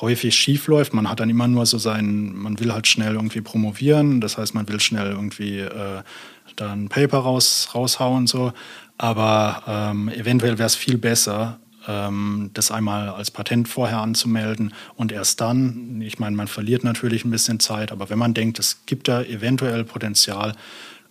häufig 0.00 0.34
schief 0.34 0.66
läuft. 0.66 0.92
Man 0.92 1.08
hat 1.08 1.20
dann 1.20 1.30
immer 1.30 1.48
nur 1.48 1.66
so 1.66 1.78
sein, 1.78 2.34
man 2.34 2.60
will 2.60 2.72
halt 2.72 2.86
schnell 2.86 3.14
irgendwie 3.14 3.40
promovieren, 3.40 4.20
das 4.20 4.38
heißt, 4.38 4.54
man 4.54 4.68
will 4.68 4.80
schnell 4.80 5.10
irgendwie 5.10 5.60
äh, 5.60 6.02
da 6.56 6.72
ein 6.72 6.88
Paper 6.88 7.18
raus, 7.18 7.70
raushauen 7.74 8.26
so. 8.26 8.52
Aber 8.98 9.62
ähm, 9.66 10.08
eventuell 10.08 10.58
wäre 10.58 10.66
es 10.66 10.74
viel 10.74 10.98
besser, 10.98 11.58
ähm, 11.86 12.50
das 12.54 12.70
einmal 12.70 13.10
als 13.10 13.30
Patent 13.30 13.68
vorher 13.68 14.00
anzumelden 14.00 14.72
und 14.96 15.12
erst 15.12 15.40
dann, 15.40 16.00
ich 16.00 16.18
meine, 16.18 16.36
man 16.36 16.48
verliert 16.48 16.84
natürlich 16.84 17.24
ein 17.24 17.30
bisschen 17.30 17.60
Zeit, 17.60 17.92
aber 17.92 18.10
wenn 18.10 18.18
man 18.18 18.34
denkt, 18.34 18.58
es 18.58 18.82
gibt 18.86 19.08
da 19.08 19.22
eventuell 19.22 19.84
Potenzial, 19.84 20.54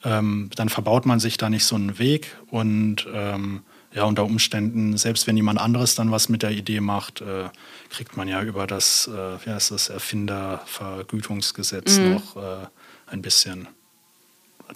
ähm, 0.06 0.50
dann 0.56 0.70
verbaut 0.70 1.06
man 1.06 1.20
sich 1.20 1.36
da 1.38 1.50
nicht 1.50 1.66
so 1.66 1.76
einen 1.76 2.00
Weg 2.00 2.38
und 2.50 3.06
ähm, 3.12 3.64
ja, 3.94 4.04
unter 4.04 4.24
Umständen, 4.26 4.98
selbst 4.98 5.26
wenn 5.26 5.38
jemand 5.38 5.60
anderes 5.60 5.96
dann 5.96 6.12
was 6.12 6.30
mit 6.30 6.44
der 6.44 6.52
Idee 6.52 6.82
macht, 6.82 7.22
äh, 7.22 7.50
kriegt 7.90 8.18
man 8.18 8.28
ja 8.28 8.44
über 8.44 8.68
das, 8.68 9.08
äh, 9.08 9.46
wie 9.46 9.50
heißt 9.50 9.72
das, 9.72 9.90
Erfindervergütungsgesetz 9.90 11.98
mhm. 11.98 12.14
noch 12.14 12.36
äh, 12.36 12.68
ein 13.08 13.22
bisschen 13.22 13.68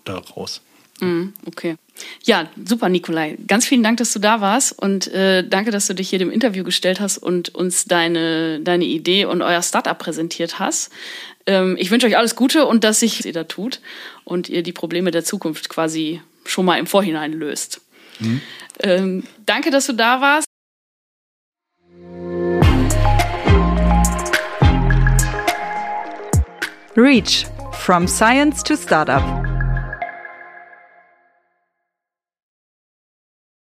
daraus. 0.05 0.61
Mhm, 0.99 1.33
okay. 1.45 1.75
Ja, 2.23 2.49
super, 2.65 2.89
Nikolai. 2.89 3.37
Ganz 3.47 3.65
vielen 3.65 3.83
Dank, 3.83 3.97
dass 3.97 4.13
du 4.13 4.19
da 4.19 4.41
warst 4.41 4.77
und 4.77 5.07
äh, 5.07 5.43
danke, 5.47 5.71
dass 5.71 5.87
du 5.87 5.93
dich 5.93 6.09
hier 6.09 6.19
dem 6.19 6.31
Interview 6.31 6.63
gestellt 6.63 6.99
hast 6.99 7.17
und 7.17 7.55
uns 7.55 7.85
deine, 7.85 8.59
deine 8.61 8.85
Idee 8.85 9.25
und 9.25 9.41
euer 9.41 9.61
Startup 9.61 9.97
präsentiert 9.97 10.59
hast. 10.59 10.91
Ähm, 11.45 11.75
ich 11.79 11.91
wünsche 11.91 12.07
euch 12.07 12.17
alles 12.17 12.35
Gute 12.35 12.65
und 12.65 12.83
dass 12.83 12.99
sich 13.01 13.25
ihr 13.25 13.33
da 13.33 13.43
tut 13.43 13.81
und 14.23 14.49
ihr 14.49 14.63
die 14.63 14.73
Probleme 14.73 15.11
der 15.11 15.23
Zukunft 15.23 15.69
quasi 15.69 16.21
schon 16.45 16.65
mal 16.65 16.79
im 16.79 16.87
Vorhinein 16.87 17.33
löst. 17.33 17.81
Mhm. 18.19 18.41
Ähm, 18.81 19.23
danke, 19.45 19.71
dass 19.71 19.85
du 19.87 19.93
da 19.93 20.21
warst. 20.21 20.45
REACH 26.95 27.45
From 27.71 28.07
Science 28.07 28.61
to 28.63 28.75
Startup 28.75 29.38